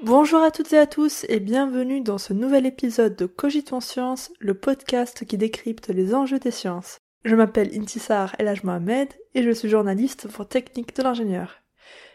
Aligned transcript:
Bonjour 0.00 0.40
à 0.40 0.50
toutes 0.50 0.72
et 0.72 0.78
à 0.78 0.86
tous 0.86 1.26
et 1.28 1.38
bienvenue 1.38 2.00
dans 2.00 2.18
ce 2.18 2.32
nouvel 2.32 2.64
épisode 2.64 3.14
de 3.14 3.26
Cogitons 3.26 3.80
Science, 3.80 4.32
le 4.40 4.54
podcast 4.54 5.24
qui 5.26 5.36
décrypte 5.36 5.88
les 5.88 6.14
enjeux 6.14 6.38
des 6.38 6.50
sciences. 6.50 6.98
Je 7.24 7.34
m'appelle 7.34 7.70
Intisar 7.74 8.34
Elaj 8.38 8.62
Mohamed 8.64 9.08
et 9.34 9.42
je 9.42 9.50
suis 9.50 9.68
journaliste 9.68 10.28
pour 10.28 10.48
Technique 10.48 10.96
de 10.96 11.02
l'ingénieur. 11.02 11.62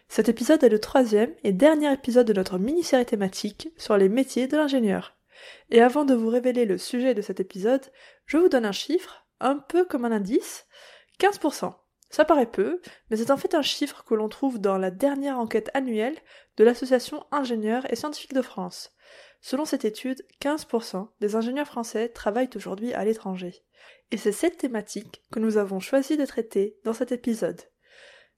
Cet 0.08 0.30
épisode 0.30 0.64
est 0.64 0.70
le 0.70 0.80
troisième 0.80 1.34
et 1.44 1.52
dernier 1.52 1.92
épisode 1.92 2.28
de 2.28 2.34
notre 2.34 2.58
mini-série 2.58 3.06
thématique 3.06 3.70
sur 3.78 3.98
les 3.98 4.10
métiers 4.10 4.48
de 4.48 4.58
l'ingénieur. 4.58 5.18
Et 5.70 5.82
avant 5.82 6.06
de 6.06 6.14
vous 6.14 6.30
révéler 6.30 6.66
le 6.66 6.78
sujet 6.78 7.14
de 7.14 7.22
cet 7.22 7.40
épisode, 7.40 7.86
je 8.26 8.38
vous 8.38 8.50
donne 8.50 8.66
un 8.66 8.72
chiffre, 8.72 9.26
un 9.40 9.58
peu 9.58 9.86
comme 9.86 10.06
un 10.06 10.12
indice, 10.12 10.68
15%. 11.20 11.74
Ça 12.10 12.26
paraît 12.26 12.50
peu, 12.50 12.80
mais 13.10 13.18
c'est 13.18 13.32
en 13.32 13.38
fait 13.38 13.56
un 13.56 13.64
chiffre 13.64 14.04
que 14.04 14.14
l'on 14.14 14.30
trouve 14.30 14.60
dans 14.60 14.78
la 14.78 14.92
dernière 14.92 15.40
enquête 15.40 15.72
annuelle 15.74 16.18
de 16.58 16.64
l'Association 16.64 17.26
ingénieurs 17.32 17.92
et 17.92 17.96
scientifiques 17.96 18.36
de 18.36 18.44
France. 18.44 18.94
Selon 19.42 19.66
cette 19.66 19.84
étude, 19.84 20.24
15% 20.42 21.10
des 21.22 21.36
ingénieurs 21.36 21.66
français 21.66 22.10
travaillent 22.10 22.50
aujourd'hui 22.56 22.94
à 22.94 23.04
l'étranger. 23.04 23.64
Et 24.12 24.18
c'est 24.18 24.32
cette 24.32 24.60
thématique 24.60 25.24
que 25.32 25.40
nous 25.40 25.58
avons 25.58 25.80
choisi 25.80 26.16
de 26.16 26.26
traiter 26.26 26.78
dans 26.84 26.94
cet 26.94 27.12
épisode. 27.12 27.62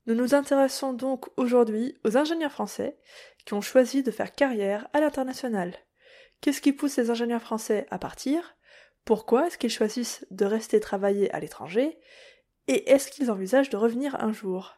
Nous 0.07 0.13
nous 0.13 0.35
intéressons 0.35 0.93
donc 0.93 1.27
aujourd'hui 1.35 1.97
aux 2.03 2.15
ingénieurs 2.15 2.51
français 2.51 2.97
qui 3.45 3.53
ont 3.53 3.61
choisi 3.61 4.03
de 4.03 4.11
faire 4.11 4.33
carrière 4.33 4.87
à 4.93 4.99
l'international. 4.99 5.73
Qu'est-ce 6.41 6.61
qui 6.61 6.73
pousse 6.73 6.97
les 6.97 7.09
ingénieurs 7.09 7.41
français 7.41 7.87
à 7.89 7.97
partir? 7.97 8.55
Pourquoi 9.03 9.47
est-ce 9.47 9.57
qu'ils 9.57 9.71
choisissent 9.71 10.25
de 10.29 10.45
rester 10.45 10.79
travailler 10.79 11.31
à 11.31 11.39
l'étranger? 11.39 11.97
Et 12.67 12.91
est-ce 12.91 13.09
qu'ils 13.09 13.31
envisagent 13.31 13.69
de 13.69 13.77
revenir 13.77 14.15
un 14.23 14.31
jour? 14.31 14.75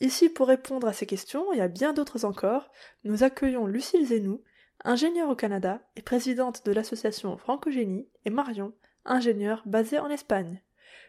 Ici, 0.00 0.28
pour 0.28 0.48
répondre 0.48 0.88
à 0.88 0.92
ces 0.92 1.06
questions 1.06 1.52
et 1.52 1.60
à 1.60 1.68
bien 1.68 1.92
d'autres 1.92 2.24
encore, 2.24 2.70
nous 3.04 3.22
accueillons 3.24 3.66
Lucille 3.66 4.06
Zenou, 4.06 4.42
ingénieure 4.84 5.30
au 5.30 5.36
Canada 5.36 5.82
et 5.96 6.02
présidente 6.02 6.64
de 6.64 6.72
l'association 6.72 7.36
Francogénie, 7.36 8.08
et 8.24 8.30
Marion, 8.30 8.72
ingénieure 9.04 9.62
basée 9.66 9.98
en 9.98 10.08
Espagne. 10.08 10.62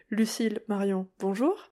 Lucille, 0.10 0.62
Marion, 0.68 1.08
bonjour. 1.20 1.69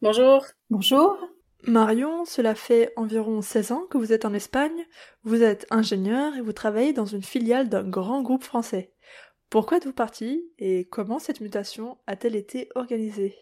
Bonjour. 0.00 0.46
Bonjour. 0.70 1.18
Marion, 1.66 2.24
cela 2.24 2.54
fait 2.54 2.92
environ 2.94 3.42
16 3.42 3.72
ans 3.72 3.82
que 3.90 3.98
vous 3.98 4.12
êtes 4.12 4.24
en 4.24 4.32
Espagne, 4.32 4.86
vous 5.24 5.42
êtes 5.42 5.66
ingénieure 5.70 6.36
et 6.36 6.40
vous 6.40 6.52
travaillez 6.52 6.92
dans 6.92 7.04
une 7.04 7.24
filiale 7.24 7.68
d'un 7.68 7.82
grand 7.82 8.22
groupe 8.22 8.44
français. 8.44 8.92
Pourquoi 9.50 9.78
êtes-vous 9.78 9.92
partie 9.92 10.52
et 10.58 10.84
comment 10.84 11.18
cette 11.18 11.40
mutation 11.40 11.98
a-t-elle 12.06 12.36
été 12.36 12.68
organisée? 12.76 13.34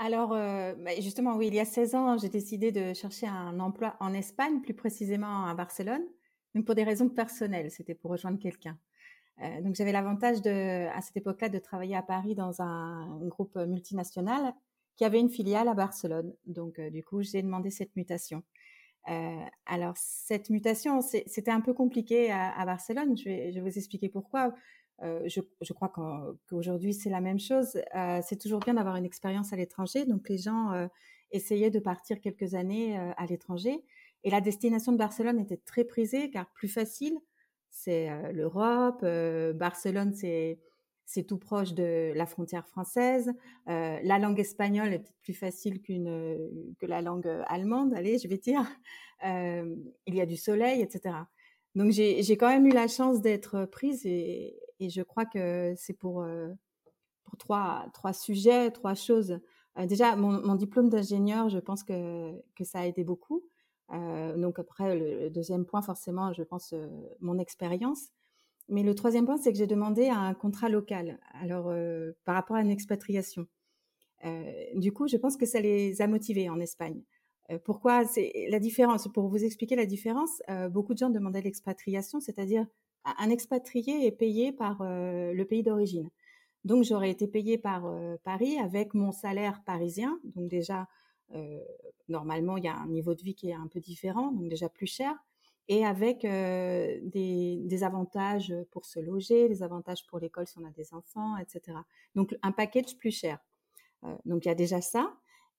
Alors, 0.00 0.32
euh, 0.32 0.74
bah, 0.74 0.90
justement, 0.98 1.36
oui, 1.36 1.46
il 1.46 1.54
y 1.54 1.60
a 1.60 1.64
16 1.64 1.94
ans, 1.94 2.18
j'ai 2.18 2.28
décidé 2.28 2.72
de 2.72 2.92
chercher 2.92 3.28
un 3.28 3.60
emploi 3.60 3.94
en 4.00 4.12
Espagne, 4.14 4.60
plus 4.60 4.74
précisément 4.74 5.46
à 5.46 5.54
Barcelone, 5.54 6.02
donc 6.56 6.64
pour 6.64 6.74
des 6.74 6.84
raisons 6.84 7.08
personnelles, 7.08 7.70
c'était 7.70 7.94
pour 7.94 8.10
rejoindre 8.10 8.40
quelqu'un. 8.40 8.76
Euh, 9.42 9.60
donc 9.60 9.76
j'avais 9.76 9.92
l'avantage 9.92 10.42
de, 10.42 10.88
à 10.88 11.00
cette 11.02 11.18
époque-là, 11.18 11.48
de 11.48 11.58
travailler 11.60 11.94
à 11.94 12.02
Paris 12.02 12.34
dans 12.34 12.60
un, 12.62 13.20
groupe 13.28 13.54
multinational 13.54 14.54
qui 14.98 15.04
avait 15.04 15.20
une 15.20 15.30
filiale 15.30 15.68
à 15.68 15.74
Barcelone. 15.74 16.34
Donc 16.44 16.78
euh, 16.78 16.90
du 16.90 17.02
coup, 17.02 17.22
j'ai 17.22 17.40
demandé 17.40 17.70
cette 17.70 17.96
mutation. 17.96 18.42
alors 19.64 19.94
cette 19.96 20.50
mutation, 20.50 21.00
c'était 21.00 21.50
un 21.50 21.62
peu 21.62 21.72
compliqué 21.72 22.30
à, 22.30 22.64
Barcelone. 22.66 23.16
Je 23.16 23.24
vais, 23.24 23.60
vous 23.60 23.78
expliquer 23.78 24.10
pourquoi. 24.10 24.52
Euh, 25.02 25.28
je, 25.28 25.72
crois 25.72 25.92
qu'aujourd'hui 26.48 26.92
c'est 26.92 27.10
la 27.10 27.20
même 27.20 27.38
chose. 27.38 27.80
Euh, 27.94 28.20
c'est 28.26 28.38
toujours 28.38 28.60
bien 28.60 28.74
d'avoir 28.74 28.96
une 28.96 29.04
expérience 29.04 29.52
à 29.52 29.56
l'étranger. 29.56 30.04
Donc 30.04 30.28
les 30.28 30.38
gens 30.38 30.72
euh, 30.72 30.88
essayaient 31.30 31.70
de 31.70 31.78
partir 31.78 32.20
quelques 32.20 32.54
années 32.54 32.98
à 32.98 33.26
l'étranger. 33.26 33.82
Et 34.24 34.30
la 34.30 34.40
destination 34.40 34.92
de 34.92 34.98
Barcelone 34.98 35.38
était 35.38 35.58
très 35.58 35.84
prisée 35.84 36.30
car 36.30 36.50
plus 36.52 36.68
facile. 36.68 37.16
C'est 37.70 38.32
l'Europe. 38.32 39.04
Barcelone, 39.54 40.12
c'est 40.14 40.58
c'est 41.10 41.24
tout 41.24 41.38
proche 41.38 41.72
de 41.72 42.12
la 42.14 42.26
frontière 42.26 42.68
française. 42.68 43.32
la 43.66 44.18
langue 44.18 44.38
espagnole 44.38 44.92
est 44.92 44.98
peut-être 44.98 45.20
plus 45.22 45.34
facile 45.34 45.80
qu'une 45.80 46.74
que 46.78 46.86
la 46.86 47.00
langue 47.00 47.28
allemande. 47.46 47.94
Allez, 47.94 48.18
je 48.18 48.28
vais 48.28 48.36
dire. 48.36 48.62
il 49.24 50.14
y 50.14 50.20
a 50.20 50.26
du 50.26 50.36
soleil, 50.36 50.82
etc. 50.82 51.14
Donc 51.74 51.92
j'ai 51.92 52.36
quand 52.36 52.48
même 52.48 52.66
eu 52.66 52.72
la 52.72 52.88
chance 52.88 53.22
d'être 53.22 53.64
prise 53.64 54.04
et, 54.04 54.58
et 54.80 54.90
je 54.90 55.02
crois 55.02 55.26
que 55.26 55.74
c'est 55.76 55.94
pour, 55.94 56.22
euh, 56.22 56.48
pour 57.24 57.36
trois, 57.36 57.86
trois 57.92 58.12
sujets, 58.12 58.70
trois 58.70 58.94
choses. 58.94 59.38
Euh, 59.78 59.86
déjà, 59.86 60.16
mon, 60.16 60.54
diplôme 60.54 60.88
d'ingénieur, 60.88 61.48
je 61.48 61.58
pense 61.58 61.82
que, 61.82 62.32
que 62.54 62.64
ça 62.64 62.80
a 62.80 62.86
aidé 62.86 63.04
beaucoup. 63.04 63.44
Euh, 63.92 64.36
donc 64.36 64.58
après, 64.58 64.96
le, 64.96 65.30
deuxième 65.30 65.64
point, 65.64 65.82
forcément, 65.82 66.32
je 66.32 66.42
pense 66.42 66.74
mon 67.20 67.38
expérience. 67.38 68.08
Mais 68.68 68.82
le 68.82 68.94
troisième 68.94 69.24
point, 69.24 69.38
c'est 69.38 69.52
que 69.52 69.58
j'ai 69.58 69.66
demandé 69.66 70.08
un 70.08 70.34
contrat 70.34 70.68
local. 70.68 71.18
Alors, 71.40 71.72
par 72.24 72.34
rapport 72.34 72.56
à 72.56 72.60
une 72.60 72.70
expatriation. 72.70 73.46
du 74.74 74.92
coup, 74.92 75.08
je 75.08 75.16
pense 75.16 75.36
que 75.36 75.46
ça 75.46 75.60
les 75.60 76.02
a 76.02 76.06
motivés 76.06 76.50
en 76.50 76.60
Espagne. 76.60 77.02
pourquoi 77.64 78.04
C'est 78.04 78.46
la 78.50 78.58
différence? 78.58 79.08
Pour 79.08 79.28
vous 79.28 79.42
expliquer 79.42 79.74
la 79.74 79.86
différence, 79.86 80.42
beaucoup 80.70 80.92
de 80.92 80.98
gens 80.98 81.10
demandaient 81.10 81.40
l'expatriation, 81.40 82.20
c'est-à-dire 82.20 82.66
un 83.18 83.30
expatrié 83.30 84.06
est 84.06 84.12
payé 84.12 84.52
par 84.52 84.82
euh, 84.82 85.32
le 85.32 85.44
pays 85.44 85.62
d'origine. 85.62 86.10
Donc 86.64 86.84
j'aurais 86.84 87.10
été 87.10 87.26
payée 87.26 87.58
par 87.58 87.86
euh, 87.86 88.16
Paris 88.24 88.58
avec 88.58 88.94
mon 88.94 89.12
salaire 89.12 89.62
parisien. 89.64 90.18
Donc 90.24 90.48
déjà, 90.48 90.88
euh, 91.34 91.60
normalement, 92.08 92.56
il 92.56 92.64
y 92.64 92.68
a 92.68 92.76
un 92.76 92.88
niveau 92.88 93.14
de 93.14 93.22
vie 93.22 93.34
qui 93.34 93.50
est 93.50 93.54
un 93.54 93.68
peu 93.68 93.80
différent, 93.80 94.32
donc 94.32 94.48
déjà 94.48 94.68
plus 94.68 94.86
cher. 94.86 95.14
Et 95.70 95.84
avec 95.84 96.22
des, 96.22 97.60
des, 97.62 97.84
avantages 97.84 98.54
pour 98.70 98.86
se 98.86 99.00
loger, 99.00 99.48
des 99.48 99.62
avantages 99.62 100.06
pour 100.06 100.18
l'école 100.18 100.46
si 100.46 100.58
on 100.58 100.64
a 100.64 100.70
des 100.70 100.94
enfants, 100.94 101.36
etc. 101.36 101.76
Donc 102.14 102.34
un 102.42 102.52
package 102.52 102.96
plus 102.96 103.10
cher. 103.10 103.38
donc 104.24 104.46
il 104.46 104.48
y 104.48 104.50
a 104.50 104.54
déjà 104.54 104.80
ça. 104.80 105.12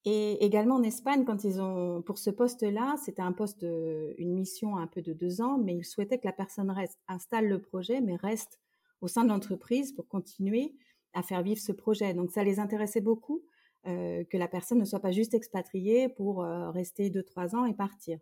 Et 0.04 0.44
également 0.44 0.76
en 0.76 0.82
Espagne, 0.82 1.24
quand 1.24 1.44
ils 1.44 1.60
ont 1.60 2.02
pour 2.02 2.18
ce 2.18 2.30
poste-là, 2.30 2.96
c'était 3.04 3.22
un 3.22 3.32
poste, 3.32 3.62
une 3.62 4.32
mission 4.32 4.76
un 4.76 4.86
peu 4.86 5.02
de 5.02 5.12
deux 5.12 5.42
ans, 5.42 5.58
mais 5.58 5.76
ils 5.76 5.84
souhaitaient 5.84 6.18
que 6.18 6.26
la 6.26 6.32
personne 6.32 6.70
reste, 6.70 6.98
installe 7.06 7.48
le 7.48 7.60
projet, 7.60 8.00
mais 8.00 8.16
reste 8.16 8.58
au 9.00 9.08
sein 9.08 9.24
de 9.24 9.28
l'entreprise 9.28 9.92
pour 9.92 10.08
continuer 10.08 10.74
à 11.12 11.22
faire 11.22 11.42
vivre 11.42 11.60
ce 11.60 11.72
projet. 11.72 12.14
Donc 12.14 12.30
ça 12.30 12.44
les 12.44 12.60
intéressait 12.60 13.00
beaucoup 13.00 13.42
euh, 13.86 14.24
que 14.24 14.36
la 14.36 14.48
personne 14.48 14.78
ne 14.78 14.84
soit 14.84 15.00
pas 15.00 15.12
juste 15.12 15.34
expatriée 15.34 16.08
pour 16.08 16.44
euh, 16.44 16.70
rester 16.70 17.10
deux 17.10 17.22
trois 17.22 17.54
ans 17.54 17.64
et 17.64 17.74
partir. 17.74 18.18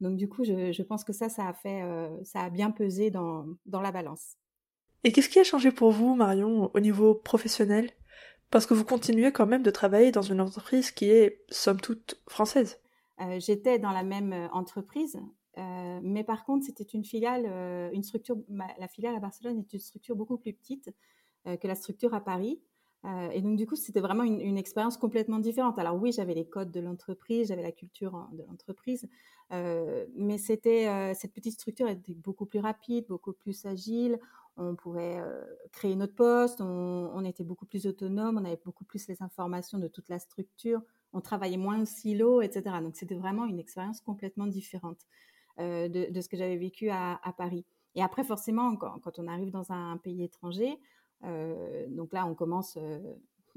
Donc 0.00 0.16
du 0.16 0.28
coup, 0.28 0.44
je, 0.44 0.72
je 0.72 0.82
pense 0.82 1.04
que 1.04 1.12
ça, 1.12 1.28
ça 1.28 1.46
a 1.46 1.52
fait, 1.52 1.82
euh, 1.82 2.22
ça 2.24 2.40
a 2.40 2.50
bien 2.50 2.70
pesé 2.70 3.10
dans, 3.10 3.46
dans 3.66 3.80
la 3.80 3.92
balance. 3.92 4.36
Et 5.04 5.12
qu'est-ce 5.12 5.28
qui 5.28 5.38
a 5.38 5.44
changé 5.44 5.72
pour 5.72 5.90
vous, 5.90 6.14
Marion, 6.14 6.70
au 6.74 6.80
niveau 6.80 7.14
professionnel? 7.14 7.90
Parce 8.50 8.66
que 8.66 8.74
vous 8.74 8.84
continuez 8.84 9.32
quand 9.32 9.46
même 9.46 9.62
de 9.62 9.70
travailler 9.70 10.12
dans 10.12 10.22
une 10.22 10.40
entreprise 10.40 10.90
qui 10.90 11.06
est, 11.10 11.44
somme 11.48 11.80
toute, 11.80 12.20
française. 12.28 12.78
Euh, 13.20 13.40
j'étais 13.40 13.78
dans 13.78 13.92
la 13.92 14.02
même 14.02 14.32
euh, 14.32 14.48
entreprise, 14.52 15.18
euh, 15.58 16.00
mais 16.02 16.24
par 16.24 16.44
contre, 16.44 16.66
c'était 16.66 16.84
une 16.84 17.04
filiale, 17.04 17.46
une 17.92 18.02
structure, 18.02 18.36
la 18.48 18.88
filiale 18.88 19.14
à 19.14 19.20
Barcelone 19.20 19.58
est 19.58 19.72
une 19.72 19.80
structure 19.80 20.16
beaucoup 20.16 20.38
plus 20.38 20.52
petite 20.52 20.90
que 21.44 21.66
la 21.66 21.74
structure 21.74 22.14
à 22.14 22.22
Paris. 22.22 22.62
Et 23.32 23.40
donc, 23.42 23.56
du 23.56 23.66
coup, 23.66 23.74
c'était 23.74 24.00
vraiment 24.00 24.22
une, 24.22 24.56
expérience 24.56 24.96
complètement 24.96 25.40
différente. 25.40 25.78
Alors 25.78 26.00
oui, 26.00 26.12
j'avais 26.12 26.34
les 26.34 26.46
codes 26.46 26.70
de 26.70 26.78
l'entreprise, 26.78 27.48
j'avais 27.48 27.62
la 27.62 27.72
culture 27.72 28.28
de 28.32 28.44
l'entreprise, 28.44 29.08
mais 29.50 30.38
c'était 30.38 31.12
cette 31.14 31.32
petite 31.32 31.54
structure 31.54 31.88
était 31.88 32.14
beaucoup 32.14 32.46
plus 32.46 32.60
rapide, 32.60 33.06
beaucoup 33.08 33.32
plus 33.32 33.66
agile 33.66 34.20
on 34.56 34.74
pouvait 34.74 35.18
euh, 35.18 35.42
créer 35.72 35.96
notre 35.96 36.14
poste, 36.14 36.60
on, 36.60 37.24
était 37.24 37.44
beaucoup 37.44 37.66
plus 37.66 37.86
autonome, 37.86 38.38
on 38.38 38.44
avait 38.44 38.60
beaucoup 38.64 38.84
plus 38.84 39.06
les 39.08 39.22
informations 39.22 39.78
de 39.78 39.88
toute 39.88 40.08
la 40.08 40.18
structure, 40.18 40.82
on 41.12 41.20
travaillait 41.20 41.56
moins 41.56 41.80
au 41.80 41.84
silo, 41.84 42.42
etc. 42.42 42.76
Donc 42.82 42.96
c'était 42.96 43.14
vraiment 43.14 43.46
une 43.46 43.58
expérience 43.58 44.00
complètement 44.00 44.46
différente 44.46 44.98
euh, 45.58 45.88
de, 45.88 46.20
ce 46.20 46.28
que 46.28 46.36
j'avais 46.36 46.56
vécu 46.56 46.90
à, 46.90 47.18
Paris. 47.36 47.64
Et 47.94 48.02
après, 48.02 48.24
forcément, 48.24 48.76
quand, 48.76 49.18
on 49.18 49.28
arrive 49.28 49.50
dans 49.50 49.70
un 49.72 49.96
pays 49.98 50.22
étranger, 50.22 50.72
euh, 50.72 50.76
donc 51.22 52.12
là, 52.12 52.26
on 52.26 52.34
commence, 52.34 52.78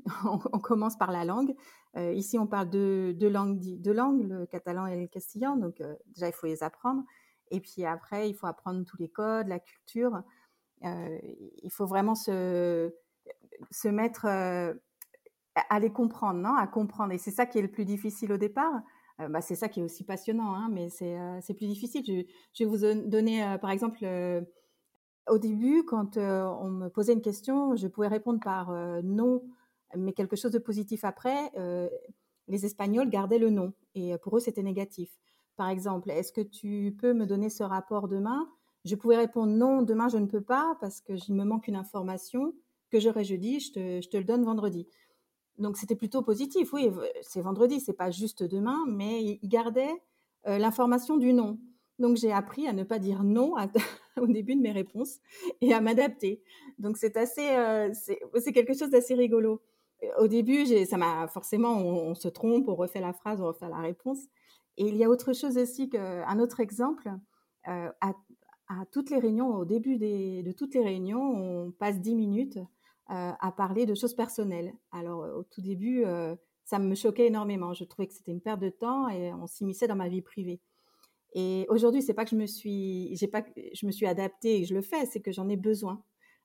on, 0.25 0.59
commence 0.59 0.97
par 0.97 1.11
la 1.11 1.25
langue. 1.25 1.55
ici, 1.95 2.37
on 2.37 2.47
parle 2.47 2.69
de 2.69 3.15
deux 3.17 3.29
langues, 3.29 3.61
langues, 3.85 4.27
le 4.27 4.45
catalan 4.45 4.85
et 4.87 4.99
le 4.99 5.07
castillan. 5.07 5.55
Donc 5.55 5.81
déjà, 6.07 6.27
il 6.27 6.33
faut 6.33 6.47
les 6.47 6.63
apprendre. 6.63 7.03
Et 7.51 7.59
puis 7.59 7.85
après, 7.85 8.29
il 8.29 8.33
faut 8.33 8.47
apprendre 8.47 8.83
tous 8.85 8.97
les 8.97 9.09
codes, 9.09 9.47
la 9.47 9.59
culture. 9.59 10.21
Euh, 10.83 11.17
il 11.63 11.71
faut 11.71 11.85
vraiment 11.85 12.15
se, 12.15 12.93
se 13.71 13.87
mettre 13.87 14.25
euh, 14.25 14.73
à 15.69 15.79
les 15.79 15.91
comprendre, 15.91 16.39
non? 16.39 16.55
À 16.55 16.67
comprendre. 16.67 17.13
Et 17.13 17.17
c'est 17.17 17.31
ça 17.31 17.45
qui 17.45 17.59
est 17.59 17.61
le 17.61 17.71
plus 17.71 17.85
difficile 17.85 18.31
au 18.33 18.37
départ. 18.37 18.81
bah, 19.17 19.41
c'est 19.41 19.55
ça 19.55 19.69
qui 19.69 19.79
est 19.79 19.83
aussi 19.83 20.03
passionnant, 20.03 20.53
hein, 20.53 20.69
mais 20.71 20.89
c'est 20.89 21.53
plus 21.53 21.67
difficile. 21.67 22.03
Je, 22.05 22.63
vais 22.63 22.69
vous 22.69 22.79
donner, 23.09 23.57
par 23.61 23.71
exemple, 23.71 23.99
au 25.27 25.37
début, 25.37 25.83
quand 25.83 26.17
on 26.17 26.69
me 26.69 26.89
posait 26.89 27.13
une 27.13 27.21
question, 27.21 27.75
je 27.75 27.87
pouvais 27.87 28.07
répondre 28.07 28.39
par 28.39 28.71
non, 29.03 29.43
mais 29.95 30.13
quelque 30.13 30.35
chose 30.35 30.51
de 30.51 30.59
positif 30.59 31.03
après. 31.03 31.51
les 32.47 32.65
Espagnols 32.65 33.09
gardaient 33.09 33.39
le 33.39 33.49
non, 33.49 33.73
et 33.95 34.17
pour 34.19 34.37
eux, 34.37 34.39
c'était 34.39 34.63
négatif. 34.63 35.09
Par 35.55 35.69
exemple, 35.69 36.11
est-ce 36.11 36.33
que 36.33 36.41
tu 36.41 36.95
peux 36.99 37.13
me 37.13 37.25
donner 37.25 37.49
ce 37.49 37.63
rapport 37.63 38.07
demain? 38.07 38.47
Je 38.83 38.95
pouvais 38.95 39.17
répondre 39.17 39.51
non, 39.51 39.81
demain 39.81 40.09
je 40.09 40.17
ne 40.17 40.27
peux 40.27 40.41
pas 40.41 40.77
parce 40.79 41.01
que 41.01 41.13
il 41.27 41.33
me 41.33 41.43
manque 41.43 41.67
une 41.67 41.75
information 41.75 42.53
que 42.91 42.99
j'aurai 42.99 43.23
jeudi, 43.23 43.59
je 43.59 43.71
te, 43.71 44.17
le 44.17 44.23
donne 44.23 44.43
vendredi. 44.43 44.87
Donc 45.57 45.77
c'était 45.77 45.95
plutôt 45.95 46.21
positif. 46.21 46.71
Oui, 46.73 46.91
c'est 47.21 47.41
vendredi, 47.41 47.79
c'est 47.79 47.93
pas 47.93 48.11
juste 48.11 48.43
demain, 48.43 48.85
mais 48.87 49.23
il 49.41 49.47
gardait 49.47 50.03
euh, 50.47 50.57
l'information 50.57 51.17
du 51.17 51.33
non. 51.33 51.59
Donc 51.97 52.17
j'ai 52.17 52.31
appris 52.31 52.67
à 52.67 52.73
ne 52.73 52.83
pas 52.83 52.99
dire 52.99 53.23
non 53.23 53.55
au 54.21 54.27
début 54.27 54.55
de 54.55 54.61
mes 54.61 54.71
réponses 54.71 55.19
et 55.61 55.73
à 55.73 55.81
m'adapter. 55.81 56.41
Donc 56.79 56.97
c'est 56.97 57.17
assez, 57.17 57.49
euh, 57.55 57.91
c'est 57.93 58.53
quelque 58.53 58.73
chose 58.73 58.89
d'assez 58.89 59.15
rigolo. 59.15 59.61
Au 60.19 60.27
début, 60.27 60.65
ça 60.85 60.97
m'a 60.97 61.27
forcément, 61.27 61.77
on, 61.77 62.13
se 62.15 62.27
trompe, 62.27 62.67
on 62.67 62.75
refait 62.75 62.99
la 62.99 63.13
phrase, 63.13 63.41
on 63.41 63.47
refait 63.47 63.69
la 63.69 63.79
réponse. 63.79 64.19
Et 64.77 64.87
il 64.87 64.95
y 64.97 65.03
a 65.03 65.09
autre 65.09 65.33
chose 65.33 65.57
aussi 65.57 65.89
qu'un 65.89 66.39
autre 66.39 66.59
exemple. 66.59 67.09
Euh, 67.67 67.89
à, 68.01 68.13
toutes 68.91 69.09
les 69.09 69.19
réunions, 69.19 69.55
au 69.55 69.65
début 69.65 69.97
de 69.97 70.51
toutes 70.51 70.73
les 70.73 70.83
réunions, 70.83 71.21
on 71.21 71.71
passe 71.71 71.99
10 72.01 72.15
minutes 72.15 72.57
euh, 73.11 73.31
à 73.39 73.51
parler 73.51 73.85
de 73.85 73.93
choses 73.93 74.15
personnelles. 74.15 74.73
Alors 74.91 75.19
au 75.37 75.43
tout 75.43 75.61
début, 75.61 76.03
euh, 76.03 76.35
ça 76.63 76.79
me 76.79 76.95
choquait 76.95 77.27
énormément. 77.27 77.73
Je 77.73 77.83
trouvais 77.83 78.07
que 78.07 78.13
c'était 78.13 78.31
une 78.31 78.41
perte 78.41 78.59
de 78.59 78.69
temps 78.69 79.07
et 79.07 79.31
on 79.33 79.45
s'immisçait 79.45 79.87
dans 79.87 79.95
ma 79.95 80.09
vie 80.09 80.23
privée. 80.23 80.59
Et 81.35 81.65
aujourd'hui, 81.69 82.01
c'est 82.01 82.13
pas 82.13 82.23
que 82.23 82.31
je 82.31 82.35
me 82.35 82.47
suis, 82.47 83.15
j'ai 83.15 83.27
pas, 83.27 83.43
je 83.73 83.85
me 83.85 83.91
suis 83.91 84.07
adaptée 84.07 84.61
et 84.61 84.65
je 84.65 84.73
le 84.73 84.81
fais, 84.81 85.05
c'est 85.05 85.19
que 85.19 85.31
j'en 85.31 85.49
ai 85.49 85.57
besoin. 85.57 86.01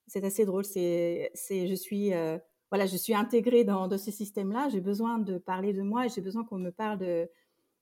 C'est 0.08 0.24
assez 0.24 0.44
drôle. 0.44 0.64
C'est, 0.64 1.30
c'est, 1.34 1.68
je 1.68 1.74
suis, 1.74 2.10
voilà, 2.70 2.86
je 2.86 2.96
suis 2.96 3.14
intégrée 3.14 3.64
dans, 3.64 3.88
ce 3.96 4.10
système-là. 4.10 4.68
J'ai 4.68 4.80
besoin 4.80 5.18
de 5.18 5.38
parler 5.38 5.72
de 5.72 5.82
moi 5.82 6.06
et 6.06 6.08
j'ai 6.08 6.20
besoin 6.20 6.44
qu'on 6.44 6.58
me 6.58 6.70
parle 6.70 6.98
de, 6.98 7.30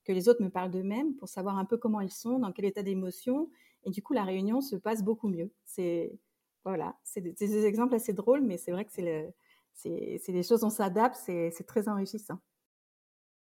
que 0.05 0.13
les 0.13 0.29
autres 0.29 0.43
me 0.43 0.51
parlent 0.51 0.71
d'eux-mêmes 0.71 1.15
pour 1.17 1.29
savoir 1.29 1.59
un 1.59 1.65
peu 1.65 1.79
comment 1.79 2.03
ils 2.03 2.13
sont, 2.13 2.39
dans 2.39 2.53
quel 2.53 2.67
état 2.67 2.83
d'émotion. 2.83 3.51
Et 3.85 3.91
du 3.91 4.03
coup, 4.03 4.13
la 4.13 4.25
réunion 4.25 4.61
se 4.61 4.77
passe 4.77 5.03
beaucoup 5.03 5.29
mieux. 5.29 5.51
C'est 5.65 6.19
voilà, 6.65 6.97
c'est 7.03 7.23
des, 7.23 7.67
exemples 7.67 7.95
assez 7.95 8.13
drôles, 8.13 8.43
mais 8.43 8.59
c'est 8.59 8.73
vrai 8.73 8.85
que 8.85 8.93
c'est 8.93 9.03
le, 9.03 9.33
c'est 9.73 10.33
des 10.33 10.43
choses, 10.43 10.65
on 10.65 10.71
s'adapte, 10.71 11.17
c'est 11.17 11.67
très 11.67 11.89
enrichissant. 11.89 12.39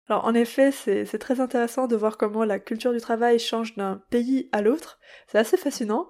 Alors 0.10 0.26
en 0.26 0.34
effet, 0.34 0.72
c'est 0.72 1.18
très 1.20 1.42
intéressant 1.42 1.88
de 1.88 1.96
voir 1.96 2.18
comment 2.18 2.46
la 2.46 2.60
culture 2.60 2.94
du 2.94 3.00
travail 3.00 3.40
change 3.40 3.76
d'un 3.76 4.02
pays 4.10 4.50
à 4.52 4.62
l'autre. 4.62 5.00
C'est 5.28 5.38
assez 5.38 5.58
fascinant. 5.58 6.08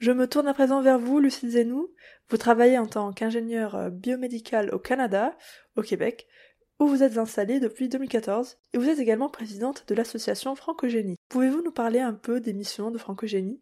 Je 0.00 0.12
me 0.12 0.28
tourne 0.28 0.48
à 0.48 0.54
présent 0.54 0.82
vers 0.82 0.98
vous, 0.98 1.18
Lucie 1.18 1.50
Zenou. 1.50 1.88
Vous 2.28 2.36
travaillez 2.36 2.78
en 2.78 2.86
tant 2.86 3.12
qu'ingénieur 3.12 3.74
euh, 3.74 3.90
biomédical 3.90 4.72
au 4.72 4.78
Canada, 4.78 5.36
au 5.76 5.82
Québec 5.82 6.28
où 6.80 6.86
vous 6.86 7.02
êtes 7.02 7.18
installée 7.18 7.60
depuis 7.60 7.88
2014 7.88 8.58
et 8.72 8.78
vous 8.78 8.88
êtes 8.88 8.98
également 8.98 9.28
présidente 9.28 9.84
de 9.88 9.94
l'association 9.94 10.54
Francogénie. 10.54 11.16
Pouvez-vous 11.28 11.62
nous 11.62 11.72
parler 11.72 11.98
un 11.98 12.12
peu 12.12 12.40
des 12.40 12.52
missions 12.52 12.90
de 12.90 12.98
Francogénie? 12.98 13.60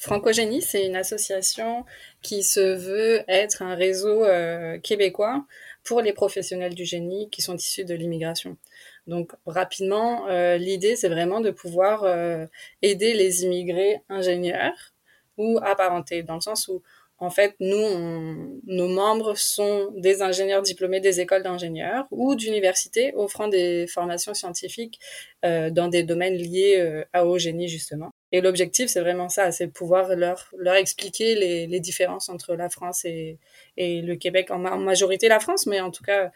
Francogénie, 0.00 0.62
c'est 0.62 0.86
une 0.86 0.96
association 0.96 1.84
qui 2.22 2.42
se 2.42 2.74
veut 2.74 3.22
être 3.28 3.62
un 3.62 3.74
réseau 3.74 4.24
euh, 4.24 4.78
québécois 4.78 5.44
pour 5.84 6.00
les 6.00 6.12
professionnels 6.12 6.74
du 6.74 6.84
génie 6.84 7.28
qui 7.30 7.42
sont 7.42 7.56
issus 7.56 7.84
de 7.84 7.94
l'immigration. 7.94 8.56
Donc 9.06 9.32
rapidement, 9.46 10.28
euh, 10.28 10.56
l'idée 10.56 10.96
c'est 10.96 11.08
vraiment 11.08 11.40
de 11.40 11.50
pouvoir 11.50 12.04
euh, 12.04 12.46
aider 12.82 13.14
les 13.14 13.44
immigrés 13.44 14.00
ingénieurs 14.08 14.94
ou 15.38 15.58
apparentés, 15.62 16.22
dans 16.22 16.34
le 16.36 16.40
sens 16.40 16.68
où 16.68 16.82
en 17.22 17.30
fait, 17.30 17.54
nous, 17.60 18.60
nos 18.66 18.88
membres 18.88 19.36
sont 19.38 19.92
des 19.96 20.22
ingénieurs 20.22 20.60
diplômés 20.60 20.98
des 20.98 21.20
écoles 21.20 21.44
d'ingénieurs 21.44 22.04
ou 22.10 22.34
d'universités 22.34 23.14
offrant 23.14 23.46
des 23.46 23.86
formations 23.86 24.34
scientifiques 24.34 24.98
euh, 25.44 25.70
dans 25.70 25.86
des 25.86 26.02
domaines 26.02 26.34
liés 26.34 26.78
euh, 27.14 27.22
au 27.22 27.38
génie, 27.38 27.68
justement. 27.68 28.11
Et 28.32 28.40
l'objectif, 28.40 28.88
c'est 28.88 29.00
vraiment 29.00 29.28
ça, 29.28 29.52
c'est 29.52 29.68
pouvoir 29.68 30.16
leur, 30.16 30.50
leur 30.58 30.74
expliquer 30.74 31.34
les, 31.34 31.66
les 31.66 31.80
différences 31.80 32.28
entre 32.28 32.54
la 32.54 32.68
France 32.70 33.04
et, 33.04 33.38
et 33.76 34.00
le 34.02 34.16
Québec, 34.16 34.50
en, 34.50 34.64
en, 34.64 34.78
majorité 34.78 35.28
la 35.28 35.38
France, 35.38 35.66
mais 35.66 35.80
en 35.80 35.90
tout 35.90 36.02
cas 36.02 36.32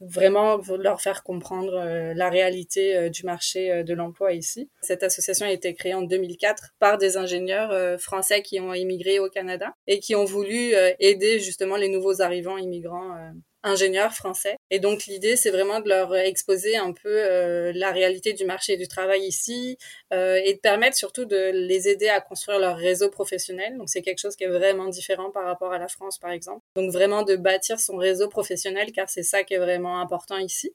vraiment 0.00 0.60
leur 0.78 1.00
faire 1.00 1.22
comprendre 1.22 1.74
euh, 1.74 2.12
la 2.14 2.28
réalité 2.28 2.96
euh, 2.96 3.08
du 3.08 3.24
marché 3.24 3.72
euh, 3.72 3.82
de 3.82 3.94
l'emploi 3.94 4.32
ici. 4.32 4.68
Cette 4.82 5.02
association 5.02 5.46
a 5.46 5.50
été 5.50 5.72
créée 5.74 5.94
en 5.94 6.02
2004 6.02 6.74
par 6.78 6.98
des 6.98 7.16
ingénieurs 7.16 7.98
français 8.00 8.42
qui 8.42 8.60
ont 8.60 8.74
immigré 8.74 9.18
au 9.18 9.28
Canada 9.28 9.74
et 9.86 10.00
qui 10.00 10.14
ont 10.14 10.24
voulu 10.24 10.74
aider 10.98 11.38
justement 11.40 11.76
les 11.76 11.88
nouveaux 11.88 12.20
arrivants 12.20 12.58
immigrants 12.58 13.16
ingénieurs 13.66 14.14
français. 14.14 14.56
Et 14.70 14.78
donc 14.78 15.06
l'idée, 15.06 15.36
c'est 15.36 15.50
vraiment 15.50 15.80
de 15.80 15.88
leur 15.88 16.14
exposer 16.14 16.76
un 16.76 16.92
peu 16.92 17.08
euh, 17.08 17.72
la 17.74 17.90
réalité 17.90 18.32
du 18.32 18.44
marché 18.44 18.76
du 18.76 18.86
travail 18.86 19.22
ici 19.22 19.76
euh, 20.14 20.40
et 20.42 20.54
de 20.54 20.58
permettre 20.58 20.96
surtout 20.96 21.24
de 21.24 21.50
les 21.52 21.88
aider 21.88 22.08
à 22.08 22.20
construire 22.20 22.58
leur 22.58 22.76
réseau 22.76 23.10
professionnel. 23.10 23.76
Donc 23.76 23.88
c'est 23.88 24.02
quelque 24.02 24.20
chose 24.20 24.36
qui 24.36 24.44
est 24.44 24.48
vraiment 24.48 24.86
différent 24.86 25.30
par 25.30 25.44
rapport 25.44 25.72
à 25.72 25.78
la 25.78 25.88
France, 25.88 26.18
par 26.18 26.30
exemple. 26.30 26.62
Donc 26.76 26.92
vraiment 26.92 27.22
de 27.22 27.36
bâtir 27.36 27.80
son 27.80 27.96
réseau 27.96 28.28
professionnel, 28.28 28.92
car 28.92 29.10
c'est 29.10 29.24
ça 29.24 29.42
qui 29.42 29.54
est 29.54 29.58
vraiment 29.58 30.00
important 30.00 30.38
ici. 30.38 30.72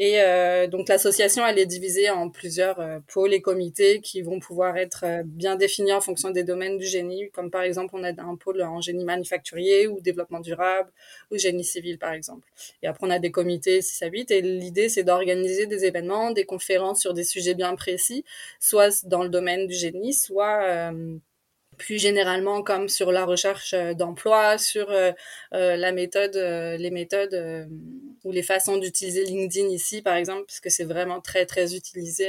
Et 0.00 0.20
euh, 0.20 0.66
donc 0.66 0.88
l'association, 0.88 1.46
elle 1.46 1.58
est 1.58 1.66
divisée 1.66 2.10
en 2.10 2.28
plusieurs 2.28 2.80
euh, 2.80 2.98
pôles 3.06 3.32
et 3.32 3.40
comités 3.40 4.00
qui 4.00 4.22
vont 4.22 4.40
pouvoir 4.40 4.76
être 4.76 5.04
euh, 5.04 5.22
bien 5.24 5.54
définis 5.54 5.92
en 5.92 6.00
fonction 6.00 6.30
des 6.30 6.42
domaines 6.42 6.78
du 6.78 6.84
génie, 6.86 7.30
comme 7.30 7.48
par 7.48 7.62
exemple 7.62 7.94
on 7.96 8.02
a 8.02 8.08
un 8.10 8.34
pôle 8.34 8.60
en 8.62 8.80
génie 8.80 9.04
manufacturier 9.04 9.86
ou 9.86 10.00
développement 10.00 10.40
durable 10.40 10.90
ou 11.30 11.38
génie 11.38 11.62
civil 11.62 11.98
par 11.98 12.12
exemple. 12.12 12.48
Et 12.82 12.88
après 12.88 13.06
on 13.06 13.10
a 13.10 13.20
des 13.20 13.30
comités 13.30 13.82
6 13.82 14.02
à 14.02 14.08
8 14.08 14.30
et 14.32 14.42
l'idée 14.42 14.88
c'est 14.88 15.04
d'organiser 15.04 15.66
des 15.66 15.84
événements, 15.84 16.32
des 16.32 16.44
conférences 16.44 17.00
sur 17.00 17.14
des 17.14 17.24
sujets 17.24 17.54
bien 17.54 17.76
précis, 17.76 18.24
soit 18.58 19.04
dans 19.06 19.22
le 19.22 19.28
domaine 19.28 19.68
du 19.68 19.74
génie, 19.74 20.12
soit 20.12 20.92
plus 21.74 22.00
généralement 22.00 22.62
comme 22.62 22.88
sur 22.88 23.12
la 23.12 23.24
recherche 23.24 23.74
euh, 23.74 23.94
d'emploi, 23.94 24.58
sur 24.58 24.90
euh, 24.90 25.12
euh, 25.52 25.76
la 25.76 25.92
méthode, 25.92 26.36
les 26.36 26.90
méthodes 26.90 27.68
ou 28.24 28.32
les 28.32 28.42
façons 28.42 28.78
d'utiliser 28.78 29.24
LinkedIn 29.24 29.68
ici, 29.68 30.02
par 30.02 30.16
exemple, 30.16 30.46
puisque 30.46 30.70
c'est 30.70 30.84
vraiment 30.84 31.20
très 31.20 31.46
très 31.46 31.76
utilisé 31.76 32.26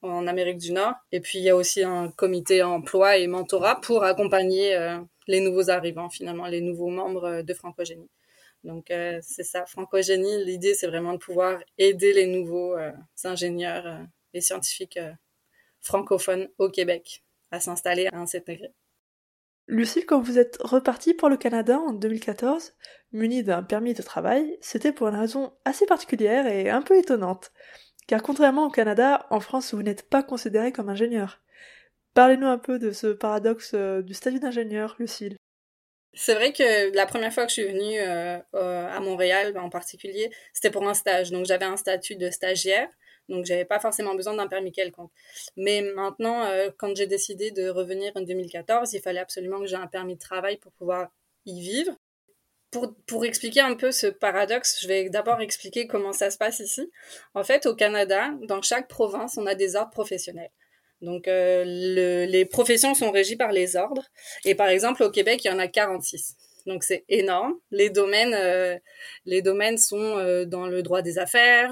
en 0.00 0.26
Amérique 0.26 0.58
du 0.58 0.72
Nord. 0.72 0.94
Et 1.12 1.20
puis 1.20 1.38
il 1.38 1.44
y 1.44 1.50
a 1.50 1.56
aussi 1.56 1.82
un 1.82 2.10
comité 2.10 2.62
emploi 2.62 3.18
et 3.18 3.26
mentorat 3.26 3.80
pour 3.80 4.04
accompagner 4.04 4.78
les 5.26 5.40
nouveaux 5.40 5.68
arrivants, 5.68 6.08
finalement, 6.08 6.46
les 6.46 6.60
nouveaux 6.60 6.90
membres 6.90 7.42
de 7.42 7.54
Francogénie. 7.54 8.08
Donc 8.62 8.86
c'est 8.88 9.42
ça, 9.42 9.66
Francogénie. 9.66 10.44
L'idée 10.44 10.74
c'est 10.74 10.86
vraiment 10.86 11.12
de 11.12 11.18
pouvoir 11.18 11.58
aider 11.76 12.12
les 12.12 12.26
nouveaux 12.26 12.76
ingénieurs 13.24 14.06
et 14.32 14.40
scientifiques 14.40 15.00
francophones 15.80 16.48
au 16.58 16.70
Québec 16.70 17.24
à 17.50 17.60
s'installer 17.60 18.06
à 18.12 18.24
degrés. 18.24 18.72
Lucille, 19.68 20.06
quand 20.06 20.20
vous 20.20 20.38
êtes 20.38 20.58
repartie 20.60 21.12
pour 21.12 21.28
le 21.28 21.36
Canada 21.36 21.80
en 21.80 21.92
2014, 21.92 22.74
munie 23.16 23.42
d'un 23.42 23.62
permis 23.62 23.94
de 23.94 24.02
travail, 24.02 24.58
c'était 24.60 24.92
pour 24.92 25.08
une 25.08 25.16
raison 25.16 25.52
assez 25.64 25.86
particulière 25.86 26.46
et 26.46 26.70
un 26.70 26.82
peu 26.82 26.96
étonnante. 26.96 27.52
Car 28.06 28.22
contrairement 28.22 28.66
au 28.66 28.70
Canada, 28.70 29.26
en 29.30 29.40
France, 29.40 29.74
vous 29.74 29.82
n'êtes 29.82 30.08
pas 30.08 30.22
considéré 30.22 30.70
comme 30.72 30.88
ingénieur. 30.88 31.40
Parlez-nous 32.14 32.46
un 32.46 32.58
peu 32.58 32.78
de 32.78 32.92
ce 32.92 33.08
paradoxe 33.08 33.72
euh, 33.74 34.00
du 34.02 34.14
statut 34.14 34.38
d'ingénieur, 34.38 34.96
Lucille. 34.98 35.36
C'est 36.14 36.34
vrai 36.34 36.52
que 36.52 36.94
la 36.94 37.04
première 37.04 37.32
fois 37.32 37.44
que 37.44 37.50
je 37.50 37.60
suis 37.60 37.66
venue 37.70 37.98
euh, 37.98 38.38
à 38.52 39.00
Montréal 39.00 39.58
en 39.58 39.68
particulier, 39.68 40.30
c'était 40.54 40.70
pour 40.70 40.88
un 40.88 40.94
stage. 40.94 41.30
Donc 41.30 41.44
j'avais 41.44 41.66
un 41.66 41.76
statut 41.76 42.16
de 42.16 42.30
stagiaire. 42.30 42.88
Donc, 43.28 43.44
j'avais 43.44 43.64
pas 43.64 43.80
forcément 43.80 44.14
besoin 44.14 44.34
d'un 44.34 44.46
permis 44.46 44.72
quelconque. 44.72 45.10
Mais 45.56 45.82
maintenant, 45.82 46.44
euh, 46.44 46.70
quand 46.76 46.96
j'ai 46.96 47.06
décidé 47.06 47.50
de 47.50 47.68
revenir 47.68 48.12
en 48.14 48.20
2014, 48.20 48.92
il 48.92 49.00
fallait 49.00 49.20
absolument 49.20 49.60
que 49.60 49.66
j'ai 49.66 49.76
un 49.76 49.86
permis 49.86 50.14
de 50.14 50.20
travail 50.20 50.58
pour 50.58 50.72
pouvoir 50.72 51.08
y 51.44 51.60
vivre. 51.60 51.92
Pour, 53.06 53.24
expliquer 53.24 53.60
un 53.60 53.74
peu 53.74 53.92
ce 53.92 54.06
paradoxe, 54.06 54.78
je 54.82 54.88
vais 54.88 55.08
d'abord 55.08 55.40
expliquer 55.40 55.86
comment 55.86 56.12
ça 56.12 56.30
se 56.30 56.38
passe 56.38 56.60
ici. 56.60 56.90
En 57.34 57.44
fait, 57.44 57.66
au 57.66 57.74
Canada, 57.74 58.30
dans 58.42 58.62
chaque 58.62 58.88
province, 58.88 59.36
on 59.36 59.46
a 59.46 59.54
des 59.54 59.76
ordres 59.76 59.92
professionnels. 59.92 60.50
Donc, 61.02 61.28
euh, 61.28 61.64
le, 61.66 62.24
les 62.26 62.44
professions 62.44 62.94
sont 62.94 63.10
régies 63.10 63.36
par 63.36 63.52
les 63.52 63.76
ordres. 63.76 64.04
Et 64.44 64.54
par 64.54 64.68
exemple, 64.68 65.02
au 65.02 65.10
Québec, 65.10 65.44
il 65.44 65.48
y 65.48 65.50
en 65.50 65.58
a 65.58 65.68
46 65.68 66.36
donc 66.66 66.82
c'est 66.82 67.04
énorme. 67.08 67.54
Les 67.70 67.90
domaines, 67.90 68.34
euh, 68.34 68.76
sont 69.76 69.96
euh, 70.18 70.44
dans 70.44 70.66
le 70.66 70.82
droit 70.82 71.00
des 71.00 71.18
affaires, 71.18 71.70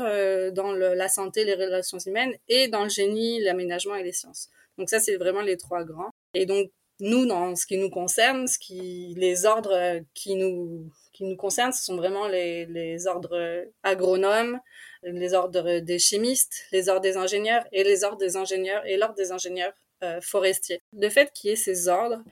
dans 0.52 0.73
la 0.73 1.08
santé, 1.08 1.44
les 1.44 1.54
relations 1.54 1.99
humaines 1.99 2.32
et 2.49 2.68
dans 2.68 2.84
le 2.84 2.88
génie, 2.88 3.40
l'aménagement 3.40 3.96
et 3.96 4.04
les 4.04 4.12
sciences. 4.12 4.50
Donc 4.78 4.88
ça, 4.88 5.00
c'est 5.00 5.16
vraiment 5.16 5.42
les 5.42 5.56
trois 5.56 5.82
grands. 5.82 6.11
Et 6.34 6.46
donc 6.46 6.70
nous, 7.00 7.26
dans 7.26 7.56
ce 7.56 7.66
qui 7.66 7.76
nous 7.76 7.90
concerne, 7.90 8.46
ce 8.46 8.58
qui, 8.58 9.14
les 9.16 9.46
ordres 9.46 10.00
qui 10.14 10.34
nous 10.36 10.90
qui 11.12 11.24
nous 11.24 11.36
concernent, 11.36 11.72
ce 11.72 11.84
sont 11.84 11.96
vraiment 11.96 12.26
les, 12.26 12.66
les 12.66 13.06
ordres 13.06 13.64
agronomes, 13.84 14.58
les 15.04 15.32
ordres 15.32 15.78
des 15.78 15.98
chimistes, 16.00 16.66
les 16.72 16.88
ordres 16.88 17.02
des 17.02 17.16
ingénieurs 17.16 17.64
et 17.72 17.84
les 17.84 18.02
ordres 18.02 18.18
des 18.18 18.36
ingénieurs 18.36 18.84
et 18.84 18.96
l'ordre 18.96 19.14
des 19.14 19.30
ingénieurs 19.30 19.72
euh, 20.02 20.20
forestiers. 20.20 20.82
Le 20.92 21.08
fait 21.08 21.32
qu'il 21.32 21.50
y 21.50 21.52
ait 21.52 21.56
ces 21.56 21.88
ordres, 21.88 22.22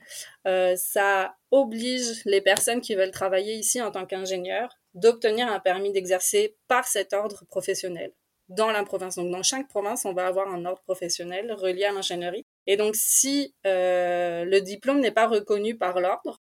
euh, 0.47 0.75
ça 0.75 1.35
oblige 1.49 2.23
les 2.25 2.41
personnes 2.41 2.81
qui 2.81 2.93
veulent 2.93 3.11
travailler 3.11 3.53
ici 3.55 3.81
en 3.81 3.89
tant 3.89 4.05
qu'ingénieurs 4.05 4.77
d'obtenir 4.93 5.47
un 5.47 5.59
permis 5.59 5.91
d'exercer 5.91 6.57
par 6.67 6.85
cet 6.85 7.13
ordre 7.13 7.45
professionnel 7.45 8.11
dans 8.49 8.69
la 8.69 8.83
province. 8.83 9.15
Donc, 9.15 9.31
dans 9.31 9.43
chaque 9.43 9.69
province, 9.69 10.05
on 10.05 10.13
va 10.13 10.27
avoir 10.27 10.53
un 10.53 10.65
ordre 10.65 10.83
professionnel 10.83 11.53
relié 11.53 11.85
à 11.85 11.93
l'ingénierie. 11.93 12.45
Et 12.67 12.77
donc, 12.77 12.95
si 12.95 13.53
euh, 13.65 14.45
le 14.45 14.61
diplôme 14.61 14.99
n'est 14.99 15.11
pas 15.11 15.27
reconnu 15.27 15.75
par 15.77 15.99
l'ordre, 15.99 16.41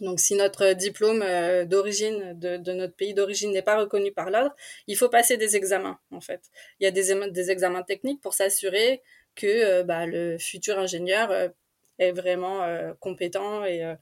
donc 0.00 0.18
si 0.18 0.34
notre 0.34 0.72
diplôme 0.72 1.22
euh, 1.22 1.64
d'origine 1.66 2.38
de, 2.38 2.56
notre 2.72 2.94
pays 2.94 3.12
d'origine 3.12 3.52
n'est 3.52 3.62
pas 3.62 3.78
reconnu 3.78 4.12
par 4.12 4.30
l'ordre, 4.30 4.54
il 4.86 4.96
faut 4.96 5.10
passer 5.10 5.36
des 5.36 5.56
examens 5.56 5.98
en 6.10 6.20
fait. 6.20 6.50
Il 6.78 6.84
y 6.84 6.86
a 6.86 6.90
des, 6.90 7.50
examens 7.50 7.82
techniques 7.82 8.20
pour 8.22 8.32
s'assurer 8.32 9.02
que 9.34 9.46
euh, 9.46 9.84
bah, 9.84 10.06
le 10.06 10.38
futur 10.38 10.78
ingénieur 10.78 11.30
est 11.98 12.12
vraiment 12.12 12.66
compétent 12.98 13.62
et, 13.66 13.94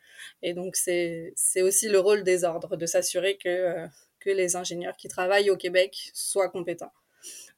et 0.42 0.54
donc 0.54 0.76
c'est 0.76 1.34
aussi 1.62 1.88
le 1.88 1.98
rôle 1.98 2.22
des 2.22 2.44
ordres 2.44 2.76
de 2.76 2.86
s'assurer 2.86 3.36
que, 3.36 3.88
que 4.20 4.30
les 4.30 4.54
ingénieurs 4.54 4.96
qui 4.96 5.08
travaillent 5.08 5.50
au 5.50 5.56
Québec 5.56 6.10
soient 6.14 6.48
compétents. 6.48 6.92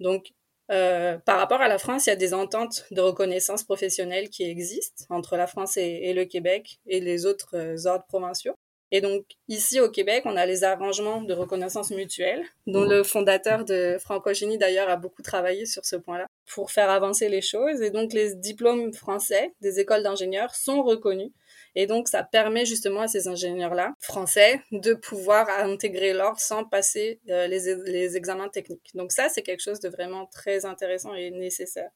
Donc 0.01 0.33
euh, 0.71 1.19
par 1.19 1.39
rapport 1.39 1.61
à 1.61 1.69
la 1.69 1.79
France, 1.79 2.07
il 2.07 2.11
y 2.11 2.13
a 2.13 2.17
des 2.17 2.33
ententes 2.35 2.85
de 2.91 3.01
reconnaissance 3.01 3.65
professionnelle 3.65 4.29
qui 4.29 4.45
existent 4.45 5.05
entre 5.11 5.37
la 5.37 5.47
France 5.47 5.77
et, 5.77 6.13
le 6.13 6.25
Québec 6.25 6.79
et 6.87 7.01
les 7.01 7.27
autres 7.27 7.57
euh, 7.57 7.87
ordres 7.87 8.07
provinciaux. 8.07 8.55
Et 8.93 9.01
donc 9.01 9.25
ici 9.49 9.81
au 9.81 9.89
Québec, 9.89 10.23
on 10.25 10.37
a 10.37 10.47
les 10.47 10.65
arrangements 10.65 11.23
de 11.23 11.33
reconnaissance 11.33 11.91
mutuelle, 11.91 12.45
dont 12.67 12.85
le 12.85 13.05
fondateur 13.05 13.65
de 13.65 13.97
Francogénie 14.01 14.59
d'ailleurs 14.59 14.89
a 14.89 14.97
beaucoup 14.97 15.23
travaillé 15.23 15.65
sur 15.65 15.85
ce 15.85 15.95
point-là 15.95 16.27
pour 16.53 16.73
faire 16.73 16.91
avancer 16.91 17.29
les 17.29 17.41
choses. 17.41 17.83
Et 17.83 17.91
donc 17.91 18.13
les 18.13 18.35
diplômes 18.35 18.93
français 18.93 19.53
des 19.61 19.79
écoles 19.79 20.03
d'ingénieurs 20.03 20.57
sont 20.57 20.83
reconnus 20.83 21.31
et 21.75 21.87
donc, 21.87 22.09
ça 22.09 22.25
permet 22.25 22.65
justement 22.65 23.03
à 23.03 23.09
ces 23.09 23.29
ingénieurs-là, 23.29 23.95
français, 24.01 24.61
de 24.73 24.95
pouvoir 24.95 25.49
intégrer 25.49 26.13
l'ordre 26.13 26.41
sans 26.41 26.65
passer 26.65 27.21
euh, 27.31 27.47
les, 27.47 28.17
examens 28.17 28.49
techniques. 28.49 28.91
Donc 28.95 29.13
ça, 29.13 29.29
c'est 29.29 29.43
quelque 29.43 29.63
chose 29.63 29.81
de 29.81 29.89
vraiment 29.89 30.27
très 30.27 30.65
intéressant 30.65 31.15
et 31.15 31.31
nécessaire. 31.31 31.91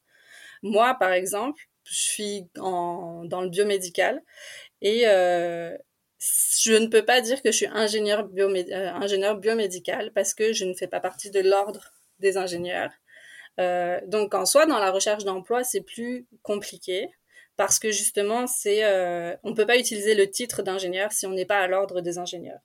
Moi, 0.63 0.95
par 0.95 1.11
exemple, 1.11 1.61
je 1.83 1.95
suis 1.95 2.47
dans 2.55 3.21
le 3.41 3.49
biomédical 3.49 4.23
et 4.81 5.03
euh, 5.07 5.77
je 6.19 6.73
ne 6.73 6.87
peux 6.87 7.05
pas 7.05 7.21
dire 7.21 7.41
que 7.43 7.51
je 7.51 7.57
suis 7.57 7.67
euh, 7.67 7.71
ingénieur 7.75 9.37
biomédical 9.37 10.11
parce 10.13 10.33
que 10.33 10.53
je 10.53 10.65
ne 10.65 10.73
fais 10.73 10.87
pas 10.87 11.01
partie 11.01 11.31
de 11.31 11.41
l'ordre 11.41 11.91
des 12.19 12.37
ingénieurs. 12.37 12.91
Donc 14.07 14.33
en 14.33 14.45
soi, 14.45 14.65
dans 14.65 14.79
la 14.79 14.91
recherche 14.91 15.25
d'emploi, 15.25 15.63
c'est 15.63 15.81
plus 15.81 16.27
compliqué 16.43 17.09
parce 17.57 17.79
que 17.79 17.91
justement, 17.91 18.47
c'est, 18.47 18.83
euh, 18.83 19.35
on 19.43 19.53
peut 19.53 19.65
pas 19.65 19.77
utiliser 19.77 20.15
le 20.15 20.29
titre 20.29 20.61
d'ingénieur 20.63 21.11
si 21.11 21.25
on 21.25 21.31
n'est 21.31 21.45
pas 21.45 21.59
à 21.59 21.67
l'ordre 21.67 22.01
des 22.01 22.17
ingénieurs. 22.17 22.59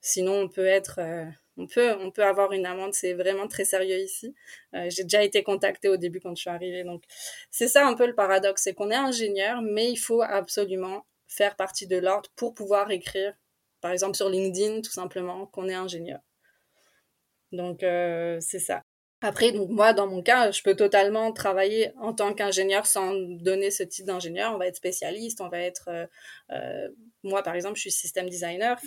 Sinon, 0.00 0.34
on 0.42 0.48
peut 0.48 0.66
être, 0.66 1.00
euh, 1.00 1.24
on 1.56 1.66
peut, 1.66 1.94
on 2.00 2.10
peut 2.10 2.24
avoir 2.24 2.52
une 2.52 2.66
amende. 2.66 2.94
C'est 2.94 3.14
vraiment 3.14 3.48
très 3.48 3.64
sérieux 3.64 3.98
ici. 3.98 4.34
Euh, 4.74 4.88
j'ai 4.90 5.02
déjà 5.02 5.24
été 5.24 5.42
contactée 5.42 5.88
au 5.88 5.96
début 5.96 6.20
quand 6.20 6.34
je 6.34 6.42
suis 6.42 6.50
arrivée, 6.50 6.84
donc 6.84 7.02
c'est 7.50 7.68
ça 7.68 7.86
un 7.86 7.94
peu 7.94 8.06
le 8.06 8.14
paradoxe, 8.14 8.62
c'est 8.62 8.74
qu'on 8.74 8.90
est 8.90 8.94
ingénieur, 8.94 9.62
mais 9.62 9.90
il 9.90 9.96
faut 9.96 10.22
absolument 10.22 11.06
faire 11.28 11.56
partie 11.56 11.86
de 11.86 11.96
l'ordre 11.98 12.30
pour 12.36 12.54
pouvoir 12.54 12.90
écrire, 12.90 13.34
par 13.80 13.90
exemple 13.92 14.16
sur 14.16 14.28
LinkedIn, 14.28 14.82
tout 14.82 14.92
simplement, 14.92 15.46
qu'on 15.46 15.68
est 15.68 15.74
ingénieur. 15.74 16.20
Donc 17.52 17.82
euh, 17.82 18.38
c'est 18.40 18.58
ça. 18.60 18.82
Après, 19.26 19.50
donc 19.50 19.70
moi, 19.70 19.92
dans 19.92 20.06
mon 20.06 20.22
cas, 20.22 20.52
je 20.52 20.62
peux 20.62 20.76
totalement 20.76 21.32
travailler 21.32 21.90
en 21.98 22.12
tant 22.12 22.32
qu'ingénieur 22.32 22.86
sans 22.86 23.12
donner 23.12 23.72
ce 23.72 23.82
titre 23.82 24.06
d'ingénieur. 24.06 24.54
On 24.54 24.58
va 24.58 24.68
être 24.68 24.76
spécialiste, 24.76 25.40
on 25.40 25.48
va 25.48 25.58
être, 25.58 25.88
euh, 25.88 26.06
euh 26.52 26.88
moi 27.24 27.42
par 27.42 27.56
exemple, 27.56 27.74
je 27.74 27.80
suis 27.80 27.90
système 27.90 28.28
designer. 28.28 28.78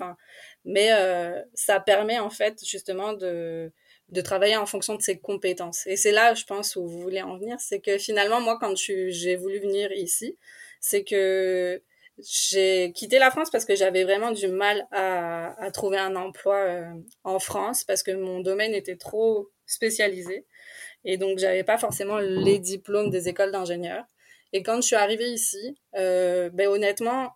Mais 0.64 0.94
euh, 0.94 1.42
ça 1.56 1.82
permet 1.82 2.20
en 2.20 2.30
fait 2.30 2.64
justement 2.66 3.12
de 3.12 3.72
de 4.10 4.22
travailler 4.22 4.56
en 4.56 4.66
fonction 4.66 4.96
de 4.96 5.02
ses 5.02 5.20
compétences. 5.20 5.86
Et 5.88 5.98
c'est 5.98 6.12
là, 6.14 6.34
je 6.34 6.46
pense, 6.46 6.76
où 6.78 6.88
vous 6.88 7.02
voulez 7.02 7.22
en 7.22 7.38
venir, 7.38 7.58
c'est 7.60 7.82
que 7.82 7.98
finalement, 7.98 8.40
moi, 8.42 8.58
quand 8.60 8.76
j'ai 8.76 9.36
voulu 9.36 9.60
venir 9.60 9.92
ici, 9.92 10.38
c'est 10.80 11.04
que 11.04 11.84
j'ai 12.28 12.92
quitté 12.94 13.20
la 13.20 13.32
France 13.32 13.50
parce 13.50 13.66
que 13.66 13.76
j'avais 13.76 14.04
vraiment 14.04 14.32
du 14.32 14.48
mal 14.48 14.88
à, 14.92 15.54
à 15.64 15.72
trouver 15.72 15.98
un 15.98 16.16
emploi 16.16 16.56
euh, 16.56 16.94
en 17.24 17.40
France 17.40 17.84
parce 17.84 18.04
que 18.04 18.12
mon 18.12 18.40
domaine 18.40 18.74
était 18.74 18.98
trop 18.98 19.50
spécialisé 19.66 20.46
et 21.06 21.18
donc 21.18 21.40
j'avais 21.40 21.64
pas 21.64 21.78
forcément 21.78 22.18
les 22.18 22.60
diplômes 22.60 23.10
des 23.10 23.30
écoles 23.30 23.52
d'ingénieurs. 23.52 24.06
Et 24.52 24.64
quand 24.64 24.78
je 24.78 24.82
suis 24.82 24.96
arrivée 24.96 25.30
ici, 25.30 25.78
euh, 25.96 26.50
ben 26.52 26.68
honnêtement, 26.68 27.32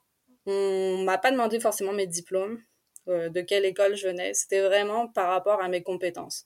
on 0.46 0.98
m'a 1.04 1.18
pas 1.18 1.32
demandé 1.32 1.60
forcément 1.60 1.94
mes 1.94 2.08
diplômes, 2.08 2.60
euh, 3.08 3.30
de 3.30 3.42
quelle 3.42 3.66
école 3.66 3.96
je 3.96 4.08
venais. 4.08 4.34
C'était 4.34 4.62
vraiment 4.62 5.08
par 5.08 5.30
rapport 5.30 5.62
à 5.62 5.70
mes 5.70 5.84
compétences. 5.84 6.46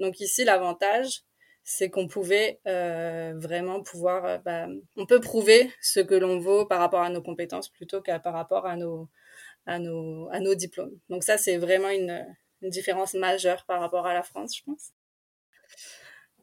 Donc 0.00 0.20
ici, 0.20 0.44
l'avantage, 0.44 1.22
c'est 1.70 1.90
qu'on 1.90 2.08
pouvait 2.08 2.60
euh, 2.66 3.34
vraiment 3.36 3.82
pouvoir, 3.82 4.24
euh, 4.24 4.38
bah, 4.38 4.68
on 4.96 5.04
peut 5.04 5.20
prouver 5.20 5.70
ce 5.82 6.00
que 6.00 6.14
l'on 6.14 6.38
vaut 6.38 6.64
par 6.64 6.80
rapport 6.80 7.02
à 7.02 7.10
nos 7.10 7.20
compétences 7.20 7.68
plutôt 7.68 8.00
qu'à 8.00 8.18
par 8.18 8.32
rapport 8.32 8.64
à 8.64 8.74
nos, 8.76 9.10
à 9.66 9.78
nos, 9.78 10.30
à 10.30 10.40
nos 10.40 10.54
diplômes. 10.54 10.98
Donc 11.10 11.24
ça, 11.24 11.36
c'est 11.36 11.58
vraiment 11.58 11.90
une, 11.90 12.24
différence 12.62 13.14
majeure 13.14 13.64
par 13.66 13.80
rapport 13.80 14.06
à 14.06 14.14
la 14.14 14.22
France, 14.22 14.56
je 14.56 14.62
pense. 14.64 14.92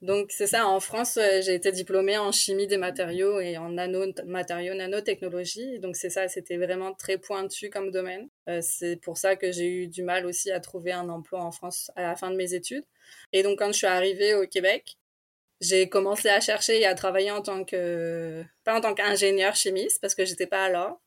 Donc 0.03 0.31
c'est 0.31 0.47
ça, 0.47 0.67
en 0.67 0.79
France, 0.79 1.17
euh, 1.17 1.41
j'ai 1.41 1.55
été 1.55 1.71
diplômée 1.71 2.19
en 2.19 2.31
chimie 2.31 2.67
des 2.67 2.77
matériaux 2.77 3.39
et 3.39 3.57
en 3.57 3.69
nano 3.69 4.05
nanotechnologie. 4.25 5.79
Donc 5.79 5.95
c'est 5.95 6.11
ça, 6.11 6.27
c'était 6.27 6.57
vraiment 6.57 6.93
très 6.93 7.17
pointu 7.17 7.71
comme 7.71 7.89
domaine. 7.89 8.29
c'est 8.61 8.97
pour 8.97 9.17
ça 9.17 9.35
que 9.35 9.51
j'ai 9.51 9.67
eu 9.67 9.87
du 9.87 10.03
mal 10.03 10.27
aussi 10.27 10.51
à 10.51 10.59
trouver 10.59 10.91
un 10.91 11.09
emploi 11.09 11.41
en 11.41 11.51
France 11.51 11.91
à 11.95 12.03
la 12.03 12.15
fin 12.15 12.29
de 12.29 12.35
mes 12.35 12.53
études. 12.53 12.85
Et 13.33 13.41
donc 13.41 13.57
quand 13.57 13.71
je 13.71 13.77
suis 13.77 13.87
arrivée 13.87 14.35
au 14.35 14.45
Québec, 14.47 14.97
j'ai 15.65 15.89
commencé 15.89 16.29
à 16.29 16.39
chercher 16.41 16.79
et 16.81 16.85
à 16.85 16.95
travailler 16.95 17.31
en 17.31 17.41
tant 17.41 17.63
que 17.65 18.43
pas 18.63 18.77
en 18.77 18.81
tant 18.81 18.93
qu'ingénieur 18.93 19.55
chimiste 19.55 19.99
parce 20.01 20.15
que 20.15 20.25
j'étais 20.25 20.47
pas 20.47 20.63
alors 20.63 21.01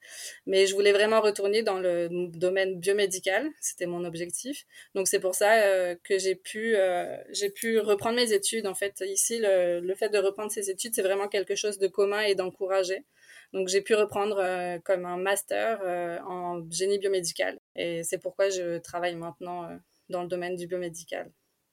mais 0.46 0.66
je 0.66 0.74
voulais 0.74 0.92
vraiment 0.92 1.20
retourner 1.20 1.62
dans 1.62 1.78
le 1.78 2.08
domaine 2.30 2.78
biomédical 2.80 3.48
c'était 3.60 3.86
mon 3.86 4.04
objectif. 4.04 4.64
Donc 4.94 5.08
c'est 5.08 5.20
pour 5.20 5.34
ça 5.34 5.52
euh, 5.62 5.96
que 6.04 6.18
j'ai 6.18 6.34
pu 6.34 6.76
euh, 6.76 7.16
j'ai 7.30 7.50
pu 7.50 7.78
reprendre 7.78 8.16
mes 8.16 8.32
études 8.32 8.66
en 8.66 8.74
fait. 8.74 9.02
Ici 9.06 9.38
le, 9.40 9.94
fait 9.94 10.08
de 10.10 10.18
reprendre 10.18 10.50
ses 10.50 10.70
études 10.70 10.94
c'est 10.94 11.02
vraiment 11.02 11.28
quelque 11.28 11.54
chose 11.54 11.78
de 11.78 11.88
commun 11.88 12.20
et 12.22 12.34
d'encouragé. 12.34 13.04
Donc 13.52 13.68
j'ai 13.68 13.80
pu 13.82 13.94
reprendre 13.94 14.38
euh, 14.40 14.78
comme 14.84 15.06
un 15.06 15.16
master 15.16 15.80
en 16.26 16.64
génie 16.70 16.98
biomédical. 16.98 17.58
Et 17.76 18.02
c'est 18.02 18.18
pourquoi 18.18 18.48
je 18.50 18.78
travaille 18.78 19.16
maintenant 19.16 19.68
dans 20.08 20.22
le 20.22 20.28
domaine 20.28 20.56
du 20.56 20.66
biomédical 20.66 21.30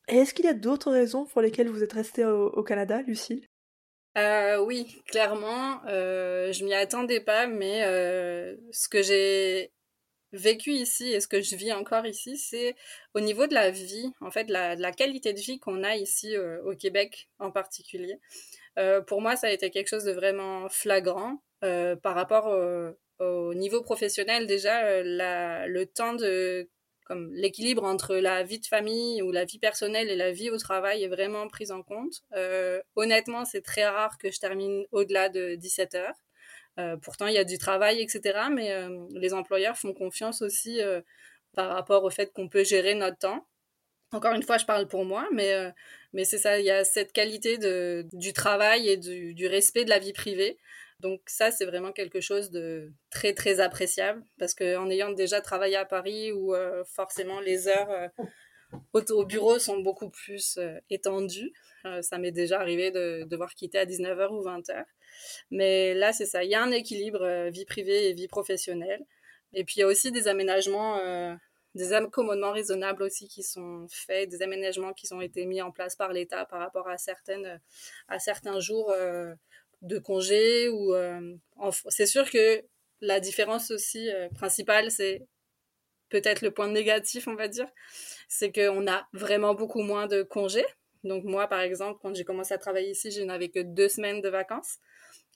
et 0.07 0.17
est-ce 0.17 0.33
qu'il 0.33 0.45
y 0.45 0.49
a 0.49 0.53
d'autres 0.53 0.91
raisons 0.91 1.25
pour 1.25 1.41
lesquelles 1.41 1.69
vous 1.69 1.83
êtes 1.83 1.93
restée 1.93 2.25
au, 2.25 2.63
Canada, 2.63 3.01
Lucille? 3.01 3.47
Euh, 4.17 4.57
oui, 4.59 5.01
clairement, 5.07 5.81
euh, 5.87 6.53
je 6.53 6.63
m'y 6.63 6.73
attendais 6.73 7.19
pas, 7.19 7.47
mais 7.47 7.83
euh, 7.83 8.55
ce 8.71 8.87
que 8.87 9.01
j'ai 9.01 9.73
vécu 10.31 10.71
ici 10.71 11.11
et 11.11 11.19
ce 11.19 11.27
que 11.27 11.41
je 11.41 11.55
vis 11.55 11.73
encore 11.73 12.05
ici, 12.05 12.37
c'est 12.37 12.75
au 13.13 13.19
niveau 13.19 13.47
de 13.47 13.53
la 13.53 13.71
vie, 13.71 14.11
en 14.21 14.31
fait, 14.31 14.49
la, 14.49 14.75
la 14.75 14.91
qualité 14.91 15.33
de 15.33 15.39
vie 15.39 15.59
qu'on 15.59 15.83
a 15.83 15.95
ici 15.95 16.37
au 16.37 16.75
Québec 16.75 17.29
en 17.39 17.51
particulier. 17.51 18.19
Pour 19.07 19.21
moi, 19.21 19.35
ça 19.35 19.47
a 19.47 19.51
été 19.51 19.69
quelque 19.69 19.87
chose 19.87 20.03
de 20.03 20.11
vraiment 20.11 20.69
flagrant 20.69 21.41
par 21.61 22.15
rapport 22.15 22.47
au, 22.47 23.25
au, 23.25 23.53
niveau 23.53 23.81
professionnel. 23.81 24.45
Déjà, 24.45 25.01
le 25.03 25.83
temps 25.85 26.13
de 26.13 26.69
comme 27.05 27.31
l'équilibre 27.33 27.83
entre 27.83 28.15
la 28.15 28.43
vie 28.43 28.59
de 28.59 28.65
famille 28.65 29.21
ou 29.21 29.31
la 29.31 29.45
vie 29.45 29.59
personnelle 29.59 30.09
et 30.09 30.15
la 30.15 30.31
vie 30.31 30.49
au 30.49 30.57
travail 30.57 31.03
est 31.03 31.07
vraiment 31.07 31.47
pris 31.47 31.71
en 31.71 31.83
compte. 31.83 32.23
Euh, 32.33 32.81
honnêtement, 32.95 33.45
c'est 33.45 33.61
très 33.61 33.85
rare 33.87 34.17
que 34.17 34.31
je 34.31 34.39
termine 34.39 34.85
au-delà 34.91 35.29
de 35.29 35.55
17 35.55 35.95
heures. 35.95 36.15
Euh, 36.79 36.97
pourtant, 36.97 37.27
il 37.27 37.35
y 37.35 37.37
a 37.37 37.43
du 37.43 37.59
travail, 37.59 38.01
etc. 38.01 38.49
Mais 38.51 38.71
euh, 38.71 39.05
les 39.11 39.33
employeurs 39.33 39.77
font 39.77 39.93
confiance 39.93 40.41
aussi 40.41 40.81
par 41.53 41.69
rapport 41.69 42.03
au 42.03 42.09
fait 42.09 42.33
qu'on 42.33 42.49
peut 42.49 42.63
gérer 42.63 42.95
notre 42.95 43.19
temps. 43.19 43.47
Encore 44.11 44.33
une 44.33 44.43
fois, 44.43 44.57
je 44.57 44.65
parle 44.65 44.87
pour 44.87 45.05
moi, 45.05 45.27
mais, 45.31 45.53
mais 46.13 46.25
c'est 46.25 46.37
ça, 46.37 46.59
il 46.59 46.65
y 46.65 46.71
a 46.71 46.83
cette 46.83 47.11
qualité 47.11 47.57
de, 47.57 48.05
du 48.13 48.33
travail 48.33 48.89
et 48.89 48.97
du 48.97 49.47
respect 49.47 49.85
de 49.85 49.89
la 49.89 49.99
vie 49.99 50.13
privée 50.13 50.57
donc 51.01 51.21
ça, 51.27 51.51
c'est 51.51 51.65
vraiment 51.65 51.91
quelque 51.91 52.21
chose 52.21 52.51
de 52.51 52.91
très 53.09 53.33
très 53.33 53.59
appréciable 53.59 54.23
parce 54.39 54.53
qu'en 54.53 54.89
ayant 54.89 55.11
déjà 55.11 55.41
travaillé 55.41 55.75
à 55.75 55.85
Paris 55.85 56.31
où 56.31 56.55
euh, 56.55 56.83
forcément 56.85 57.39
les 57.41 57.67
heures 57.67 57.91
euh, 57.91 58.07
au, 58.93 59.25
bureau 59.25 59.59
sont 59.59 59.79
beaucoup 59.79 60.09
plus 60.09 60.57
euh, 60.57 60.79
étendues, 60.89 61.51
ça 62.01 62.17
m'est 62.17 62.31
déjà 62.31 62.59
arrivé 62.59 62.89
de 62.89 63.25
devoir 63.29 63.53
quitter 63.53 63.77
à 63.77 63.85
19h 63.85 64.29
ou 64.31 64.43
20h. 64.43 64.85
Mais 65.51 65.93
là, 65.93 66.13
c'est 66.13 66.25
ça, 66.25 66.43
il 66.43 66.49
y 66.49 66.55
a 66.55 66.63
un 66.63 66.71
équilibre 66.71 67.49
vie 67.49 67.65
privée 67.65 68.09
et 68.09 68.13
vie 68.13 68.27
professionnelle. 68.27 69.05
Et 69.53 69.63
puis 69.63 69.75
il 69.77 69.79
y 69.81 69.83
a 69.83 69.87
aussi 69.87 70.11
des 70.11 70.27
aménagements 70.27 70.99
des 71.75 71.93
accommodements 71.93 72.53
raisonnables 72.53 73.03
aussi 73.03 73.27
qui 73.27 73.43
sont 73.43 73.85
faits, 73.91 74.29
des 74.29 74.41
aménagements 74.41 74.93
qui 74.93 75.13
ont 75.13 75.21
été 75.21 75.45
mis 75.45 75.61
en 75.61 75.71
place 75.71 75.95
par 75.95 76.11
l'État 76.11 76.45
par 76.45 76.59
rapport 76.59 76.87
à 76.87 76.97
certaines, 76.97 77.61
à 78.07 78.17
certains 78.17 78.59
jours 78.59 78.91
de 79.85 79.99
congé 79.99 80.69
ou 80.69 80.93
c'est 81.89 82.05
sûr 82.05 82.29
que 82.29 82.63
la 83.01 83.19
différence 83.19 83.71
aussi 83.71 84.09
principale, 84.35 84.91
c'est 84.91 85.25
peut-être 86.09 86.41
le 86.41 86.51
point 86.51 86.69
négatif, 86.69 87.27
on 87.27 87.35
va 87.35 87.47
dire, 87.47 87.67
c'est 88.27 88.51
qu'on 88.51 88.87
a 88.87 89.07
vraiment 89.13 89.53
beaucoup 89.53 89.81
moins 89.81 90.07
de 90.07 90.23
congés. 90.23 90.65
Donc 91.03 91.23
moi, 91.23 91.47
par 91.47 91.59
exemple, 91.59 91.99
quand 92.01 92.15
j'ai 92.15 92.23
commencé 92.23 92.53
à 92.53 92.57
travailler 92.57 92.91
ici, 92.91 93.11
je 93.11 93.21
n'avais 93.21 93.49
que 93.49 93.59
deux 93.59 93.89
semaines 93.89 94.21
de 94.21 94.29
vacances. 94.29 94.77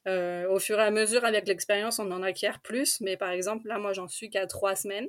Euh, 0.07 0.49
au 0.49 0.59
fur 0.59 0.79
et 0.79 0.83
à 0.83 0.91
mesure, 0.91 1.25
avec 1.25 1.47
l'expérience, 1.47 1.99
on 1.99 2.11
en 2.11 2.23
acquiert 2.23 2.61
plus. 2.61 2.99
Mais 3.01 3.17
par 3.17 3.29
exemple, 3.29 3.67
là, 3.67 3.77
moi, 3.77 3.93
j'en 3.93 4.07
suis 4.07 4.29
qu'à 4.29 4.47
trois 4.47 4.75
semaines. 4.75 5.07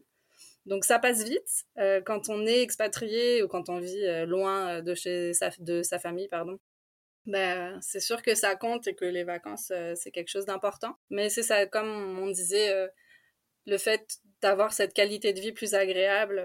Donc 0.66 0.84
ça 0.84 0.98
passe 0.98 1.24
vite. 1.24 1.64
Euh, 1.78 2.00
quand 2.02 2.28
on 2.28 2.44
est 2.46 2.62
expatrié 2.62 3.42
ou 3.42 3.48
quand 3.48 3.68
on 3.70 3.78
vit 3.78 4.04
euh, 4.06 4.26
loin 4.26 4.82
de, 4.82 4.94
chez 4.94 5.32
sa, 5.32 5.50
de 5.58 5.82
sa 5.82 5.98
famille, 5.98 6.28
pardon, 6.28 6.58
ben, 7.26 7.78
c'est 7.82 8.00
sûr 8.00 8.22
que 8.22 8.34
ça 8.34 8.56
compte 8.56 8.86
et 8.86 8.94
que 8.94 9.04
les 9.04 9.24
vacances, 9.24 9.72
c'est 9.94 10.10
quelque 10.10 10.28
chose 10.28 10.46
d'important. 10.46 10.96
Mais 11.10 11.28
c'est 11.28 11.42
ça, 11.42 11.66
comme 11.66 12.18
on 12.18 12.28
disait, 12.28 12.88
le 13.66 13.78
fait 13.78 14.18
d'avoir 14.42 14.72
cette 14.72 14.94
qualité 14.94 15.32
de 15.32 15.40
vie 15.40 15.52
plus 15.52 15.74
agréable 15.74 16.42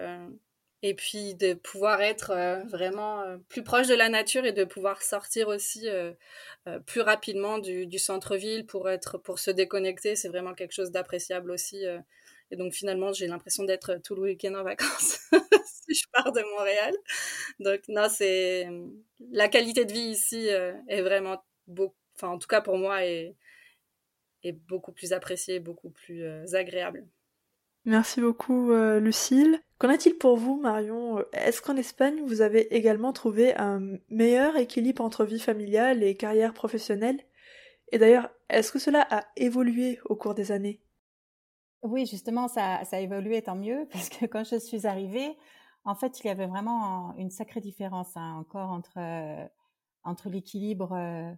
et 0.86 0.94
puis 0.94 1.34
de 1.34 1.56
pouvoir 1.56 2.02
être 2.02 2.30
euh, 2.30 2.64
vraiment 2.66 3.22
euh, 3.22 3.38
plus 3.50 3.64
proche 3.64 3.88
de 3.88 3.96
la 3.96 4.08
nature 4.08 4.46
et 4.46 4.52
de 4.52 4.64
pouvoir 4.64 5.02
sortir 5.02 5.48
aussi 5.48 5.90
euh, 5.90 6.14
plus 6.86 7.02
rapidement 7.02 7.58
du, 7.58 7.88
du 7.88 7.98
centre-ville 7.98 8.68
pour 8.68 8.88
être 8.88 9.18
pour 9.18 9.40
se 9.40 9.50
déconnecter 9.50 10.16
c'est 10.16 10.30
vraiment 10.30 10.54
quelque 10.54 10.74
chose 10.74 10.92
d'appréciable 10.92 11.50
aussi 11.50 11.84
et 12.52 12.56
donc 12.56 12.74
finalement 12.74 13.14
j'ai 13.14 13.28
l'impression 13.28 13.64
d'être 13.64 14.00
tout 14.04 14.16
le 14.16 14.22
week-end 14.22 14.54
en 14.56 14.64
vacances 14.64 15.20
si 15.88 15.96
je 15.96 16.06
pars 16.12 16.32
de 16.32 16.42
Montréal. 16.58 16.96
Donc 17.60 17.82
non 17.88 18.08
c'est 18.10 18.68
la 19.32 19.48
qualité 19.48 19.86
de 19.86 19.94
vie 19.94 20.12
ici 20.12 20.48
est 20.48 21.02
vraiment 21.02 21.44
beaucoup 21.68 21.96
enfin 22.16 22.30
en 22.30 22.38
tout 22.38 22.48
cas 22.48 22.62
pour 22.62 22.78
moi 22.78 23.04
est, 23.06 23.36
est 24.44 24.54
beaucoup 24.54 24.92
plus 24.92 25.14
appréciée 25.14 25.60
beaucoup 25.60 25.90
plus 25.90 26.56
agréable. 26.56 27.06
Merci 27.86 28.22
beaucoup 28.22 28.74
Lucille. 28.74 29.62
Qu'en 29.78 29.90
est-il 29.90 30.16
pour 30.16 30.38
vous, 30.38 30.60
Marion? 30.60 31.24
Est-ce 31.34 31.62
qu'en 31.62 31.76
Espagne, 31.76 32.22
vous 32.26 32.42
avez 32.42 32.74
également 32.76 33.12
trouvé 33.12 33.54
un 33.58 33.98
meilleur 34.10 34.56
équilibre 34.56 35.04
entre 35.04 35.26
vie 35.26 35.40
familiale 35.40 36.02
et 36.02 36.16
carrière 36.16 36.54
professionnelle? 36.54 37.20
Et 37.92 37.98
d'ailleurs, 37.98 38.30
est-ce 38.50 38.72
que 38.72 38.80
cela 38.80 39.06
a 39.10 39.26
évolué 39.36 40.00
au 40.06 40.16
cours 40.16 40.34
des 40.34 40.54
années? 40.54 40.82
Oui, 41.82 42.06
justement, 42.06 42.48
ça, 42.48 42.82
a 42.90 43.00
évolué 43.00 43.42
tant 43.42 43.56
mieux, 43.56 43.88
parce 43.92 44.10
que 44.10 44.26
quand 44.26 44.46
je 44.46 44.58
suis 44.58 44.88
arrivée, 44.88 45.36
en 45.86 45.96
fait, 45.96 46.20
il 46.24 46.28
y 46.28 46.30
avait 46.30 46.48
vraiment 46.48 47.16
une 47.16 47.30
sacrée 47.30 47.62
différence 47.62 48.18
hein, 48.18 48.36
encore 48.40 48.72
entre, 48.72 48.98
euh, 48.98 49.48
entre 50.04 50.30
l'équilibre 50.30 50.94
euh, 50.94 51.32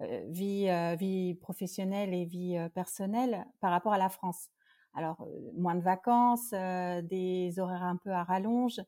euh, 0.00 0.24
vie, 0.30 0.68
vie 0.98 1.34
professionnelle 1.34 2.14
et 2.14 2.24
vie 2.24 2.58
personnelle 2.74 3.46
par 3.60 3.70
rapport 3.70 3.92
à 3.92 3.98
la 3.98 4.08
France. 4.08 4.48
Alors, 4.94 5.28
moins 5.54 5.74
de 5.76 5.82
vacances, 5.82 6.50
des 6.50 7.54
horaires 7.58 7.82
un 7.84 7.96
peu 7.96 8.10
à 8.10 8.24
rallonge. 8.24 8.80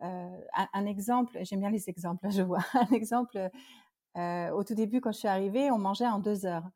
Un, 0.00 0.86
exemple, 0.86 1.38
j'aime 1.42 1.60
bien 1.60 1.70
les 1.70 1.88
exemples, 1.88 2.28
je 2.30 2.42
vois. 2.42 2.58
Un 2.74 2.88
exemple, 2.94 3.48
au 4.16 4.64
tout 4.64 4.74
début, 4.74 5.00
quand 5.00 5.12
je 5.12 5.18
suis 5.18 5.28
arrivée, 5.28 5.70
on 5.70 5.78
mangeait 5.78 6.06
en 6.06 6.18
deux 6.18 6.46
heures. 6.46 6.68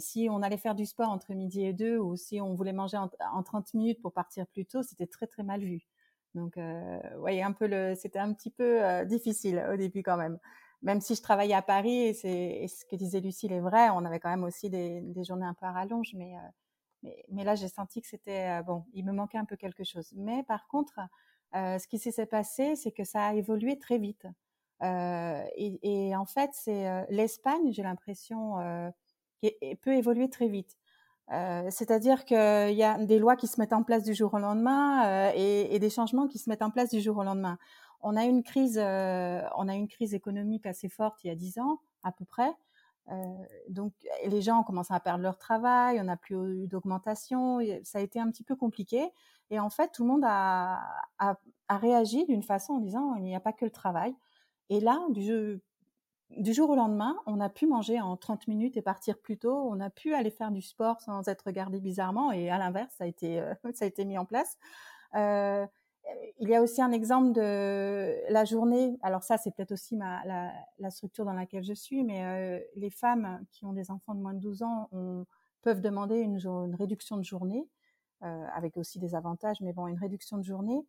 si 0.00 0.28
on 0.30 0.42
allait 0.42 0.58
faire 0.58 0.74
du 0.76 0.86
sport 0.86 1.10
entre 1.10 1.34
midi 1.34 1.64
et 1.64 1.72
deux, 1.72 1.98
ou 1.98 2.16
si 2.16 2.40
on 2.40 2.54
voulait 2.54 2.72
manger 2.72 2.98
en, 2.98 3.10
en 3.32 3.42
30 3.42 3.74
minutes 3.74 4.02
pour 4.02 4.12
partir 4.12 4.46
plus 4.46 4.66
tôt, 4.66 4.82
c'était 4.82 5.06
très 5.08 5.26
très 5.26 5.42
mal 5.42 5.60
vu. 5.62 5.86
Donc, 6.34 6.56
euh, 6.56 6.98
voyez 7.18 7.42
un 7.42 7.52
peu 7.52 7.66
le, 7.66 7.94
c'était 7.94 8.18
un 8.18 8.32
petit 8.32 8.50
peu 8.50 9.04
difficile 9.06 9.64
au 9.72 9.76
début 9.76 10.02
quand 10.02 10.16
même. 10.16 10.38
Même 10.82 11.00
si 11.00 11.14
je 11.14 11.22
travaillais 11.22 11.54
à 11.54 11.62
Paris, 11.62 12.08
et, 12.08 12.68
ce 12.68 12.84
que 12.84 12.96
disait 12.96 13.20
Lucille 13.20 13.52
est 13.52 13.60
vrai, 13.60 13.88
on 13.90 14.04
avait 14.04 14.20
quand 14.20 14.30
même 14.30 14.44
aussi 14.44 14.68
des, 14.70 15.02
journées 15.24 15.46
un 15.46 15.54
peu 15.54 15.66
à 15.66 15.72
rallonge, 15.72 16.12
mais 16.14 16.34
mais, 17.30 17.44
là, 17.44 17.54
j'ai 17.54 17.68
senti 17.68 18.00
que 18.00 18.06
c'était 18.06 18.60
euh, 18.60 18.62
bon, 18.62 18.84
il 18.92 19.04
me 19.04 19.12
manquait 19.12 19.38
un 19.38 19.44
peu 19.44 19.56
quelque 19.56 19.84
chose. 19.84 20.12
Mais 20.16 20.42
par 20.44 20.66
contre, 20.68 21.00
euh, 21.54 21.78
ce 21.78 21.86
qui 21.86 21.98
s'est 21.98 22.26
passé, 22.26 22.76
c'est 22.76 22.92
que 22.92 23.04
ça 23.04 23.28
a 23.28 23.34
évolué 23.34 23.78
très 23.78 23.98
vite. 23.98 24.26
Euh, 24.82 25.44
et, 25.56 26.16
en 26.16 26.26
fait, 26.26 26.50
c'est 26.52 27.06
l'Espagne, 27.10 27.72
j'ai 27.72 27.82
l'impression, 27.82 28.56
qui 29.40 29.52
peut 29.82 29.94
évoluer 29.94 30.28
très 30.28 30.48
vite. 30.48 30.76
C'est-à-dire 31.28 32.24
qu'il 32.24 32.36
y 32.36 32.82
a 32.82 32.98
des 32.98 33.18
lois 33.18 33.36
qui 33.36 33.46
se 33.46 33.58
mettent 33.60 33.72
en 33.72 33.82
place 33.82 34.04
du 34.04 34.14
jour 34.14 34.34
au 34.34 34.38
lendemain 34.38 35.30
et, 35.34 35.78
des 35.78 35.90
changements 35.90 36.28
qui 36.28 36.38
se 36.38 36.50
mettent 36.50 36.62
en 36.62 36.70
place 36.70 36.90
du 36.90 37.00
jour 37.00 37.16
au 37.16 37.24
lendemain. 37.24 37.58
On 38.02 38.16
a 38.16 38.24
une 38.24 38.42
crise, 38.42 38.78
on 38.78 39.68
a 39.68 39.74
une 39.74 39.88
crise 39.88 40.14
économique 40.14 40.66
assez 40.66 40.88
forte 40.88 41.24
il 41.24 41.28
y 41.28 41.30
a 41.30 41.34
dix 41.34 41.58
ans 41.58 41.80
à 42.02 42.12
peu 42.12 42.24
près. 42.24 42.52
Euh, 43.10 43.14
donc 43.68 43.92
les 44.26 44.40
gens 44.40 44.60
ont 44.60 44.62
commencé 44.62 44.94
à 44.94 45.00
perdre 45.00 45.22
leur 45.22 45.38
travail, 45.38 46.00
on 46.00 46.04
n'a 46.04 46.16
plus 46.16 46.36
eu 46.64 46.66
d'augmentation, 46.68 47.60
ça 47.82 47.98
a 47.98 48.00
été 48.00 48.18
un 48.18 48.30
petit 48.30 48.44
peu 48.44 48.56
compliqué. 48.56 49.10
Et 49.50 49.60
en 49.60 49.70
fait, 49.70 49.90
tout 49.92 50.04
le 50.04 50.08
monde 50.08 50.24
a, 50.24 50.80
a, 51.18 51.36
réagi 51.68 52.24
d'une 52.26 52.42
façon 52.42 52.74
en 52.74 52.78
disant 52.78 53.14
il 53.16 53.24
n'y 53.24 53.36
a 53.36 53.40
pas 53.40 53.52
que 53.52 53.64
le 53.64 53.70
travail. 53.70 54.14
Et 54.70 54.80
là, 54.80 54.98
du, 55.10 55.60
du 56.30 56.52
jour 56.52 56.70
au 56.70 56.76
lendemain, 56.76 57.16
on 57.26 57.40
a 57.40 57.48
pu 57.48 57.66
manger 57.66 58.00
en 58.00 58.16
30 58.16 58.48
minutes 58.48 58.76
et 58.76 58.82
partir 58.82 59.18
plus 59.18 59.38
tôt. 59.38 59.68
On 59.70 59.80
a 59.80 59.90
pu 59.90 60.14
aller 60.14 60.30
faire 60.30 60.50
du 60.50 60.62
sport 60.62 61.00
sans 61.00 61.28
être 61.28 61.42
regardé 61.46 61.80
bizarrement. 61.80 62.32
Et 62.32 62.50
à 62.50 62.58
l'inverse, 62.58 62.92
ça 62.98 63.04
a 63.04 63.06
été, 63.06 63.40
euh, 63.40 63.54
ça 63.74 63.84
a 63.84 63.88
été 63.88 64.04
mis 64.04 64.18
en 64.18 64.24
place. 64.24 64.56
Euh, 65.14 65.66
il 66.38 66.48
y 66.48 66.54
a 66.54 66.60
aussi 66.60 66.82
un 66.82 66.92
exemple 66.92 67.32
de 67.32 68.14
la 68.30 68.44
journée. 68.44 68.98
Alors 69.02 69.22
ça, 69.22 69.38
c'est 69.38 69.54
peut-être 69.54 69.72
aussi 69.72 69.96
ma, 69.96 70.22
la, 70.78 70.90
structure 70.90 71.24
dans 71.24 71.32
laquelle 71.32 71.64
je 71.64 71.72
suis, 71.72 72.04
mais 72.04 72.24
euh, 72.24 72.60
les 72.76 72.90
femmes 72.90 73.40
qui 73.52 73.64
ont 73.64 73.72
des 73.72 73.90
enfants 73.90 74.14
de 74.14 74.20
moins 74.20 74.34
de 74.34 74.40
12 74.40 74.62
ans 74.62 74.90
peuvent 75.62 75.80
demander 75.80 76.18
une, 76.18 76.38
réduction 76.74 77.16
de 77.16 77.22
journée, 77.22 77.66
avec 78.20 78.76
aussi 78.76 78.98
des 78.98 79.14
avantages, 79.14 79.62
mais 79.62 79.72
bon, 79.72 79.86
une 79.86 79.98
réduction 79.98 80.36
de 80.36 80.42
journée. 80.42 80.84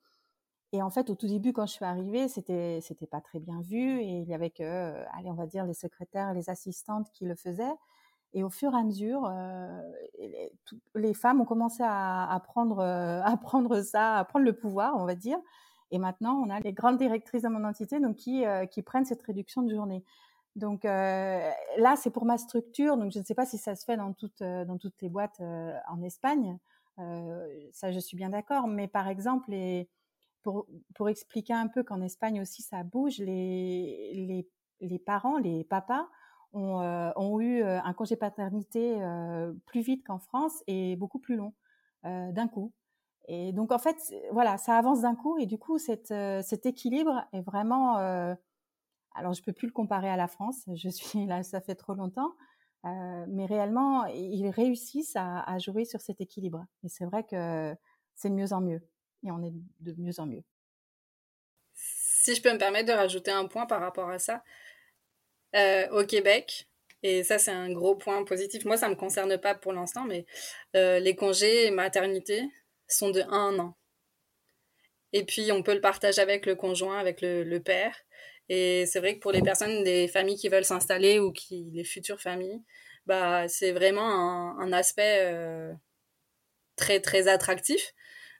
Et 0.76 0.82
en 0.82 0.90
fait, 0.90 1.10
au 1.10 1.16
tout 1.16 1.28
début, 1.28 1.54
quand 1.54 1.66
je 1.66 1.72
suis 1.72 1.86
arrivée, 1.86 2.28
c'était 2.28 2.80
c'était 2.82 3.08
pas 3.08 3.22
très 3.22 3.40
bien 3.40 3.62
vu, 3.62 4.02
et 4.02 4.20
il 4.20 4.28
y 4.28 4.34
avait 4.34 4.50
que, 4.50 4.62
euh, 4.64 5.06
allez, 5.14 5.30
on 5.30 5.36
va 5.36 5.46
dire, 5.46 5.66
les 5.66 5.74
secrétaires, 5.74 6.34
les 6.34 6.50
assistantes 6.50 7.10
qui 7.14 7.24
le 7.24 7.36
faisaient. 7.36 7.76
Et 8.34 8.44
au 8.44 8.50
fur 8.50 8.74
et 8.74 8.78
à 8.78 8.84
mesure, 8.84 9.26
euh, 9.26 9.82
les, 10.96 11.14
femmes 11.14 11.40
ont 11.40 11.46
commencé 11.46 11.82
à, 11.86 12.42
prendre, 12.46 12.80
euh, 12.80 13.22
à 13.24 13.38
prendre 13.38 13.82
ça, 13.82 14.18
à 14.18 14.26
prendre 14.26 14.44
le 14.44 14.52
pouvoir, 14.52 14.98
on 14.98 15.06
va 15.06 15.16
dire. 15.16 15.38
Et 15.92 15.98
maintenant, 15.98 16.44
on 16.46 16.50
a 16.50 16.60
les 16.60 16.74
grandes 16.74 16.98
directrices 16.98 17.44
de 17.44 17.48
mon 17.48 17.64
entité 17.64 18.02
donc, 18.02 18.18
qui, 18.18 18.44
qui 18.72 18.82
prennent 18.82 19.06
cette 19.06 19.22
réduction 19.22 19.62
de 19.62 19.74
journée. 19.74 20.04
Donc 20.58 20.84
là, 20.84 21.96
c'est 21.96 22.10
pour 22.10 22.26
ma 22.26 22.38
structure. 22.38 22.98
Donc 22.98 23.14
je 23.14 23.20
ne 23.20 23.24
sais 23.24 23.36
pas 23.36 23.46
si 23.46 23.58
ça 23.58 23.76
se 23.76 23.86
fait 23.86 23.96
dans 23.96 24.12
toutes, 24.12 24.44
dans 24.44 24.78
toutes 24.78 25.02
les 25.02 25.10
boîtes 25.10 25.42
en 25.88 26.02
Espagne. 26.02 26.58
ça, 27.72 27.92
je 27.94 28.00
suis 28.00 28.18
bien 28.18 28.30
d'accord. 28.30 28.68
Mais 28.68 28.90
par 28.90 29.08
exemple, 29.08 29.52
les, 29.52 29.88
pour, 30.94 31.10
expliquer 31.10 31.54
un 31.54 31.68
peu 31.68 31.84
qu'en 31.84 32.02
Espagne 32.02 32.42
aussi 32.42 32.62
ça 32.62 32.84
bouge, 32.84 33.18
les, 33.18 34.48
parents, 35.06 35.38
les 35.38 35.64
papas, 35.64 36.08
euh, 36.54 37.12
ont, 37.16 37.40
eu 37.40 37.64
euh, 37.64 37.82
un 37.82 37.94
congé 37.94 38.16
paternité 38.16 39.02
euh, 39.02 39.54
plus 39.66 39.82
vite 39.82 40.06
qu'en 40.06 40.20
France 40.20 40.64
et 40.68 40.96
beaucoup 40.96 41.20
plus 41.20 41.36
long 41.36 41.54
d'un 42.04 42.48
coup. 42.48 42.72
Et 43.28 43.52
donc 43.52 43.72
en 43.72 43.80
fait, 43.80 43.98
voilà, 44.32 44.60
ça 44.60 44.78
avance 44.78 45.02
d'un 45.02 45.16
coup 45.16 45.40
et 45.40 45.48
du 45.48 45.58
coup 45.58 45.80
cet 45.80 46.12
équilibre 46.66 47.28
est 47.34 47.42
vraiment. 47.42 47.96
alors 49.16 49.34
je 49.34 49.42
peux 49.42 49.54
plus 49.54 49.66
le 49.66 49.74
comparer 49.74 50.08
à 50.08 50.16
la 50.16 50.28
France, 50.28 50.66
je 50.76 50.90
suis 50.90 51.26
là, 51.26 51.42
ça 51.42 51.62
fait 51.62 51.74
trop 51.74 51.96
longtemps, 51.96 52.36
mais 52.84 53.48
réellement 53.48 54.06
ils 54.06 54.50
réussissent 54.50 55.16
à, 55.16 55.40
à, 55.40 55.58
jouer 55.58 55.84
sur 55.84 56.00
cet 56.00 56.22
équilibre. 56.22 56.64
Et 56.84 56.90
c'est 56.90 57.06
vrai 57.06 57.24
que 57.24 57.76
c'est 58.14 58.30
de 58.30 58.36
mieux 58.36 58.54
en 58.54 58.62
mieux 58.62 58.88
et 59.26 59.32
on 59.32 59.44
est 59.44 59.54
de 59.82 59.94
mieux 59.98 60.20
en 60.20 60.26
mieux. 60.26 60.44
Si 61.74 62.36
je 62.36 62.42
peux 62.42 62.54
me 62.54 62.58
permettre 62.58 62.88
de 62.88 62.94
rajouter 62.94 63.32
un 63.32 63.46
point 63.46 63.66
par 63.66 63.82
rapport 63.82 64.10
à 64.10 64.20
ça, 64.20 64.44
euh, 65.56 65.88
au 65.92 66.06
Québec. 66.06 66.68
Et 67.02 67.24
ça, 67.24 67.38
c'est 67.40 67.52
un 67.52 67.72
gros 67.72 67.96
point 67.96 68.24
positif. 68.26 68.66
Moi, 68.66 68.78
ça 68.78 68.88
ne 68.88 68.94
me 68.94 69.00
concerne 69.00 69.38
pas 69.38 69.56
pour 69.56 69.72
l'instant, 69.72 70.04
mais 70.06 70.26
euh, 70.76 71.00
les 71.00 71.16
congés 71.16 71.72
maternité 71.72 72.42
sont 72.88 73.10
de 73.10 73.22
un 73.30 73.58
an. 73.60 73.78
Et 75.14 75.24
puis, 75.24 75.52
on 75.52 75.64
peut 75.64 75.74
le 75.74 75.82
partager 75.82 76.22
avec 76.22 76.46
le 76.46 76.56
conjoint, 76.56 76.98
avec 77.00 77.22
le, 77.22 77.58
père. 77.60 77.96
Et 78.50 78.86
c'est 78.86 79.00
vrai 79.00 79.16
que 79.16 79.20
pour 79.20 79.32
les 79.32 79.42
personnes, 79.42 79.84
des 79.84 80.08
familles 80.10 80.36
qui 80.38 80.50
veulent 80.50 80.66
s'installer 80.66 81.20
ou 81.20 81.32
qui, 81.32 81.70
les 81.74 81.86
futures 81.86 82.20
familles, 82.20 82.62
bah, 83.06 83.48
c'est 83.48 83.72
vraiment 83.72 84.60
un, 84.60 84.74
aspect 84.74 85.20
euh, 85.22 85.74
très, 86.76 87.00
très 87.00 87.28
attractif 87.30 87.94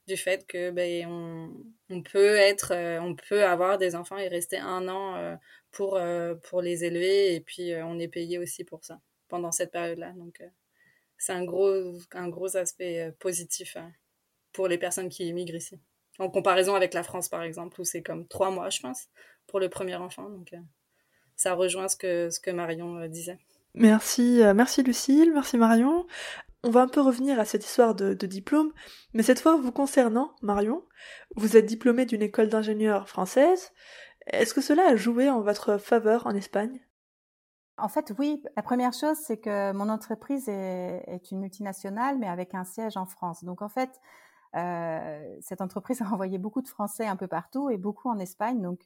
du 0.08 0.18
fait 0.18 0.46
que 0.48 0.72
ben, 0.72 1.08
on, 1.08 1.52
on, 1.90 2.02
peut 2.02 2.36
être, 2.36 2.74
on 3.02 3.16
peut 3.16 3.44
avoir 3.44 3.78
des 3.78 3.96
enfants 3.96 4.18
et 4.18 4.28
rester 4.28 4.58
un 4.58 4.88
an 4.88 5.38
pour, 5.76 5.98
euh, 5.98 6.36
pour 6.36 6.62
les 6.62 6.86
élever 6.86 7.36
et 7.36 7.42
puis 7.42 7.74
euh, 7.74 7.86
on 7.86 8.00
est 8.00 8.08
payé 8.08 8.40
aussi 8.40 8.64
pour 8.64 8.84
ça 8.84 9.00
pendant 9.28 9.52
cette 9.52 9.72
période-là. 9.72 10.14
Donc 10.14 10.40
euh, 10.42 10.48
c'est 11.18 11.34
un 11.34 11.44
gros, 11.44 12.00
un 12.14 12.30
gros 12.30 12.56
aspect 12.56 13.14
positif 13.20 13.76
hein, 13.76 13.92
pour 14.54 14.68
les 14.68 14.78
personnes 14.78 15.10
qui 15.10 15.28
émigrent 15.28 15.56
ici. 15.56 15.78
En 16.18 16.30
comparaison 16.30 16.76
avec 16.76 16.94
la 16.94 17.04
France, 17.04 17.28
par 17.28 17.44
exemple, 17.44 17.82
où 17.82 17.84
c'est 17.84 18.02
comme 18.02 18.26
trois 18.26 18.50
mois, 18.50 18.70
je 18.70 18.80
pense, 18.80 19.08
pour 19.48 19.60
le 19.60 19.68
premier 19.68 19.96
enfant. 19.96 20.30
Donc, 20.30 20.54
ça 21.36 21.54
rejoint 21.54 21.90
ce 21.90 21.98
que, 21.98 22.30
ce 22.30 22.40
que 22.40 22.52
Marion 22.52 23.06
disait. 23.08 23.38
Merci, 23.74 24.42
merci 24.56 24.82
Lucille, 24.82 25.32
merci 25.34 25.58
Marion. 25.58 26.08
On 26.68 26.72
va 26.72 26.82
un 26.82 26.88
peu 26.88 27.00
revenir 27.00 27.40
à 27.40 27.46
cette 27.46 27.64
histoire 27.64 27.94
de, 27.94 28.16
diplôme, 28.26 28.74
mais 29.14 29.22
cette 29.22 29.40
fois 29.40 29.56
vous 29.56 29.72
concernant, 29.72 30.32
Marion, 30.42 30.84
vous 31.36 31.58
êtes 31.58 31.68
diplômée 31.68 32.08
d'une 32.08 32.24
école 32.24 32.50
d'ingénieur 32.50 33.08
française. 33.08 33.72
Est-ce 34.26 34.56
que 34.56 34.62
cela 34.62 34.88
a 34.88 34.96
joué 34.96 35.30
en 35.30 35.42
votre 35.42 35.78
faveur 35.78 36.26
en 36.26 36.32
Espagne? 36.32 36.80
En 37.78 37.88
fait, 37.88 38.14
oui. 38.18 38.42
La 38.58 38.64
première 38.64 38.94
chose, 38.94 39.16
c'est 39.18 39.38
que 39.38 39.74
mon 39.74 39.90
entreprise 39.90 40.50
est, 40.50 41.30
une 41.30 41.42
multinationale, 41.42 42.18
mais 42.18 42.28
avec 42.28 42.56
un 42.56 42.64
siège 42.64 42.98
en 42.98 43.06
France. 43.06 43.44
Donc 43.44 43.62
en 43.62 43.70
fait, 43.70 44.02
euh, 44.56 45.38
cette 45.42 45.62
entreprise 45.62 46.02
a 46.02 46.06
envoyé 46.06 46.40
beaucoup 46.40 46.64
de 46.64 46.68
Français 46.68 47.06
un 47.06 47.16
peu 47.16 47.28
partout 47.28 47.70
et 47.70 47.78
beaucoup 47.78 48.10
en 48.10 48.18
Espagne. 48.18 48.60
Donc 48.64 48.80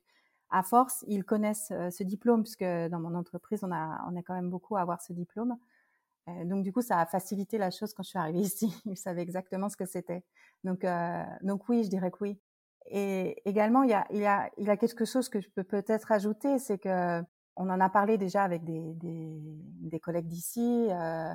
à 0.50 0.63
force, 0.63 1.06
ils 1.08 1.24
connaissent 1.24 1.72
euh, 1.72 1.89
ce 1.92 2.04
diplôme, 2.04 2.44
puisque 2.44 2.65
dans 2.65 3.00
mon 3.00 3.15
entreprise, 3.15 3.63
on 3.63 3.72
a, 3.72 4.04
on 4.12 4.18
a 4.18 4.22
quand 4.22 4.34
même 4.34 4.50
beaucoup 4.50 4.76
à 4.76 4.82
avoir 4.82 5.02
ce 5.02 5.13
diplôme. 5.13 5.58
Euh, 6.28 6.46
donc 6.46 6.64
du 6.64 6.72
coup, 6.72 6.82
ça 6.82 7.00
a 7.00 7.06
facilité 7.06 7.58
la 7.58 7.72
chose 7.72 7.94
quand 7.94 8.04
je 8.04 8.10
suis 8.10 8.20
arrivée 8.20 8.40
ici. 8.42 8.74
Ils 8.86 8.98
savaient 8.98 9.22
exactement 9.22 9.70
ce 9.70 9.78
que 9.78 9.86
c'était. 9.86 10.24
Donc, 10.64 10.84
euh, 10.84 11.24
donc 11.42 11.68
oui, 11.70 11.84
je 11.84 11.90
dirais 11.90 12.12
que 12.12 12.18
oui. 12.22 12.40
Et 12.88 13.42
également, 13.48 13.84
il 13.84 13.92
y 13.92 13.94
a, 13.94 14.06
il 14.10 14.18
y 14.18 14.26
a, 14.26 14.50
il 14.58 14.66
y 14.66 14.70
a 14.70 14.78
quelque 14.78 15.06
chose 15.06 15.30
que 15.30 15.40
je 15.40 15.50
peux 15.50 15.64
peut-être 15.64 16.12
ajouter, 16.12 16.58
c'est 16.58 16.80
que 16.80 17.22
on 17.56 17.70
en 17.70 17.80
a 17.82 17.90
parlé 17.90 18.18
déjà 18.18 18.44
avec 18.44 18.64
des, 18.64 18.94
des, 18.96 20.00
collègues 20.00 20.28
d'ici, 20.28 20.88
euh, 20.90 21.34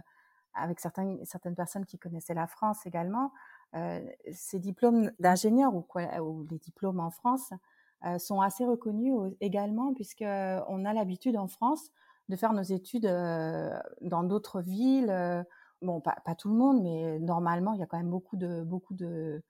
avec 0.54 0.80
certaines, 0.80 1.22
certaines 1.26 1.54
personnes 1.54 1.84
qui 1.84 1.98
connaissaient 1.98 2.34
la 2.34 2.46
France 2.46 2.86
également. 2.86 3.30
Ces 4.32 4.58
diplômes 4.58 5.12
d'ingénieur 5.18 5.74
ou, 5.74 5.86
ou 6.22 6.46
les 6.50 6.58
diplômes 6.58 6.98
en 6.98 7.10
France 7.10 7.52
sont 8.18 8.40
assez 8.40 8.64
reconnus 8.64 9.12
également, 9.40 9.92
puisque 9.92 10.24
on 10.24 10.84
a 10.86 10.94
l'habitude 10.94 11.36
en 11.36 11.46
France 11.46 11.90
de 12.28 12.36
faire 12.36 12.52
nos 12.52 12.62
études 12.62 13.06
dans 13.06 14.22
d'autres 14.24 14.60
villes. 14.60 15.44
Bon, 15.82 16.00
pas, 16.00 16.16
tout 16.38 16.48
le 16.48 16.54
monde, 16.54 16.82
mais 16.82 17.18
normalement, 17.18 17.74
il 17.74 17.80
y 17.80 17.82
a 17.82 17.86
quand 17.86 17.98
même 17.98 18.10
beaucoup 18.10 18.36
de, 18.36 18.62
beaucoup 18.62 18.94
de, 18.94 19.42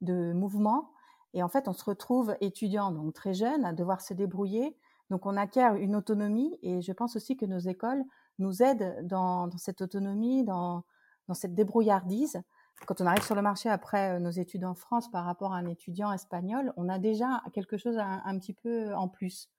de 0.00 0.32
mouvements. 0.32 0.92
Et 1.34 1.42
en 1.42 1.48
fait, 1.48 1.68
on 1.68 1.72
se 1.72 1.84
retrouve 1.84 2.36
étudiant, 2.40 2.92
donc 2.92 3.14
très 3.14 3.34
jeune, 3.34 3.64
à 3.64 3.72
devoir 3.72 4.00
se 4.00 4.14
débrouiller. 4.14 4.76
Donc, 5.10 5.26
on 5.26 5.36
acquiert 5.36 5.74
une 5.74 5.96
autonomie 5.96 6.58
et 6.62 6.82
je 6.82 6.92
pense 6.92 7.16
aussi 7.16 7.36
que 7.36 7.46
nos 7.46 7.58
écoles 7.58 8.02
nous 8.38 8.62
aident 8.62 9.06
dans, 9.06 9.50
cette 9.56 9.80
autonomie, 9.80 10.44
dans, 10.44 10.84
dans 11.28 11.34
cette 11.34 11.54
débrouillardise. 11.54 12.40
Quand 12.86 13.00
on 13.00 13.06
arrive 13.06 13.24
sur 13.24 13.34
le 13.34 13.42
marché 13.42 13.68
après 13.70 14.20
nos 14.20 14.30
études 14.30 14.64
en 14.64 14.74
France 14.74 15.10
par 15.10 15.24
rapport 15.24 15.54
à 15.54 15.56
un 15.56 15.66
étudiant 15.66 16.12
espagnol, 16.12 16.72
on 16.76 16.88
a 16.88 16.98
déjà 16.98 17.42
quelque 17.52 17.76
chose 17.76 17.98
un 17.98 18.38
petit 18.38 18.52
peu 18.52 18.94
en 18.94 19.08
plus. 19.08 19.50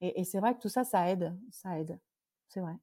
Et, 0.00 0.24
c'est 0.24 0.38
vrai 0.38 0.54
que 0.54 0.60
tout 0.60 0.68
ça, 0.68 0.84
ça 0.84 1.08
aide, 1.08 1.34
ça 1.50 1.78
aide, 1.78 1.98
c'est 2.48 2.60
vrai. 2.60 2.74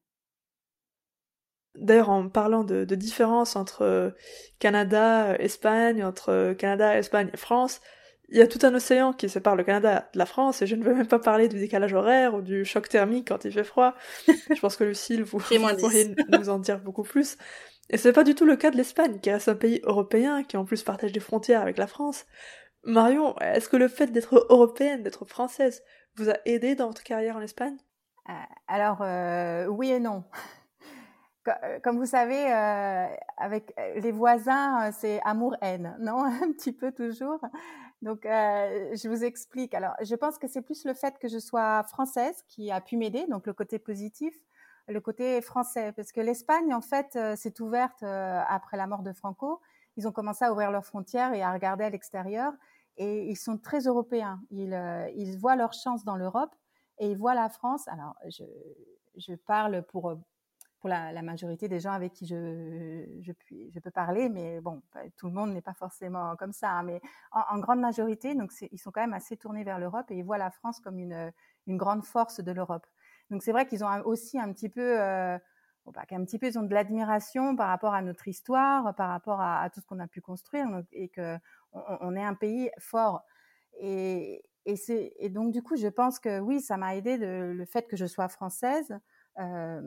D'ailleurs, 1.76 2.10
en 2.10 2.28
parlant 2.28 2.64
de, 2.64 2.84
de 2.84 2.94
différence 2.94 3.56
entre 3.56 3.82
euh, 3.82 4.10
Canada, 4.58 5.32
euh, 5.32 5.36
Espagne, 5.38 6.04
entre 6.04 6.30
euh, 6.30 6.54
Canada, 6.54 6.96
Espagne 6.96 7.30
et 7.32 7.36
France, 7.36 7.80
il 8.28 8.38
y 8.38 8.42
a 8.42 8.46
tout 8.46 8.60
un 8.62 8.74
océan 8.74 9.12
qui 9.12 9.28
sépare 9.28 9.56
le 9.56 9.64
Canada 9.64 10.08
de 10.12 10.18
la 10.18 10.26
France, 10.26 10.62
et 10.62 10.66
je 10.66 10.76
ne 10.76 10.84
veux 10.84 10.94
même 10.94 11.06
pas 11.06 11.18
parler 11.18 11.48
du 11.48 11.58
décalage 11.58 11.92
horaire 11.92 12.34
ou 12.34 12.42
du 12.42 12.64
choc 12.64 12.88
thermique 12.88 13.28
quand 13.28 13.44
il 13.44 13.52
fait 13.52 13.64
froid. 13.64 13.94
je 14.26 14.60
pense 14.60 14.76
que 14.76 14.84
Lucille, 14.84 15.22
vous, 15.22 15.38
vous 15.50 15.76
pourriez 15.78 16.14
nous 16.32 16.48
en 16.48 16.58
dire 16.58 16.80
beaucoup 16.80 17.02
plus. 17.02 17.36
Et 17.90 17.98
c'est 17.98 18.12
pas 18.12 18.24
du 18.24 18.34
tout 18.34 18.46
le 18.46 18.56
cas 18.56 18.70
de 18.70 18.76
l'Espagne, 18.76 19.18
qui 19.20 19.30
reste 19.30 19.48
un 19.48 19.54
pays 19.54 19.80
européen, 19.84 20.42
qui 20.42 20.56
en 20.56 20.64
plus 20.64 20.82
partage 20.82 21.12
des 21.12 21.20
frontières 21.20 21.60
avec 21.60 21.76
la 21.76 21.86
France. 21.86 22.24
Marion, 22.84 23.36
est-ce 23.40 23.68
que 23.68 23.76
le 23.76 23.88
fait 23.88 24.08
d'être 24.08 24.46
européenne, 24.50 25.02
d'être 25.02 25.24
française, 25.24 25.82
vous 26.16 26.30
a 26.30 26.36
aidé 26.44 26.74
dans 26.74 26.86
votre 26.86 27.02
carrière 27.02 27.36
en 27.36 27.40
Espagne? 27.40 27.76
Euh, 28.28 28.32
Alors, 28.68 29.02
euh, 29.02 29.66
oui 29.66 29.90
et 29.90 30.00
non. 30.00 30.24
Euh, 31.62 31.78
comme 31.80 31.98
vous 31.98 32.06
savez, 32.06 32.46
avec 33.36 33.74
les 33.96 34.12
voisins, 34.12 34.90
c'est 34.92 35.20
amour-haine, 35.26 35.94
non? 36.00 36.24
Un 36.24 36.52
petit 36.52 36.72
peu 36.72 36.90
toujours. 36.90 37.38
Donc, 38.00 38.20
je 38.24 39.08
vous 39.10 39.24
explique. 39.24 39.74
Alors, 39.74 39.92
je 40.00 40.14
pense 40.14 40.38
que 40.38 40.48
c'est 40.48 40.62
plus 40.62 40.86
le 40.86 40.94
fait 40.94 41.18
que 41.18 41.28
je 41.28 41.38
sois 41.38 41.84
française 41.84 42.42
qui 42.48 42.70
a 42.70 42.80
pu 42.80 42.96
m'aider, 42.96 43.26
donc 43.28 43.46
le 43.46 43.52
côté 43.52 43.78
positif, 43.78 44.34
le 44.88 45.02
côté 45.02 45.42
français, 45.42 45.92
parce 45.92 46.12
que 46.12 46.22
l'Espagne, 46.22 46.72
en 46.72 46.80
fait, 46.80 47.12
s'est 47.36 47.60
ouverte 47.60 48.02
après 48.02 48.78
la 48.78 48.86
mort 48.86 49.02
de 49.02 49.12
Franco. 49.12 49.60
Ils 49.98 50.08
ont 50.08 50.12
commencé 50.12 50.46
à 50.46 50.50
ouvrir 50.50 50.70
leurs 50.70 50.86
frontières 50.86 51.34
et 51.34 51.42
à 51.42 51.52
regarder 51.52 51.84
à 51.84 51.90
l'extérieur 51.90 52.54
et 52.96 53.26
ils 53.28 53.36
sont 53.36 53.58
très 53.58 53.80
européens. 53.80 54.40
Ils, 54.50 54.74
euh, 54.74 55.36
voient 55.38 55.56
leur 55.56 55.72
chance 55.72 56.04
dans 56.04 56.16
l'Europe 56.16 56.54
et 56.98 57.10
ils 57.10 57.16
voient 57.16 57.34
la 57.34 57.48
France. 57.48 57.88
Alors, 57.88 58.14
je, 58.28 59.34
parle 59.46 59.82
pour, 59.82 60.14
pour 60.80 60.88
la, 60.88 61.22
majorité 61.22 61.68
des 61.68 61.80
gens 61.80 61.92
avec 61.92 62.12
qui 62.12 62.26
je, 62.26 63.04
je, 63.20 63.80
peux 63.80 63.90
parler, 63.90 64.28
mais 64.28 64.60
bon, 64.60 64.82
tout 65.16 65.26
le 65.26 65.32
monde 65.32 65.52
n'est 65.52 65.62
pas 65.62 65.74
forcément 65.74 66.36
comme 66.36 66.52
ça. 66.52 66.70
Hein, 66.70 66.82
mais 66.84 67.00
en, 67.32 67.56
en, 67.56 67.58
grande 67.58 67.80
majorité, 67.80 68.34
donc 68.34 68.52
ils 68.70 68.78
sont 68.78 68.90
quand 68.90 69.00
même 69.00 69.14
assez 69.14 69.36
tournés 69.36 69.64
vers 69.64 69.78
l'Europe 69.78 70.10
et 70.10 70.16
ils 70.16 70.24
voient 70.24 70.38
la 70.38 70.50
France 70.50 70.80
comme 70.80 70.98
une, 70.98 71.32
une 71.66 71.76
grande 71.76 72.04
force 72.04 72.40
de 72.40 72.52
l'Europe. 72.52 72.86
Donc 73.30 73.42
c'est 73.42 73.52
vrai 73.52 73.66
qu'ils 73.66 73.84
ont 73.84 74.02
aussi 74.04 74.38
un 74.38 74.52
petit 74.52 74.68
peu 74.68 75.00
euh, 75.00 75.38
bah, 75.92 76.02
un 76.10 76.24
petit 76.24 76.38
peu 76.38 76.46
ils 76.46 76.58
ont 76.58 76.62
de 76.62 76.72
l'admiration 76.72 77.56
par 77.56 77.68
rapport 77.68 77.94
à 77.94 78.02
notre 78.02 78.28
histoire, 78.28 78.94
par 78.94 79.10
rapport 79.10 79.40
à, 79.40 79.68
tout 79.70 79.80
ce 79.80 79.86
qu'on 79.86 80.00
a 80.00 80.06
pu 80.06 80.20
construire, 80.20 80.66
et 80.92 81.08
que 81.08 81.36
on, 81.72 82.16
est 82.16 82.22
un 82.22 82.34
pays 82.34 82.70
fort. 82.78 83.24
Et, 83.80 84.42
donc, 85.30 85.52
du 85.52 85.62
coup, 85.62 85.76
je 85.76 85.88
pense 85.88 86.18
que 86.18 86.40
oui, 86.40 86.60
ça 86.60 86.76
m'a 86.76 86.96
aidé 86.96 87.16
le 87.18 87.64
fait 87.64 87.86
que 87.86 87.96
je 87.96 88.06
sois 88.06 88.28
française, 88.28 88.98
euh, 89.38 89.80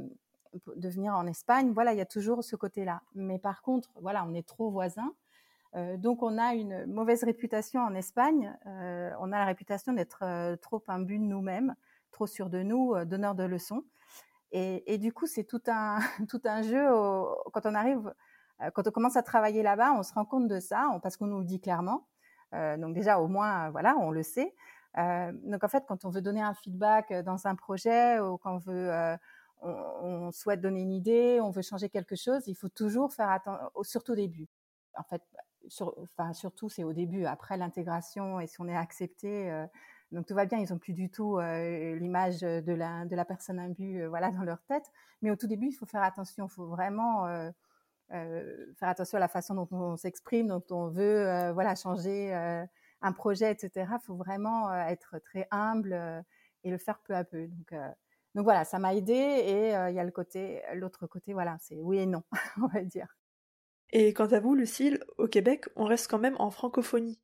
de 0.76 0.90
venir 0.90 1.14
en 1.14 1.28
Espagne. 1.28 1.72
Voilà, 1.72 1.94
il 1.94 1.98
y 1.98 2.02
a 2.02 2.06
toujours 2.06 2.44
ce 2.44 2.56
côté-là. 2.56 3.02
Mais 3.14 3.38
par 3.38 3.62
contre, 3.62 3.92
voilà, 4.02 4.26
on 4.26 4.34
est 4.34 4.48
trop 4.48 4.72
voisins. 4.72 5.14
Euh, 5.76 5.98
donc, 5.98 6.24
on 6.24 6.38
a 6.38 6.54
une 6.56 6.86
mauvaise 6.86 7.24
réputation 7.24 7.82
en 7.82 7.94
Espagne. 7.94 8.58
Euh, 8.66 9.12
on 9.20 9.32
a 9.32 9.38
la 9.38 9.46
réputation 9.46 9.94
d'être 9.94 10.56
trop 10.62 10.84
imbu 10.88 11.20
de 11.20 11.24
nous-mêmes, 11.24 11.76
trop 12.12 12.28
sûr 12.28 12.50
de 12.50 12.64
nous, 12.64 12.96
donneur 13.06 13.36
de 13.36 13.44
leçons. 13.44 13.84
Et, 14.52 14.98
du 14.98 15.12
coup, 15.14 15.28
c'est 15.28 15.44
tout 15.44 15.62
un, 15.68 16.00
tout 16.30 16.42
un 16.46 16.62
jeu 16.62 16.88
quand 17.52 17.66
on 17.66 17.76
arrive 17.76 18.12
euh, 18.62 18.72
quand 18.72 18.88
on 18.88 18.92
commence 18.92 19.18
à 19.18 19.24
travailler 19.24 19.64
là-bas, 19.64 19.94
on 19.94 20.04
se 20.04 20.14
rend 20.14 20.26
compte 20.26 20.48
de 20.48 20.60
ça 20.60 20.90
parce 21.04 21.18
qu'on 21.18 21.28
nous 21.28 21.40
le 21.40 21.46
dit 21.46 21.60
clairement. 21.60 22.08
Euh, 22.54 22.78
donc 22.78 22.94
déjà, 22.94 23.20
au 23.20 23.28
moins, 23.28 23.70
voilà, 23.72 23.96
on 23.98 24.12
le 24.12 24.24
sait. 24.24 24.54
Euh, 24.98 25.32
donc 25.44 25.64
en 25.64 25.68
fait, 25.68 25.84
quand 25.88 26.06
on 26.06 26.10
veut 26.10 26.22
donner 26.22 26.42
un 26.42 26.54
feedback 26.54 27.14
dans 27.24 27.48
un 27.48 27.56
projet 27.56 28.20
ou 28.20 28.38
quand 28.38 28.56
on 28.56 28.58
veut, 28.58 29.18
on, 29.62 30.32
souhaite 30.32 30.62
donner 30.62 30.82
une 30.82 30.94
idée, 30.94 31.40
on 31.42 31.52
veut 31.52 31.62
changer 31.62 31.90
quelque 31.90 32.16
chose, 32.16 32.48
il 32.48 32.56
faut 32.56 32.70
toujours 32.70 33.14
faire 33.14 33.30
attention, 33.30 33.70
surtout 33.84 34.14
au 34.14 34.16
début. 34.16 34.48
En 34.98 35.04
fait, 35.04 35.22
surtout 36.34 36.70
c'est 36.70 36.84
au 36.84 36.94
début. 36.94 37.26
Après 37.26 37.58
l'intégration 37.58 38.40
et 38.40 38.48
si 38.48 38.60
on 38.60 38.68
est 38.68 38.76
accepté, 38.76 39.68
donc 40.12 40.26
tout 40.26 40.34
va 40.34 40.46
bien, 40.46 40.60
ils 40.60 40.74
ont 40.74 40.78
plus 40.78 40.94
du 40.94 41.10
tout 41.10 41.40
l'image 41.40 42.42
de 42.42 42.74
la 42.74 43.06
de 43.06 43.16
la 43.16 43.26
personne 43.26 43.60
imbue, 43.60 44.06
voilà, 44.06 44.32
dans 44.32 44.44
leur 44.44 44.62
tête. 44.64 44.92
Mais 45.22 45.32
au 45.32 45.36
tout 45.36 45.48
début, 45.48 45.68
il 45.68 45.74
faut 45.74 45.86
faire 45.86 46.04
attention, 46.04 46.46
il 46.46 46.52
faut 46.52 46.68
vraiment 46.68 47.28
euh, 48.14 48.68
faire 48.80 48.88
attention 48.88 49.18
à 49.18 49.20
la 49.20 49.28
façon 49.28 49.54
dont 49.54 49.68
on 49.72 49.98
s'exprime, 49.98 50.48
dont 50.48 50.64
on 50.72 50.88
veut 50.88 51.28
euh, 51.28 51.52
voilà 51.52 51.76
changer 51.76 52.34
euh, 52.34 52.66
un 53.02 53.12
projet, 53.12 53.52
etc. 53.52 53.86
Il 53.92 54.06
faut 54.06 54.16
vraiment 54.16 54.74
être 54.74 55.20
très 55.20 55.46
humble 55.52 56.24
et 56.64 56.72
le 56.72 56.78
faire 56.78 57.00
peu 57.00 57.14
à 57.14 57.26
peu. 57.26 57.48
Donc, 57.48 57.74
donc 58.34 58.44
voilà, 58.46 58.64
ça 58.64 58.80
m'a 58.80 58.96
aidé 58.96 59.14
et 59.14 59.68
il 59.70 59.96
y 59.96 60.00
a 60.00 60.04
le 60.04 60.12
côté, 60.12 60.62
l'autre 60.74 61.06
côté, 61.06 61.34
voilà, 61.34 61.58
c'est 61.60 61.82
oui 61.82 61.98
et 61.98 62.06
non, 62.06 62.24
on 62.62 62.68
va 62.68 62.82
dire. 62.82 63.18
Et 63.92 64.14
quant 64.14 64.28
à 64.28 64.40
vous, 64.40 64.56
Lucille, 64.56 65.04
au 65.18 65.28
Québec, 65.28 65.66
on 65.76 65.86
reste 65.86 66.10
quand 66.10 66.20
même 66.20 66.36
en 66.40 66.50
francophonie. 66.50 67.20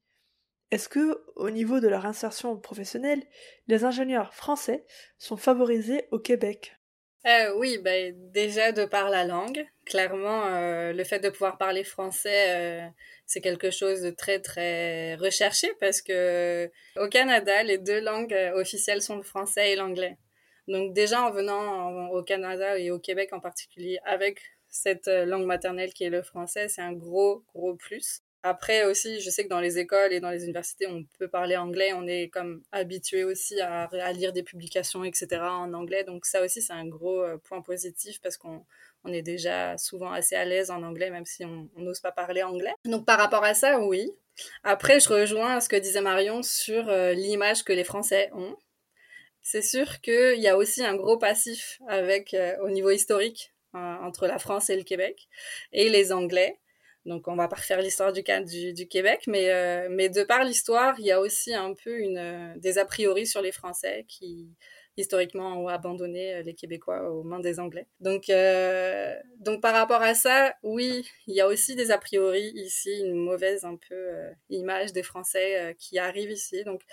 Est-ce 0.71 0.89
que, 0.89 1.23
au 1.35 1.49
niveau 1.49 1.79
de 1.79 1.87
leur 1.87 2.05
insertion 2.05 2.57
professionnelle, 2.57 3.23
les 3.67 3.83
ingénieurs 3.83 4.33
français 4.33 4.85
sont 5.17 5.37
favorisés 5.37 6.07
au 6.11 6.19
Québec? 6.19 6.73
Euh, 7.25 7.53
oui, 7.57 7.77
ben, 7.77 8.13
déjà 8.31 8.73
de 8.73 8.83
par 8.83 9.09
la 9.09 9.23
langue. 9.23 9.65
Clairement, 9.85 10.45
euh, 10.47 10.91
le 10.91 11.03
fait 11.05 11.19
de 11.19 11.29
pouvoir 11.29 11.57
parler 11.57 11.85
français, 11.85 12.85
euh, 12.85 12.87
c'est 13.25 13.39
quelque 13.39 13.71
chose 13.71 14.01
de 14.01 14.09
très, 14.09 14.39
très 14.39 15.15
recherché 15.15 15.71
parce 15.79 16.01
que 16.01 16.69
au 16.97 17.07
Canada, 17.07 17.63
les 17.63 17.77
deux 17.77 18.01
langues 18.01 18.35
officielles 18.55 19.01
sont 19.01 19.15
le 19.15 19.23
français 19.23 19.71
et 19.71 19.75
l'anglais. 19.75 20.17
Donc 20.67 20.93
déjà, 20.93 21.21
en 21.23 21.31
venant 21.31 22.09
au 22.09 22.23
Canada 22.23 22.77
et 22.77 22.91
au 22.91 22.99
Québec 22.99 23.31
en 23.31 23.39
particulier 23.39 23.99
avec 24.05 24.41
cette 24.69 25.07
langue 25.07 25.45
maternelle 25.45 25.93
qui 25.93 26.03
est 26.03 26.09
le 26.09 26.23
français, 26.23 26.67
c'est 26.67 26.81
un 26.81 26.93
gros, 26.93 27.43
gros 27.53 27.75
plus. 27.75 28.21
Après 28.45 28.83
aussi, 28.83 29.21
je 29.21 29.29
sais 29.29 29.45
que 29.45 29.49
dans 29.49 29.61
les 29.61 29.79
écoles 29.79 30.11
et 30.11 30.19
dans 30.19 30.29
les 30.29 30.43
universités, 30.43 30.85
on 30.85 31.05
peut 31.17 31.29
parler 31.29 31.55
anglais. 31.55 31.93
On 31.93 32.05
est 32.05 32.27
comme 32.27 32.61
habitué 32.73 33.23
aussi 33.23 33.61
à, 33.61 33.87
lire 34.11 34.33
des 34.33 34.43
publications, 34.43 35.05
etc. 35.05 35.41
en 35.41 35.73
anglais. 35.73 36.03
Donc 36.03 36.25
ça 36.25 36.43
aussi, 36.43 36.61
c'est 36.61 36.73
un 36.73 36.85
gros 36.85 37.21
euh, 37.21 37.37
point 37.37 37.61
positif 37.61 38.19
parce 38.21 38.35
qu'on 38.35 38.65
on 39.05 39.13
est 39.13 39.21
déjà 39.21 39.77
souvent 39.77 40.11
assez 40.11 40.35
à 40.35 40.43
l'aise 40.43 40.71
en 40.71 40.83
anglais, 40.83 41.09
même 41.09 41.25
si 41.25 41.45
on 41.45 41.69
n'ose 41.77 42.01
pas 42.01 42.11
parler 42.11 42.43
anglais. 42.43 42.73
Donc 42.83 43.05
par 43.05 43.17
rapport 43.17 43.45
à 43.45 43.53
ça, 43.53 43.79
oui. 43.79 44.11
Après, 44.63 44.99
je 44.99 45.07
rejoins 45.07 45.61
ce 45.61 45.69
que 45.69 45.77
disait 45.77 46.01
Marion 46.01 46.43
sur 46.43 46.83
l'image 47.13 47.63
que 47.63 47.71
les 47.71 47.83
Français 47.83 48.29
ont. 48.33 48.57
C'est 49.41 49.61
sûr 49.61 50.01
qu'il 50.01 50.39
y 50.39 50.47
a 50.47 50.57
aussi 50.57 50.83
un 50.83 50.95
gros 50.95 51.17
passif 51.17 51.79
avec, 51.87 52.35
au 52.61 52.69
niveau 52.69 52.89
historique 52.89 53.53
entre 53.73 54.27
la 54.27 54.39
France 54.39 54.69
et 54.69 54.75
le 54.77 54.83
Québec 54.83 55.27
et 55.71 55.89
les 55.89 56.11
Anglais. 56.11 56.57
Donc, 57.05 57.27
on 57.27 57.35
va 57.35 57.47
pas 57.49 57.57
refaire 57.57 57.81
l'histoire 57.81 58.13
du, 58.13 58.23
du, 58.73 58.87
Québec, 58.87 59.23
mais, 59.27 59.49
euh, 59.49 59.87
mais 59.89 60.07
de 60.09 60.23
par 60.23 60.43
l'histoire, 60.45 60.95
il 60.99 61.05
y 61.05 61.11
a 61.11 61.19
aussi 61.19 61.53
un 61.53 61.73
peu 61.73 61.91
euh, 61.91 62.53
des 62.55 62.77
a 62.77 62.85
priori 62.85 63.27
sur 63.27 63.41
les 63.41 63.51
Français 63.51 64.05
qui, 64.07 64.47
historiquement, 64.95 65.61
ont 65.61 65.67
abandonné 65.67 66.35
euh, 66.35 66.41
les 66.43 66.53
Québécois 66.53 67.09
aux 67.11 67.23
mains 67.23 67.41
des 67.41 67.59
Anglais. 67.59 67.87
Donc, 67.99 68.27
par 69.61 69.73
rapport 69.73 70.01
à 70.01 70.15
ça, 70.15 70.55
oui, 70.63 71.05
il 71.27 71.35
y 71.35 71.41
a 71.41 71.47
aussi 71.47 71.75
des 71.75 71.91
a 71.91 71.97
priori 71.97 72.53
ici, 72.55 72.89
une 73.01 73.15
mauvaise 73.15 73.65
image 74.49 74.93
des 74.93 75.03
Français 75.03 75.75
qui 75.77 75.99
arrivent 75.99 76.31
ici. 76.31 76.63
Donc, 76.63 76.83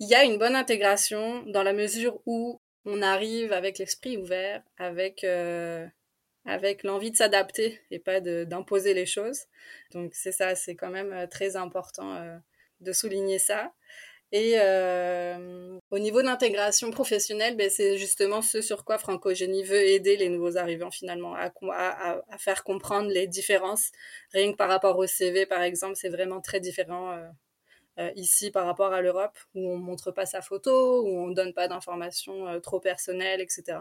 il 0.00 0.08
y 0.08 0.14
a 0.14 0.24
une 0.24 0.38
bonne 0.38 0.56
intégration 0.56 1.44
dans 1.44 1.62
la 1.62 1.74
mesure 1.74 2.20
où 2.26 2.60
on 2.84 3.02
arrive 3.02 3.52
avec 3.52 3.78
l'esprit 3.78 4.16
ouvert, 4.16 4.62
avec 4.78 5.24
avec 6.46 6.82
l'envie 6.84 7.10
de 7.10 7.16
s'adapter 7.16 7.80
et 7.90 7.98
pas 7.98 8.20
d'imposer 8.20 8.94
les 8.94 9.06
choses. 9.06 9.42
Donc 9.92 10.14
c'est 10.14 10.32
ça, 10.32 10.54
c'est 10.54 10.74
quand 10.74 10.90
même 10.90 11.12
euh, 11.12 11.26
très 11.26 11.56
important 11.56 12.14
euh, 12.14 12.36
de 12.80 12.92
souligner 12.92 13.38
ça. 13.38 13.72
Et 14.32 14.54
euh, 14.60 15.78
au 15.90 15.98
niveau 15.98 16.20
de 16.22 16.26
l'intégration 16.26 16.90
professionnelle, 16.92 17.56
ben, 17.56 17.68
c'est 17.68 17.98
justement 17.98 18.42
ce 18.42 18.62
sur 18.62 18.84
quoi 18.84 18.96
Francogénie 18.96 19.64
veut 19.64 19.84
aider 19.84 20.16
les 20.16 20.28
nouveaux 20.28 20.56
arrivants 20.56 20.92
finalement, 20.92 21.34
à, 21.34 21.50
à, 21.72 22.20
à, 22.28 22.38
faire 22.38 22.62
comprendre 22.62 23.10
les 23.10 23.26
différences. 23.26 23.90
Rien 24.32 24.52
que 24.52 24.56
par 24.56 24.68
rapport 24.68 24.96
au 24.98 25.06
CV, 25.06 25.46
par 25.46 25.62
exemple, 25.62 25.96
c'est 25.96 26.08
vraiment 26.08 26.40
très 26.40 26.60
différent 26.60 27.18
ici 28.14 28.50
par 28.52 28.66
rapport 28.66 28.92
à 28.92 29.02
l'Europe, 29.02 29.36
où 29.54 29.68
on 29.68 29.76
montre 29.76 30.12
pas 30.12 30.26
sa 30.26 30.40
photo, 30.40 31.02
où 31.02 31.08
on 31.08 31.30
donne 31.30 31.52
pas 31.52 31.68
d'informations 31.68 32.60
trop 32.60 32.78
personnelles, 32.80 33.40
etc. 33.40 33.80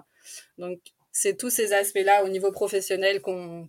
Donc 0.58 0.80
c'est 1.20 1.36
tous 1.36 1.50
ces 1.50 1.74
aspects-là 1.74 2.24
au 2.24 2.30
niveau 2.30 2.50
professionnel 2.50 3.22
qu'on 3.22 3.68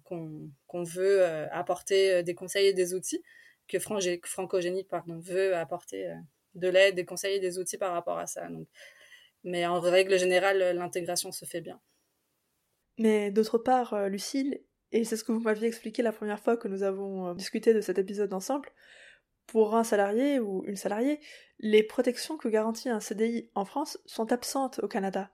veut 0.84 1.20
euh, 1.20 1.48
apporter 1.50 2.12
euh, 2.12 2.22
des 2.22 2.36
conseils 2.36 2.68
et 2.68 2.72
des 2.72 2.94
outils, 2.94 3.24
que 3.66 3.80
Francogénie 3.80 4.84
pardon, 4.84 5.18
veut 5.18 5.56
apporter 5.56 6.06
euh, 6.06 6.14
de 6.54 6.68
l'aide, 6.68 6.94
des 6.94 7.04
conseils 7.04 7.38
et 7.38 7.40
des 7.40 7.58
outils 7.58 7.76
par 7.76 7.92
rapport 7.92 8.18
à 8.18 8.28
ça. 8.28 8.46
Mais 9.42 9.66
en 9.66 9.80
règle 9.80 10.16
générale, 10.16 10.76
l'intégration 10.76 11.32
se 11.32 11.44
fait 11.44 11.60
bien. 11.60 11.80
Mais 12.98 13.32
d'autre 13.32 13.58
part, 13.58 14.08
Lucille, 14.08 14.60
et 14.92 15.02
c'est 15.02 15.16
ce 15.16 15.24
que 15.24 15.32
vous 15.32 15.40
m'aviez 15.40 15.66
expliqué 15.66 16.02
la 16.02 16.12
première 16.12 16.38
fois 16.38 16.56
que 16.56 16.68
nous 16.68 16.84
avons 16.84 17.34
discuté 17.34 17.74
de 17.74 17.80
cet 17.80 17.98
épisode 17.98 18.32
ensemble, 18.32 18.68
pour 19.46 19.74
un 19.74 19.82
salarié 19.82 20.38
ou 20.38 20.62
une 20.66 20.76
salariée, 20.76 21.18
les 21.58 21.82
protections 21.82 22.36
que 22.36 22.48
garantit 22.48 22.90
un 22.90 23.00
CDI 23.00 23.50
en 23.56 23.64
France 23.64 23.98
sont 24.06 24.30
absentes 24.30 24.78
au 24.84 24.88
Canada. 24.88 25.32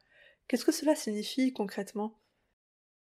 Qu'est-ce 0.48 0.64
que 0.64 0.72
cela 0.72 0.94
signifie 0.94 1.52
concrètement? 1.52 2.18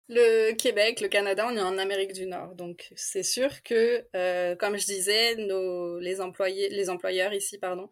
Le 0.09 0.51
Québec, 0.53 0.99
le 0.99 1.07
Canada, 1.07 1.47
on 1.49 1.55
est 1.55 1.61
en 1.61 1.77
Amérique 1.77 2.13
du 2.13 2.25
Nord, 2.25 2.55
donc 2.55 2.91
c'est 2.95 3.23
sûr 3.23 3.63
que, 3.63 4.05
euh, 4.15 4.55
comme 4.55 4.77
je 4.77 4.85
disais, 4.85 5.35
les 5.35 6.21
employés, 6.21 6.69
les 6.69 6.89
employeurs 6.89 7.33
ici, 7.33 7.57
pardon, 7.57 7.89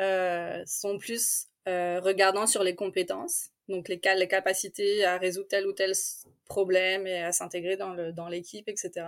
euh, 0.00 0.62
sont 0.66 0.98
plus 0.98 1.46
euh, 1.66 2.00
regardant 2.00 2.46
sur 2.46 2.62
les 2.62 2.74
compétences, 2.74 3.48
donc 3.68 3.88
les, 3.88 3.98
capacités 3.98 5.04
à 5.04 5.16
résoudre 5.16 5.48
tel 5.48 5.66
ou 5.66 5.72
tel 5.72 5.92
problème 6.44 7.06
et 7.06 7.22
à 7.22 7.32
s'intégrer 7.32 7.78
dans 7.78 8.28
l'équipe, 8.28 8.68
etc. 8.68 9.06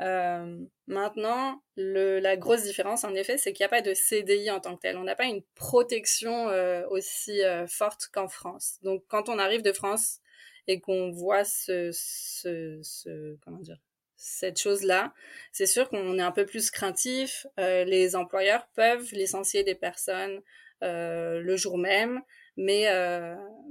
Euh, 0.00 0.56
maintenant, 0.86 1.62
le, 1.76 2.20
la 2.20 2.36
grosse 2.36 2.62
différence, 2.62 3.04
en 3.04 3.14
effet, 3.14 3.36
c'est 3.36 3.52
qu'il 3.52 3.64
n'y 3.64 3.66
a 3.66 3.70
pas 3.70 3.82
de 3.82 3.92
CDI 3.92 4.50
en 4.50 4.60
tant 4.60 4.76
que 4.76 4.80
tel. 4.80 4.96
On 4.96 5.04
n'a 5.04 5.16
pas 5.16 5.26
une 5.26 5.42
protection 5.54 6.48
euh, 6.48 6.86
aussi 6.88 7.42
euh, 7.42 7.66
forte 7.66 8.08
qu'en 8.12 8.28
France. 8.28 8.78
Donc, 8.82 9.04
quand 9.08 9.28
on 9.28 9.38
arrive 9.38 9.62
de 9.62 9.72
France 9.72 10.20
et 10.66 10.80
qu'on 10.80 11.10
voit 11.10 11.44
ce, 11.44 11.90
ce, 11.92 12.80
ce, 12.82 13.36
comment 13.44 13.58
dire, 13.58 13.78
cette 14.16 14.58
chose-là, 14.58 15.12
c'est 15.52 15.66
sûr 15.66 15.88
qu'on 15.88 16.18
est 16.18 16.22
un 16.22 16.32
peu 16.32 16.46
plus 16.46 16.70
craintif. 16.70 17.46
Euh, 17.58 17.84
les 17.84 18.16
employeurs 18.16 18.68
peuvent 18.74 19.10
licencier 19.12 19.64
des 19.64 19.74
personnes 19.74 20.40
le 20.82 21.56
jour 21.56 21.76
même, 21.76 22.22
mais, 22.56 22.86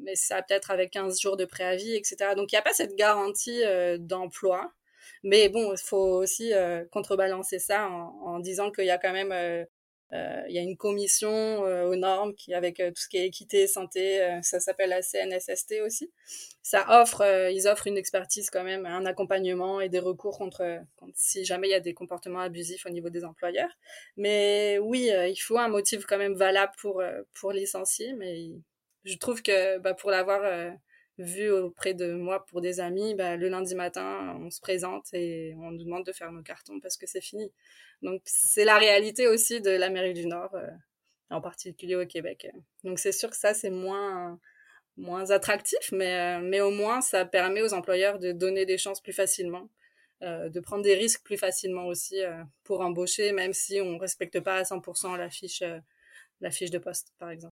mais 0.03 0.15
ça 0.15 0.43
peut-être 0.43 0.69
avec 0.69 0.91
15 0.91 1.19
jours 1.19 1.37
de 1.37 1.45
préavis, 1.45 1.95
etc. 1.95 2.35
Donc, 2.35 2.51
il 2.51 2.55
n'y 2.55 2.59
a 2.59 2.61
pas 2.61 2.73
cette 2.73 2.95
garantie 2.95 3.63
d'emploi. 3.97 4.71
Mais 5.23 5.49
bon, 5.49 5.73
il 5.73 5.77
faut 5.77 5.97
aussi 5.97 6.53
euh, 6.53 6.85
contrebalancer 6.91 7.59
ça 7.59 7.89
en, 7.89 8.13
en 8.25 8.39
disant 8.39 8.71
qu'il 8.71 8.85
y 8.85 8.89
a 8.89 8.97
quand 8.97 9.11
même 9.11 9.31
euh, 9.31 9.65
euh, 10.13 10.41
il 10.47 10.55
y 10.55 10.57
a 10.57 10.61
une 10.61 10.77
commission 10.77 11.59
aux 11.59 11.95
normes 11.95 12.33
qui 12.33 12.53
avec 12.55 12.77
tout 12.77 13.01
ce 13.01 13.07
qui 13.07 13.17
est 13.17 13.27
équité 13.27 13.67
santé 13.67 14.39
ça 14.41 14.59
s'appelle 14.59 14.89
la 14.89 15.03
CNSST 15.03 15.81
aussi. 15.85 16.11
Ça 16.63 17.01
offre 17.01 17.23
ils 17.51 17.67
offrent 17.67 17.85
une 17.85 17.97
expertise 17.97 18.49
quand 18.49 18.63
même 18.63 18.87
un 18.87 19.05
accompagnement 19.05 19.81
et 19.81 19.89
des 19.89 19.99
recours 19.99 20.39
contre, 20.39 20.79
contre 20.95 21.13
si 21.15 21.45
jamais 21.45 21.67
il 21.67 21.71
y 21.71 21.75
a 21.75 21.79
des 21.79 21.93
comportements 21.93 22.39
abusifs 22.39 22.87
au 22.87 22.89
niveau 22.89 23.09
des 23.11 23.23
employeurs. 23.23 23.69
Mais 24.17 24.79
oui 24.81 25.11
il 25.29 25.37
faut 25.37 25.59
un 25.59 25.67
motif 25.67 26.05
quand 26.07 26.17
même 26.17 26.33
valable 26.33 26.73
pour 26.81 27.03
pour 27.39 27.51
licencier 27.51 28.13
mais 28.13 28.49
je 29.03 29.15
trouve 29.17 29.43
que 29.43 29.77
bah, 29.77 29.93
pour 29.93 30.09
l'avoir 30.09 30.41
vu 31.19 31.51
auprès 31.51 31.93
de 31.93 32.13
moi 32.13 32.45
pour 32.45 32.61
des 32.61 32.79
amis, 32.79 33.13
bah, 33.13 33.35
le 33.35 33.49
lundi 33.49 33.75
matin, 33.75 34.37
on 34.39 34.49
se 34.49 34.61
présente 34.61 35.13
et 35.13 35.53
on 35.57 35.71
nous 35.71 35.83
demande 35.83 36.05
de 36.05 36.13
faire 36.13 36.31
nos 36.31 36.41
cartons 36.41 36.79
parce 36.79 36.97
que 36.97 37.05
c'est 37.07 37.21
fini. 37.21 37.51
Donc 38.01 38.21
c'est 38.25 38.65
la 38.65 38.77
réalité 38.77 39.27
aussi 39.27 39.61
de 39.61 39.71
l'Amérique 39.71 40.15
du 40.15 40.25
Nord, 40.25 40.55
euh, 40.55 40.69
en 41.29 41.41
particulier 41.41 41.95
au 41.95 42.05
Québec. 42.05 42.47
Donc 42.83 42.99
c'est 42.99 43.11
sûr 43.11 43.29
que 43.29 43.35
ça 43.37 43.53
c'est 43.53 43.69
moins 43.69 44.39
moins 44.97 45.31
attractif, 45.31 45.91
mais 45.91 46.39
euh, 46.39 46.41
mais 46.41 46.61
au 46.61 46.71
moins 46.71 47.01
ça 47.01 47.25
permet 47.25 47.61
aux 47.61 47.73
employeurs 47.73 48.19
de 48.19 48.31
donner 48.31 48.65
des 48.65 48.77
chances 48.77 49.01
plus 49.01 49.13
facilement, 49.13 49.69
euh, 50.23 50.49
de 50.49 50.59
prendre 50.59 50.83
des 50.83 50.95
risques 50.95 51.23
plus 51.23 51.37
facilement 51.37 51.85
aussi 51.87 52.21
pour 52.63 52.81
embaucher, 52.81 53.31
même 53.33 53.53
si 53.53 53.81
on 53.81 53.97
respecte 53.97 54.39
pas 54.41 54.55
à 54.57 54.63
100% 54.63 55.17
la 55.17 55.29
fiche 55.29 55.63
la 56.41 56.51
fiche 56.51 56.71
de 56.71 56.79
poste 56.79 57.13
par 57.19 57.29
exemple. 57.31 57.53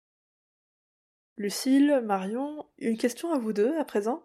Lucille, 1.38 2.02
Marion, 2.04 2.66
une 2.78 2.98
question 2.98 3.32
à 3.32 3.38
vous 3.38 3.52
deux 3.52 3.74
à 3.78 3.84
présent. 3.84 4.24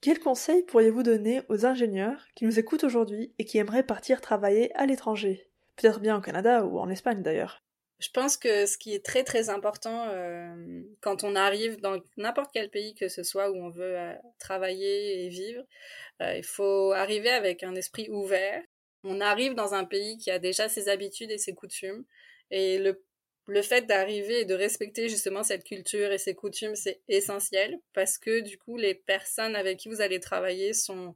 Quels 0.00 0.20
conseils 0.20 0.62
pourriez-vous 0.62 1.02
donner 1.02 1.42
aux 1.48 1.66
ingénieurs 1.66 2.26
qui 2.36 2.44
nous 2.44 2.58
écoutent 2.58 2.84
aujourd'hui 2.84 3.34
et 3.38 3.44
qui 3.44 3.58
aimeraient 3.58 3.82
partir 3.82 4.20
travailler 4.20 4.74
à 4.76 4.86
l'étranger? 4.86 5.48
Peut-être 5.76 6.00
bien 6.00 6.16
au 6.16 6.20
Canada 6.20 6.64
ou 6.64 6.78
en 6.78 6.88
Espagne 6.88 7.22
d'ailleurs. 7.22 7.64
Je 7.98 8.10
pense 8.10 8.36
que 8.36 8.66
ce 8.66 8.76
qui 8.76 8.94
est 8.94 9.04
très 9.04 9.24
très 9.24 9.48
important 9.48 10.08
euh, 10.08 10.82
quand 11.00 11.24
on 11.24 11.34
arrive 11.34 11.80
dans 11.80 11.98
n'importe 12.18 12.50
quel 12.52 12.68
pays 12.68 12.94
que 12.94 13.08
ce 13.08 13.22
soit 13.22 13.50
où 13.50 13.56
on 13.56 13.70
veut 13.70 13.98
euh, 13.98 14.12
travailler 14.38 15.24
et 15.24 15.28
vivre, 15.28 15.64
euh, 16.20 16.36
il 16.36 16.44
faut 16.44 16.92
arriver 16.92 17.30
avec 17.30 17.62
un 17.62 17.74
esprit 17.74 18.08
ouvert. 18.10 18.62
On 19.02 19.20
arrive 19.20 19.54
dans 19.54 19.72
un 19.72 19.84
pays 19.84 20.18
qui 20.18 20.30
a 20.30 20.38
déjà 20.38 20.68
ses 20.68 20.88
habitudes 20.88 21.30
et 21.30 21.38
ses 21.38 21.54
coutumes 21.54 22.04
et 22.50 22.78
le 22.78 23.02
le 23.46 23.62
fait 23.62 23.86
d'arriver 23.86 24.40
et 24.40 24.44
de 24.44 24.54
respecter 24.54 25.08
justement 25.08 25.42
cette 25.42 25.64
culture 25.64 26.12
et 26.12 26.18
ces 26.18 26.34
coutumes, 26.34 26.74
c'est 26.74 27.00
essentiel 27.08 27.78
parce 27.92 28.18
que 28.18 28.40
du 28.40 28.58
coup, 28.58 28.76
les 28.76 28.94
personnes 28.94 29.56
avec 29.56 29.78
qui 29.78 29.88
vous 29.88 30.00
allez 30.00 30.20
travailler 30.20 30.72
sont 30.72 31.14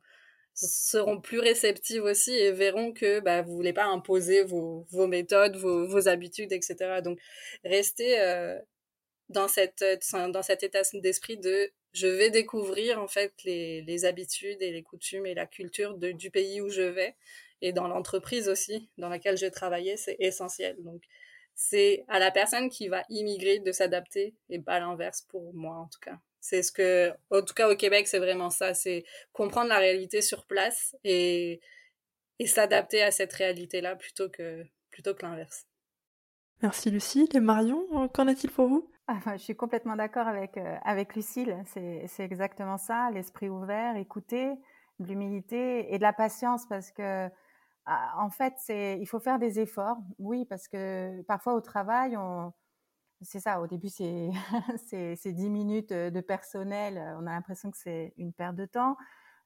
seront 0.55 1.21
plus 1.21 1.39
réceptives 1.39 2.03
aussi 2.05 2.33
et 2.33 2.53
verront 2.53 2.93
que 2.93 3.21
bah, 3.21 3.43
vous 3.43 3.55
voulez 3.55 3.73
pas 3.73 3.87
imposer 3.87 4.43
vos, 4.43 4.87
vos 4.91 5.07
méthodes, 5.07 5.57
vos, 5.57 5.87
vos 5.87 6.09
habitudes, 6.09 6.53
etc. 6.53 7.01
Donc, 7.03 7.19
restez 7.65 8.21
euh, 8.21 8.59
dans, 9.29 9.49
cette, 9.49 9.85
dans 10.13 10.43
cet 10.43 10.63
état 10.63 10.83
d'esprit 10.95 11.39
de 11.39 11.71
je 11.93 12.07
vais 12.07 12.31
découvrir 12.31 13.01
en 13.01 13.09
fait 13.09 13.33
les, 13.45 13.83
les 13.83 14.05
habitudes 14.05 14.63
et 14.63 14.71
les 14.71 14.83
coutumes 14.83 15.27
et 15.27 15.35
la 15.35 15.47
culture 15.47 15.97
du 15.97 16.31
pays 16.31 16.61
où 16.61 16.69
je 16.69 16.83
vais 16.83 17.17
et 17.63 17.73
dans 17.73 17.89
l'entreprise 17.89 18.49
aussi 18.49 18.89
dans 18.97 19.09
laquelle 19.09 19.37
je 19.37 19.47
vais 19.47 19.51
travailler, 19.51 19.97
c'est 19.97 20.17
essentiel. 20.19 20.77
Donc, 20.81 21.03
c'est 21.63 22.07
à 22.09 22.19
la 22.19 22.31
personne 22.31 22.71
qui 22.71 22.89
va 22.89 23.03
immigrer 23.11 23.59
de 23.59 23.71
s'adapter 23.71 24.35
et 24.49 24.59
pas 24.59 24.81
l'inverse 24.81 25.21
pour 25.21 25.53
moi 25.53 25.77
en 25.77 25.89
tout 25.89 26.01
cas. 26.01 26.19
C'est 26.41 26.63
ce 26.63 26.73
que, 26.73 27.13
en 27.31 27.43
tout 27.43 27.53
cas 27.53 27.71
au 27.71 27.77
Québec, 27.77 28.09
c'est 28.09 28.19
vraiment 28.19 28.49
ça, 28.49 28.73
c'est 28.73 29.05
comprendre 29.35 29.69
la 29.69 29.77
réalité 29.77 30.23
sur 30.23 30.47
place 30.47 30.97
et, 31.05 31.61
et 32.39 32.47
s'adapter 32.47 33.03
à 33.03 33.11
cette 33.11 33.35
réalité-là 33.35 33.95
plutôt 33.95 34.31
que, 34.31 34.65
plutôt 34.91 35.13
que 35.15 35.23
l'inverse. 35.23 35.67
Merci 36.63 36.91
Lucille. 36.91 37.29
Et 37.35 37.41
Marion, 37.41 38.09
qu'en 38.09 38.27
est-il 38.27 38.51
pour 38.51 38.67
vous? 38.67 38.91
Ah, 39.07 39.21
Je 39.37 39.43
suis 39.43 39.55
complètement 39.55 39.97
d'accord 39.97 40.29
avec, 40.29 40.57
euh, 40.57 40.77
avec 40.83 41.15
Lucille. 41.15 41.63
C'est 41.67 42.25
exactement 42.25 42.79
ça, 42.79 43.11
l'esprit 43.13 43.51
ouvert, 43.51 43.97
écouter, 43.97 44.51
de 44.99 45.07
l'humilité 45.09 45.93
et 45.93 45.99
de 45.99 46.03
la 46.03 46.15
patience 46.15 46.67
parce 46.67 46.91
que 46.91 47.29
en 48.17 48.31
fait, 48.31 48.55
il 48.69 49.07
faut 49.07 49.21
faire 49.21 49.39
des 49.39 49.61
efforts, 49.61 49.99
oui, 50.19 50.45
parce 50.45 50.69
que 50.69 51.23
parfois 51.23 51.55
au 51.55 51.61
travail, 51.61 52.17
c'est 53.23 53.41
ça, 53.41 53.61
au 53.61 53.67
début, 53.67 53.89
c'est, 53.89 54.31
c'est, 55.17 55.33
10 55.33 55.51
minutes 55.51 55.93
de 55.93 56.21
personnel, 56.21 56.99
on 57.19 57.27
a 57.27 57.33
l'impression 57.33 57.71
que 57.71 57.77
c'est 57.77 58.15
une 58.17 58.33
perte 58.33 58.57
de 58.57 58.67
temps. 58.67 58.97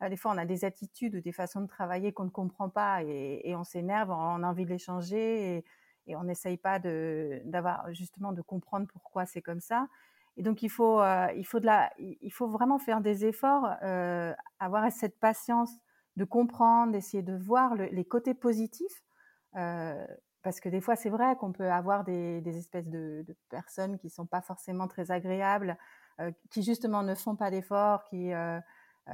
des 0.08 0.16
fois, 0.16 0.32
on 0.32 0.38
a 0.38 0.44
des 0.44 0.64
attitudes 0.64 1.16
ou 1.16 1.20
des 1.20 1.32
façons 1.32 1.60
de 1.60 1.66
travailler 1.66 2.12
qu'on 2.12 2.24
ne 2.24 2.30
comprend 2.30 2.68
pas 2.68 3.02
et, 3.02 3.54
on 3.56 3.64
s'énerve, 3.64 4.10
on 4.10 4.42
a 4.42 4.46
envie 4.46 4.64
de 4.64 4.70
les 4.70 4.78
changer 4.78 5.64
et, 6.06 6.16
on 6.16 6.24
n'essaye 6.24 6.58
pas 6.58 6.78
d'avoir 6.78 7.92
justement 7.94 8.32
de 8.32 8.42
comprendre 8.42 8.86
pourquoi 8.92 9.26
c'est 9.26 9.42
comme 9.42 9.60
ça. 9.60 9.88
Et 10.36 10.42
donc 10.42 10.62
il 10.62 10.68
faut, 10.68 11.02
il 11.36 11.44
faut 11.44 11.60
de 11.60 11.66
la, 11.66 11.90
il 11.98 12.32
faut 12.32 12.48
vraiment 12.48 12.78
faire 12.78 13.00
des 13.00 13.24
efforts, 13.24 13.68
avoir 14.58 14.92
cette 14.92 15.18
patience 15.18 15.70
de 16.16 16.24
comprendre, 16.24 16.92
d'essayer 16.92 17.22
de 17.22 17.36
voir 17.36 17.74
les 17.74 18.04
côtés 18.04 18.34
positifs, 18.34 19.02
parce 19.52 20.60
que 20.60 20.68
des 20.68 20.80
fois 20.80 20.96
c'est 20.96 21.10
vrai 21.10 21.36
qu'on 21.36 21.52
peut 21.52 21.70
avoir 21.70 22.04
des, 22.04 22.42
espèces 22.46 22.88
de, 22.88 23.24
personnes 23.48 23.98
qui 23.98 24.10
sont 24.10 24.26
pas 24.26 24.42
forcément 24.42 24.88
très 24.88 25.10
agréables, 25.10 25.76
qui 26.50 26.62
justement 26.62 27.02
ne 27.02 27.14
font 27.14 27.36
pas 27.36 27.50
d'efforts, 27.50 28.04
qui 28.04 28.30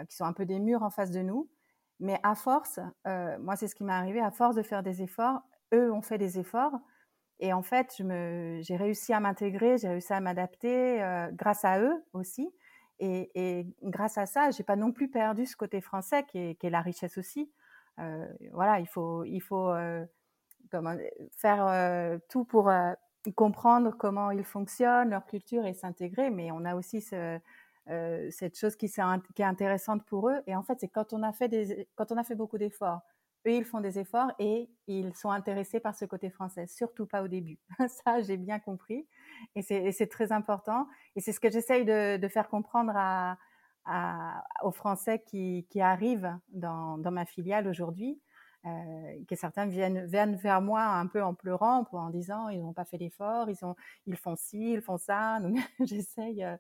qui 0.09 0.17
sont 0.17 0.25
un 0.25 0.33
peu 0.33 0.47
des 0.47 0.61
murs 0.61 0.83
en 0.83 0.91
face 0.91 1.11
de 1.11 1.21
nous. 1.21 1.51
Mais 2.01 2.19
à 2.23 2.35
force, 2.35 2.81
moi 3.07 3.57
c'est 3.57 3.69
ce 3.69 3.75
qui 3.75 3.85
m'est 3.85 3.93
arrivé, 3.93 4.21
à 4.21 4.31
force 4.31 4.57
de 4.57 4.63
faire 4.63 4.83
des 4.83 5.03
efforts, 5.03 5.41
eux 5.73 5.93
ont 5.93 6.03
fait 6.03 6.19
des 6.19 6.39
efforts. 6.39 6.79
Et 7.41 7.53
en 7.55 7.63
fait, 7.63 7.97
j'ai 8.61 8.77
réussi 8.77 9.13
à 9.15 9.21
m'intégrer, 9.21 9.79
j'ai 9.79 9.89
réussi 9.89 10.13
à 10.13 10.21
m'adapter 10.21 11.03
euh, 11.03 11.31
grâce 11.33 11.65
à 11.65 11.81
eux 11.81 12.05
aussi. 12.13 12.51
Et, 13.01 13.67
grâce 13.83 14.19
à 14.19 14.27
ça, 14.27 14.51
j'ai 14.51 14.63
pas 14.63 14.77
non 14.77 14.93
plus 14.93 15.09
perdu 15.09 15.47
ce 15.47 15.57
côté 15.57 15.81
français 15.81 16.25
qui 16.25 16.39
est, 16.39 16.71
la 16.71 16.83
richesse 16.83 17.17
aussi. 17.17 17.51
Euh, 17.99 18.27
voilà, 18.53 18.79
il 18.79 18.87
faut, 18.87 19.25
il 19.25 19.41
faut 19.41 19.71
euh, 19.71 20.05
faire 21.37 21.67
euh, 21.67 22.19
tout 22.29 22.45
pour 22.45 22.71
comprendre 23.37 23.97
comment 23.99 24.31
ils 24.31 24.45
fonctionnent, 24.45 25.11
leur 25.11 25.25
culture 25.27 25.65
et 25.65 25.73
s'intégrer. 25.73 26.31
Mais 26.31 26.53
on 26.53 26.65
a 26.65 26.75
aussi 26.75 27.01
ce, 27.01 27.41
cette 28.31 28.59
chose 28.59 28.77
qui, 28.77 28.89
qui, 28.89 29.43
est 29.43 29.45
intéressante 29.45 30.05
pour 30.05 30.29
eux. 30.29 30.43
Et 30.47 30.55
en 30.55 30.63
fait, 30.63 30.79
c'est 30.81 30.89
quand 30.89 31.15
on 31.15 31.23
a 31.23 31.33
fait 31.33 31.49
des, 31.49 31.89
quand 31.97 32.13
on 32.13 32.19
a 32.19 32.25
fait 32.25 32.35
beaucoup 32.35 32.59
d'efforts 32.59 33.01
eux, 33.47 33.53
ils 33.53 33.65
font 33.65 33.81
des 33.81 33.99
efforts 33.99 34.33
et 34.39 34.69
ils 34.87 35.15
sont 35.15 35.31
intéressés 35.31 35.81
par 35.81 35.95
ce 35.95 36.05
côté 36.05 36.31
français, 36.31 36.67
surtout 36.67 37.07
pas 37.07 37.23
au 37.23 37.29
début. 37.29 37.59
Ça, 38.05 38.21
j'ai 38.21 38.37
bien 38.37 38.59
compris. 38.59 39.07
Et 39.55 39.63
c'est 39.63 40.09
très 40.09 40.33
important. 40.33 40.87
Et 41.17 41.21
c'est 41.21 41.33
ce 41.33 41.41
que 41.41 41.51
j'essaye 41.51 41.85
de, 41.85 42.29
faire 42.29 42.49
comprendre 42.49 42.93
aux 44.63 44.73
Français 44.73 45.23
qui, 45.27 45.81
arrivent 45.81 46.37
dans, 46.51 46.99
ma 46.99 47.25
filiale 47.25 47.67
aujourd'hui. 47.67 48.21
Euh, 48.67 49.25
que 49.27 49.37
certains 49.37 49.65
viennent, 49.65 50.05
vers 50.05 50.61
moi 50.61 50.83
un 50.83 51.07
peu 51.07 51.23
en 51.23 51.33
pleurant, 51.33 51.87
en 51.93 52.11
disant 52.11 52.51
ils 52.51 52.61
n'ont 52.61 52.75
pas 52.75 52.85
fait 52.85 52.99
d'efforts, 52.99 53.49
ils, 53.49 53.65
ont, 53.65 53.75
ils 54.05 54.19
font 54.19 54.37
ci, 54.37 54.73
ils 54.73 54.83
font 54.83 54.99
ça. 54.99 55.39
Euh, 55.81 56.57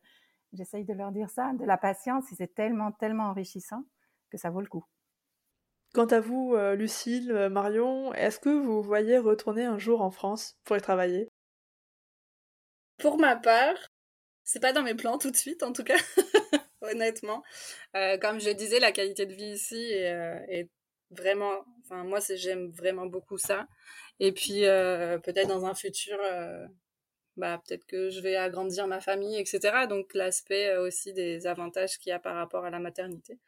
j'essaye 0.52 0.84
de 0.84 0.94
leur 0.94 1.12
dire 1.12 1.30
ça, 1.30 1.52
de 1.52 1.64
la 1.64 1.76
patience. 1.76 2.24
C'est 2.36 2.54
tellement, 2.54 2.90
tellement 2.90 3.24
enrichissant 3.24 3.84
que 4.30 4.38
ça 4.38 4.50
vaut 4.50 4.60
le 4.60 4.66
coup. 4.66 4.84
Quant 5.92 6.06
à 6.06 6.20
vous, 6.20 6.54
euh, 6.54 6.76
Lucille, 6.76 7.32
euh, 7.32 7.48
Marion, 7.48 8.14
est-ce 8.14 8.38
que 8.38 8.48
vous 8.48 8.80
voyez 8.80 9.18
retourner 9.18 9.64
un 9.64 9.78
jour 9.78 10.02
en 10.02 10.12
France 10.12 10.56
pour 10.62 10.76
y 10.76 10.80
travailler? 10.80 11.28
Pour 12.98 13.18
ma 13.18 13.34
part, 13.34 13.74
c'est 14.44 14.60
pas 14.60 14.72
dans 14.72 14.82
mes 14.82 14.94
plans 14.94 15.18
tout 15.18 15.32
de 15.32 15.36
suite, 15.36 15.64
en 15.64 15.72
tout 15.72 15.82
cas, 15.82 15.96
honnêtement. 16.80 17.42
Euh, 17.96 18.18
comme 18.18 18.40
je 18.40 18.50
disais, 18.50 18.78
la 18.78 18.92
qualité 18.92 19.26
de 19.26 19.34
vie 19.34 19.52
ici 19.52 19.82
est, 19.92 20.68
vraiment, 21.10 21.64
enfin 21.84 22.04
moi, 22.04 22.20
j'aime 22.20 22.70
vraiment 22.70 23.06
beaucoup 23.06 23.38
ça. 23.38 23.66
Et 24.20 24.30
puis 24.32 24.60
peut-être 24.60 25.48
dans 25.48 25.64
un 25.66 25.74
futur, 25.74 26.18
bah 27.36 27.60
peut-être 27.66 27.86
que 27.86 28.10
je 28.10 28.20
vais 28.20 28.36
agrandir 28.36 28.86
ma 28.86 29.00
famille, 29.00 29.36
etc. 29.38 29.86
Donc 29.88 30.14
l'aspect 30.14 30.76
aussi 30.76 31.12
des 31.12 31.48
avantages 31.48 31.98
qu'il 31.98 32.10
y 32.10 32.12
a 32.12 32.20
par 32.20 32.36
rapport 32.36 32.64
à 32.64 32.70
la 32.70 32.78
maternité 32.78 33.40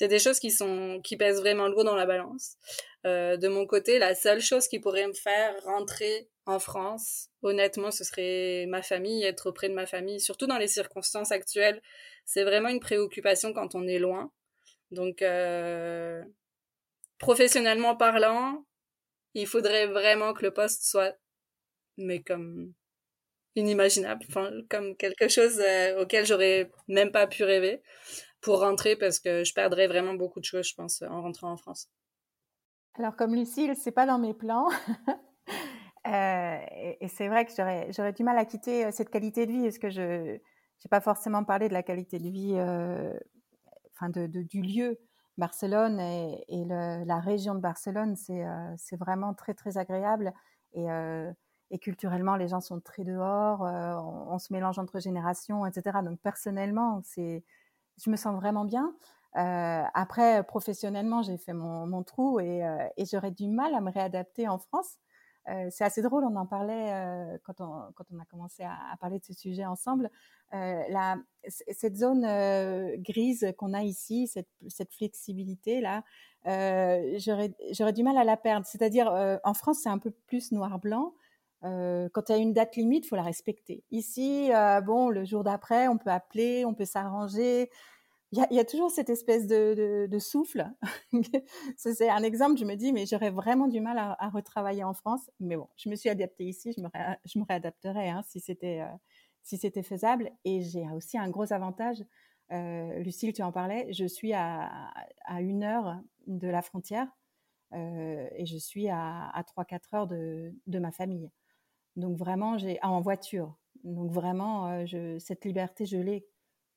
c'est 0.00 0.08
des 0.08 0.18
choses 0.18 0.40
qui 0.40 0.50
sont 0.50 1.02
qui 1.04 1.18
pèsent 1.18 1.40
vraiment 1.40 1.68
lourd 1.68 1.84
dans 1.84 1.94
la 1.94 2.06
balance. 2.06 2.56
Euh, 3.04 3.36
de 3.36 3.48
mon 3.48 3.66
côté, 3.66 3.98
la 3.98 4.14
seule 4.14 4.40
chose 4.40 4.66
qui 4.66 4.80
pourrait 4.80 5.06
me 5.06 5.12
faire 5.12 5.54
rentrer 5.64 6.30
en 6.46 6.58
France, 6.58 7.28
honnêtement, 7.42 7.90
ce 7.90 8.02
serait 8.02 8.64
ma 8.66 8.80
famille, 8.80 9.22
être 9.24 9.50
auprès 9.50 9.68
de 9.68 9.74
ma 9.74 9.84
famille, 9.84 10.18
surtout 10.18 10.46
dans 10.46 10.56
les 10.56 10.68
circonstances 10.68 11.32
actuelles. 11.32 11.82
C'est 12.24 12.44
vraiment 12.44 12.70
une 12.70 12.80
préoccupation 12.80 13.52
quand 13.52 13.74
on 13.74 13.86
est 13.86 13.98
loin. 13.98 14.32
Donc, 14.90 15.20
euh, 15.20 16.24
professionnellement 17.18 17.94
parlant, 17.94 18.64
il 19.34 19.46
faudrait 19.46 19.86
vraiment 19.86 20.32
que 20.32 20.44
le 20.44 20.50
poste 20.50 20.82
soit, 20.82 21.14
mais 21.98 22.22
comme 22.22 22.72
inimaginable, 23.54 24.24
comme 24.70 24.96
quelque 24.96 25.28
chose 25.28 25.60
euh, 25.60 26.00
auquel 26.00 26.24
j'aurais 26.24 26.70
même 26.88 27.12
pas 27.12 27.26
pu 27.26 27.44
rêver 27.44 27.82
pour 28.40 28.60
rentrer 28.60 28.96
parce 28.96 29.18
que 29.18 29.44
je 29.44 29.52
perdrais 29.54 29.86
vraiment 29.86 30.14
beaucoup 30.14 30.40
de 30.40 30.44
choses, 30.44 30.68
je 30.68 30.74
pense, 30.74 31.02
en 31.02 31.22
rentrant 31.22 31.52
en 31.52 31.56
France. 31.56 31.88
Alors, 32.94 33.16
comme 33.16 33.34
Lucille, 33.34 33.74
c'est 33.76 33.92
pas 33.92 34.06
dans 34.06 34.18
mes 34.18 34.34
plans. 34.34 34.68
euh, 36.06 36.58
et, 37.00 37.08
c'est 37.08 37.28
vrai 37.28 37.44
que 37.44 37.52
j'aurais, 37.56 38.12
du 38.12 38.24
mal 38.24 38.36
à 38.38 38.44
quitter 38.44 38.86
euh, 38.86 38.90
cette 38.90 39.10
qualité 39.10 39.46
de 39.46 39.52
vie 39.52 39.62
parce 39.62 39.78
que 39.78 39.90
je 39.90 40.32
n'ai 40.32 40.88
pas 40.90 41.00
forcément 41.00 41.44
parlé 41.44 41.68
de 41.68 41.72
la 41.72 41.82
qualité 41.82 42.18
de 42.18 42.28
vie, 42.28 42.54
euh, 42.56 43.14
du 44.24 44.62
lieu. 44.62 44.98
Barcelone 45.38 46.00
et, 46.00 46.64
la 46.66 47.20
région 47.20 47.54
de 47.54 47.60
Barcelone, 47.60 48.14
c'est, 48.16 48.96
vraiment 48.98 49.32
très 49.32 49.54
très 49.54 49.78
agréable 49.78 50.34
et, 50.74 50.86
culturellement 51.80 52.36
les 52.36 52.48
gens 52.48 52.60
sont 52.60 52.80
très 52.80 53.04
dehors, 53.04 53.62
on, 53.62 54.38
se 54.38 54.52
mélange 54.52 54.78
entre 54.78 55.00
générations, 55.00 55.64
etc. 55.64 56.00
Donc 56.04 56.20
personnellement, 56.20 57.00
c'est 57.04 57.42
je 58.02 58.10
me 58.10 58.16
sens 58.16 58.34
vraiment 58.34 58.64
bien. 58.64 58.94
Euh, 59.36 59.82
après, 59.94 60.42
professionnellement, 60.44 61.22
j'ai 61.22 61.38
fait 61.38 61.52
mon, 61.52 62.02
trou 62.02 62.40
et, 62.40 62.64
euh, 62.64 62.86
et 62.96 63.04
j'aurais 63.04 63.30
du 63.30 63.48
mal 63.48 63.74
à 63.74 63.80
me 63.80 63.90
réadapter 63.90 64.48
en 64.48 64.58
France. 64.58 64.96
Euh, 65.48 65.68
c'est 65.70 65.84
assez 65.84 66.02
drôle, 66.02 66.24
on 66.24 66.36
en 66.36 66.46
parlait 66.46 66.92
quand, 67.44 67.60
on, 67.60 68.18
a 68.18 68.24
commencé 68.30 68.62
à, 68.62 68.96
parler 69.00 69.18
de 69.18 69.24
ce 69.24 69.32
sujet 69.32 69.64
ensemble. 69.64 70.10
Cette 71.48 71.96
zone 71.96 72.22
grise 72.96 73.52
qu'on 73.56 73.72
a 73.72 73.82
ici, 73.82 74.26
cette, 74.26 74.50
cette 74.68 74.92
flexibilité-là, 74.92 76.02
j'aurais 76.44 77.92
du 77.92 78.02
mal 78.02 78.18
à 78.18 78.24
la 78.24 78.36
perdre. 78.36 78.66
C'est-à-dire, 78.66 79.10
en 79.44 79.54
France, 79.54 79.80
c'est 79.82 79.88
un 79.88 79.98
peu 79.98 80.10
plus 80.10 80.52
noir-blanc. 80.52 81.14
Euh, 81.64 82.08
quand 82.12 82.28
il 82.28 82.32
y 82.32 82.34
a 82.36 82.38
une 82.38 82.52
date 82.52 82.76
limite, 82.76 83.06
faut 83.06 83.16
la 83.16 83.22
respecter. 83.22 83.84
Ici, 83.90 84.50
euh, 84.52 84.80
bon, 84.80 85.08
le 85.10 85.24
jour 85.24 85.44
d'après, 85.44 85.88
on 85.88 85.98
peut 85.98 86.10
appeler, 86.10 86.64
on 86.64 86.74
peut 86.74 86.84
s'arranger. 86.84 87.70
Il 88.32 88.46
y 88.52 88.60
a, 88.60 88.64
toujours 88.64 88.92
cette 88.92 89.10
espèce 89.10 89.48
de, 89.48 90.18
souffle. 90.20 90.70
c'est 91.76 92.08
un 92.08 92.22
exemple. 92.22 92.58
Je 92.60 92.64
me 92.64 92.76
dis, 92.76 92.92
mais 92.92 93.04
j'aurais 93.04 93.30
vraiment 93.30 93.66
du 93.66 93.80
mal 93.80 93.98
à, 93.98 94.30
retravailler 94.32 94.84
en 94.84 94.94
France. 94.94 95.28
Mais 95.40 95.56
bon, 95.56 95.68
je 95.76 95.88
me 95.88 95.96
suis 95.96 96.08
adaptée 96.08 96.44
ici. 96.44 96.72
Je 96.76 96.80
me, 96.80 96.88
ré, 96.88 97.16
réadapterais 97.48 98.12
si 98.22 98.38
c'était 98.38 99.82
faisable. 99.82 100.30
Et 100.44 100.62
j'ai 100.62 100.86
aussi 100.94 101.18
un 101.18 101.28
gros 101.28 101.52
avantage. 101.52 102.04
Euh, 102.52 103.00
Lucille, 103.00 103.32
tu 103.32 103.42
en 103.42 103.50
parlais. 103.50 103.92
Je 103.92 104.04
suis 104.06 104.32
à, 104.32 104.70
une 105.40 105.64
heure 105.64 106.00
de 106.28 106.46
la 106.48 106.62
frontière 106.62 107.08
et 107.72 108.44
je 108.46 108.56
suis 108.58 108.88
à, 108.88 109.28
à 109.30 109.42
3-4 109.42 109.96
heures 109.96 110.06
de 110.06 110.78
ma 110.78 110.92
famille. 110.92 111.30
Donc 112.00 112.16
vraiment, 112.16 112.58
j'ai 112.58 112.78
ah, 112.82 112.90
en 112.90 113.00
voiture. 113.00 113.56
Donc 113.84 114.10
vraiment, 114.10 114.70
euh, 114.72 115.18
cette 115.18 115.44
liberté, 115.44 115.86
je 115.86 115.96
l'ai. 115.96 116.26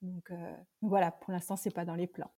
Donc, 0.01 0.31
euh, 0.31 0.55
voilà, 0.81 1.11
pour 1.11 1.31
l'instant, 1.31 1.55
c'est 1.55 1.73
pas 1.73 1.85
dans 1.85 1.95
les 1.95 2.07
plans. 2.07 2.31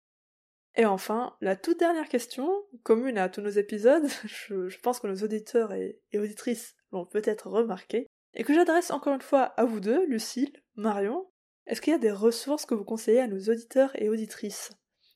Et 0.76 0.86
enfin, 0.86 1.36
la 1.40 1.56
toute 1.56 1.78
dernière 1.78 2.08
question, 2.08 2.50
commune 2.82 3.16
à 3.16 3.28
tous 3.28 3.40
nos 3.40 3.50
épisodes, 3.50 4.06
je, 4.24 4.78
pense 4.80 5.00
que 5.00 5.06
nos 5.06 5.22
auditeurs 5.22 5.72
et, 5.72 6.00
auditrices 6.14 6.76
l'ont 6.92 7.06
peut-être 7.06 7.48
remarqué, 7.48 8.06
et 8.34 8.44
que 8.44 8.52
j'adresse 8.52 8.90
encore 8.90 9.14
une 9.14 9.20
fois 9.20 9.42
à 9.42 9.64
vous 9.64 9.80
deux, 9.80 10.04
Lucille, 10.06 10.52
Marion. 10.74 11.30
Est-ce 11.66 11.80
qu'il 11.80 11.92
y 11.92 11.96
a 11.96 12.00
des 12.00 12.10
ressources 12.10 12.66
que 12.66 12.74
vous 12.74 12.84
conseillez 12.84 13.20
à 13.20 13.28
nos 13.28 13.38
auditeurs 13.38 13.90
et 14.00 14.08
auditrices? 14.08 14.72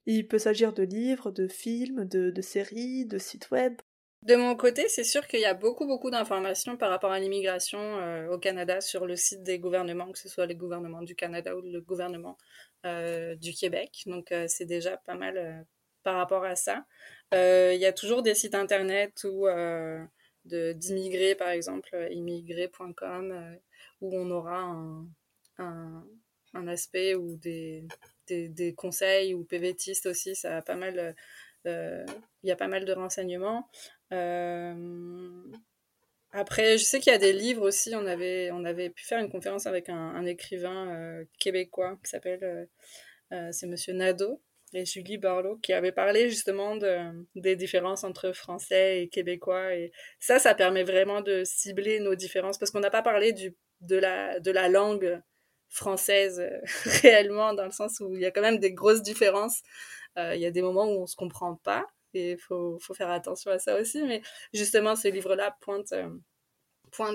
Il 0.07 0.27
peut 0.27 0.39
s'agir 0.39 0.73
de 0.73 0.85
livres, 0.85 1.31
de 1.31 1.49
films, 1.49 2.05
de 2.07 2.41
séries, 2.41 3.05
de 3.05 3.19
sites 3.19 3.51
web, 3.51 3.75
de 4.29 4.37
mon 4.37 4.55
côté, 4.57 4.89
c'est 4.89 5.05
sûr 5.05 5.27
qu'il 5.27 5.41
y 5.41 5.47
a 5.47 5.55
beaucoup, 5.55 5.87
beaucoup 5.87 6.11
d'informations 6.11 6.77
par 6.77 6.91
rapport 6.91 7.13
à 7.13 7.19
l'immigration 7.19 7.79
euh, 7.81 8.29
au 8.29 8.39
Canada 8.39 8.83
sur 8.83 9.07
le 9.07 9.17
site 9.17 9.43
des 9.43 9.59
gouvernements, 9.59 10.13
que 10.13 10.19
ce 10.19 10.29
soit 10.29 10.45
les 10.45 10.55
gouvernements 10.55 11.01
du 11.01 11.15
Canada 11.15 11.57
ou 11.57 11.63
le 11.63 11.81
gouvernement 11.81 12.37
euh, 12.85 13.35
du 13.37 13.55
Québec. 13.55 14.03
Donc, 14.05 14.31
euh, 14.31 14.45
c'est 14.47 14.67
déjà 14.67 14.99
pas 14.99 15.15
mal 15.15 15.67
par 16.03 16.17
rapport 16.17 16.45
à 16.45 16.57
ça. 16.57 16.85
Il 17.33 17.79
y 17.79 17.87
a 17.87 17.93
toujours 17.95 18.23
des 18.23 18.35
sites 18.35 18.55
internet 18.55 19.25
ou 19.25 19.47
d'immigrés, 20.45 21.35
par 21.35 21.49
exemple, 21.49 21.97
immigré.com, 22.11 23.59
où 24.03 24.15
on 24.15 24.31
aura 24.31 24.61
un, 24.61 25.07
un, 26.55 26.69
aspect 26.69 27.15
ou 27.15 27.37
des, 27.37 27.87
des, 28.27 28.49
des, 28.49 28.75
conseils 28.75 29.33
ou 29.35 29.45
PVTistes 29.45 30.07
aussi. 30.07 30.35
Ça 30.35 30.59
a 30.59 30.63
pas 30.63 30.77
mal 30.77 31.15
il 31.65 32.49
y 32.49 32.51
a 32.51 32.57
pas 32.57 32.69
mal 32.69 32.85
de 32.85 32.93
renseignements. 32.93 33.69
Euh, 34.13 35.43
après, 36.33 36.79
je 36.79 36.85
sais 36.85 37.01
qu'il 37.01 37.13
y 37.13 37.17
a 37.17 37.19
des 37.19 37.33
livres 37.33 37.63
aussi. 37.63 37.95
On 37.95 38.07
avait, 38.07 38.51
on 38.53 38.65
avait 38.65 38.91
pu 38.91 39.05
faire 39.05 39.21
une 39.21 39.31
conférence 39.31 39.67
avec 39.67 39.89
un, 39.89 40.25
écrivain 40.27 40.95
euh, 40.95 41.25
québécois 41.39 41.99
qui 42.05 42.11
s'appelle, 42.11 42.69
euh, 43.33 43.49
c'est 43.53 43.67
Monsieur 43.67 43.95
Nadeau, 43.95 44.43
et 44.75 44.85
Julie 44.85 45.17
Barlow 45.19 45.57
qui 45.57 45.73
avait 45.73 45.93
parlé 45.93 46.29
justement 46.29 46.77
de, 46.77 46.99
des 47.35 47.57
différences 47.57 48.05
entre 48.05 48.33
français 48.33 49.03
et 49.03 49.09
québécois. 49.09 49.75
Et 49.75 49.93
ça, 50.21 50.39
ça 50.39 50.55
permet 50.55 50.85
vraiment 50.85 51.23
de 51.23 51.43
cibler 51.45 52.01
nos 52.01 52.15
différences 52.15 52.59
parce 52.59 52.71
qu'on 52.71 52.81
n'a 52.81 52.91
pas 52.91 53.03
parlé 53.03 53.33
du, 53.33 53.57
de, 53.81 53.97
la, 53.97 54.41
de 54.41 54.51
la 54.51 54.69
langue 54.69 55.21
française 55.71 56.43
réellement 57.03 57.55
dans 57.55 57.65
le 57.65 57.71
sens 57.71 58.01
où 58.01 58.15
il 58.15 58.23
y 58.23 58.27
a 58.27 58.31
quand 58.31 58.43
même 58.43 58.59
des 58.59 58.73
grosses 58.73 59.03
différences. 59.03 59.63
Il 60.17 60.41
y 60.41 60.47
a 60.47 60.51
des 60.51 60.63
moments 60.63 60.87
où 60.87 61.03
on 61.03 61.07
se 61.07 61.15
comprend 61.15 61.55
pas 61.63 61.87
et 62.15 62.33
il 62.33 62.39
faut, 62.39 62.79
faut, 62.81 62.95
faire 62.95 63.11
attention 63.11 63.51
à 63.51 63.59
ça 63.59 63.79
aussi. 63.81 64.03
Mais 64.03 64.23
justement, 64.53 64.97
ces 64.97 65.11
livres-là 65.11 65.57
pointent, 65.61 65.93
euh, 65.93 66.09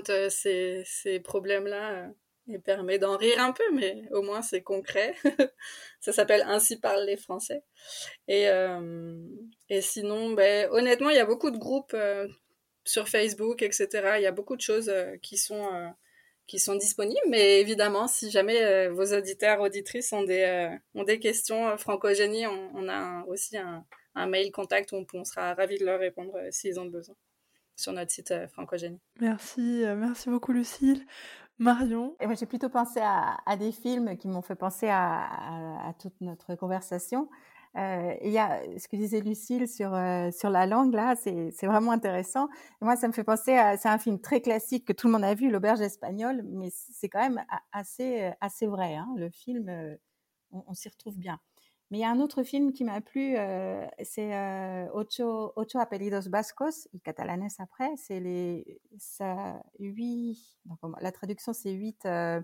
euh, 0.10 0.30
ces, 0.30 0.84
ces 0.86 1.20
problèmes-là 1.20 2.10
et 2.48 2.60
permet 2.60 3.00
d'en 3.00 3.18
rire 3.18 3.40
un 3.40 3.54
peu, 3.54 3.64
mais 3.74 4.04
au 4.12 4.22
moins 4.22 4.42
c'est 4.42 4.62
concret. 4.62 5.16
ça 6.02 6.12
s'appelle 6.12 6.44
Ainsi 6.48 6.80
parlent 6.80 7.06
les 7.06 7.18
Français. 7.18 7.64
Et, 8.28 8.50
euh, 8.50 9.18
et 9.70 9.82
sinon, 9.82 10.32
ben, 10.32 10.70
honnêtement, 10.72 11.10
il 11.10 11.16
y 11.16 11.20
a 11.20 11.26
beaucoup 11.26 11.52
de 11.52 11.58
groupes 11.58 11.94
euh, 11.94 12.28
sur 12.84 13.08
Facebook, 13.08 13.62
etc. 13.62 13.88
Il 14.18 14.24
y 14.24 14.28
a 14.28 14.32
beaucoup 14.32 14.56
de 14.56 14.62
choses 14.62 14.90
euh, 14.90 15.16
qui 15.22 15.38
sont 15.38 15.74
euh, 15.74 15.88
qui 16.48 16.60
sont 16.60 16.76
disponibles. 16.76 17.20
Mais 17.30 17.62
évidemment, 17.62 18.08
si 18.08 18.30
jamais 18.30 18.62
euh, 18.64 18.92
vos 18.92 19.14
auditeurs, 19.14 19.62
auditrices 19.62 20.12
ont 20.14 20.24
des, 20.24 20.42
euh, 20.42 20.76
ont 20.96 21.04
des 21.04 21.20
questions 21.20 21.78
francogénie, 21.78 22.46
on, 22.48 22.72
on 22.76 22.90
a 22.90 23.24
aussi 23.28 23.58
un, 23.58 23.86
un, 24.16 24.28
mail 24.28 24.52
contact 24.52 24.92
où 24.92 24.96
on, 24.96 25.06
on 25.14 25.24
sera 25.24 25.54
ravis 25.54 25.78
de 25.78 25.86
leur 25.86 26.00
répondre 26.00 26.38
s'ils 26.52 26.80
ont 26.80 26.86
besoin 26.86 27.16
sur 27.76 27.92
notre 27.94 28.12
site 28.12 28.34
francogénie. 28.50 29.00
Merci, 29.20 29.84
merci 29.96 30.30
beaucoup 30.30 30.52
Lucille. 30.52 31.06
Marion? 31.60 32.16
Et 32.20 32.26
moi, 32.26 32.36
j'ai 32.36 32.46
plutôt 32.46 32.70
pensé 32.70 33.00
à, 33.00 33.38
à, 33.46 33.58
des 33.58 33.72
films 33.72 34.18
qui 34.18 34.28
m'ont 34.28 34.42
fait 34.42 34.56
penser 34.56 34.88
à, 34.88 35.22
à, 35.22 35.90
à, 35.90 35.94
toute 35.94 36.20
notre 36.22 36.56
conversation. 36.56 37.30
Euh, 37.76 38.14
il 38.22 38.32
y 38.32 38.38
a 38.38 38.62
ce 38.78 38.88
que 38.88 38.96
disait 38.96 39.20
Lucille 39.22 39.68
sur 39.68 39.96
euh, 39.96 40.30
sur 40.30 40.52
la 40.52 40.68
langue 40.68 40.94
là, 40.94 41.16
c'est 41.16 41.50
c'est 41.52 41.66
vraiment 41.66 41.92
intéressant. 41.92 42.48
Et 42.82 42.86
moi, 42.86 42.96
ça 42.96 43.08
me 43.08 43.14
fait 43.14 43.24
penser 43.24 43.54
à 43.54 43.78
c'est 43.78 43.90
un 43.90 43.98
film 43.98 44.20
très 44.22 44.42
classique 44.42 44.86
que 44.86 44.94
tout 44.94 45.08
le 45.08 45.14
monde 45.14 45.24
a 45.24 45.34
vu, 45.34 45.50
l'auberge 45.50 45.82
espagnole, 45.82 46.44
mais 46.46 46.70
c'est 46.72 47.10
quand 47.10 47.22
même 47.22 47.44
assez 47.72 48.32
assez 48.42 48.68
vrai. 48.68 48.96
Hein. 48.96 49.08
Le 49.18 49.30
film, 49.32 49.70
euh, 49.70 49.96
on, 50.52 50.64
on 50.68 50.74
s'y 50.76 50.90
retrouve 50.90 51.18
bien. 51.18 51.40
Mais 51.94 52.00
il 52.00 52.02
y 52.02 52.06
a 52.06 52.10
un 52.10 52.22
autre 52.22 52.42
film 52.42 52.74
qui 52.74 52.84
m'a 52.86 53.02
plu, 53.02 53.36
euh, 53.38 53.86
c'est 54.02 54.34
euh, 54.34 54.88
Ocho, 54.96 55.54
Ocho 55.56 55.78
Apellidos 55.78 56.28
Vascos, 56.28 56.88
y 56.92 57.00
catalanes 57.00 57.48
après, 57.60 57.96
c'est 57.98 58.20
les 58.20 58.82
huit, 59.78 60.40
la 61.00 61.12
traduction 61.12 61.54
c'est 61.54 61.70
huit 61.70 62.04
euh, 62.08 62.42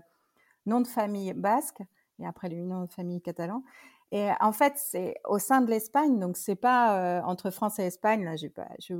noms 0.66 0.80
de 0.80 0.86
famille 0.86 1.32
basques, 1.32 1.82
et 2.20 2.26
après 2.28 2.48
les 2.48 2.60
noms 2.60 2.84
de 2.84 2.92
famille 2.92 3.20
catalans. 3.20 3.64
Et 4.12 4.28
en 4.38 4.52
fait, 4.52 4.74
c'est 4.76 5.16
au 5.24 5.40
sein 5.40 5.62
de 5.62 5.68
l'Espagne, 5.68 6.20
donc 6.20 6.36
c'est 6.36 6.54
pas 6.54 7.20
entre 7.24 7.50
France 7.50 7.80
et 7.80 7.82
Espagne, 7.82 8.32
je 8.78 8.94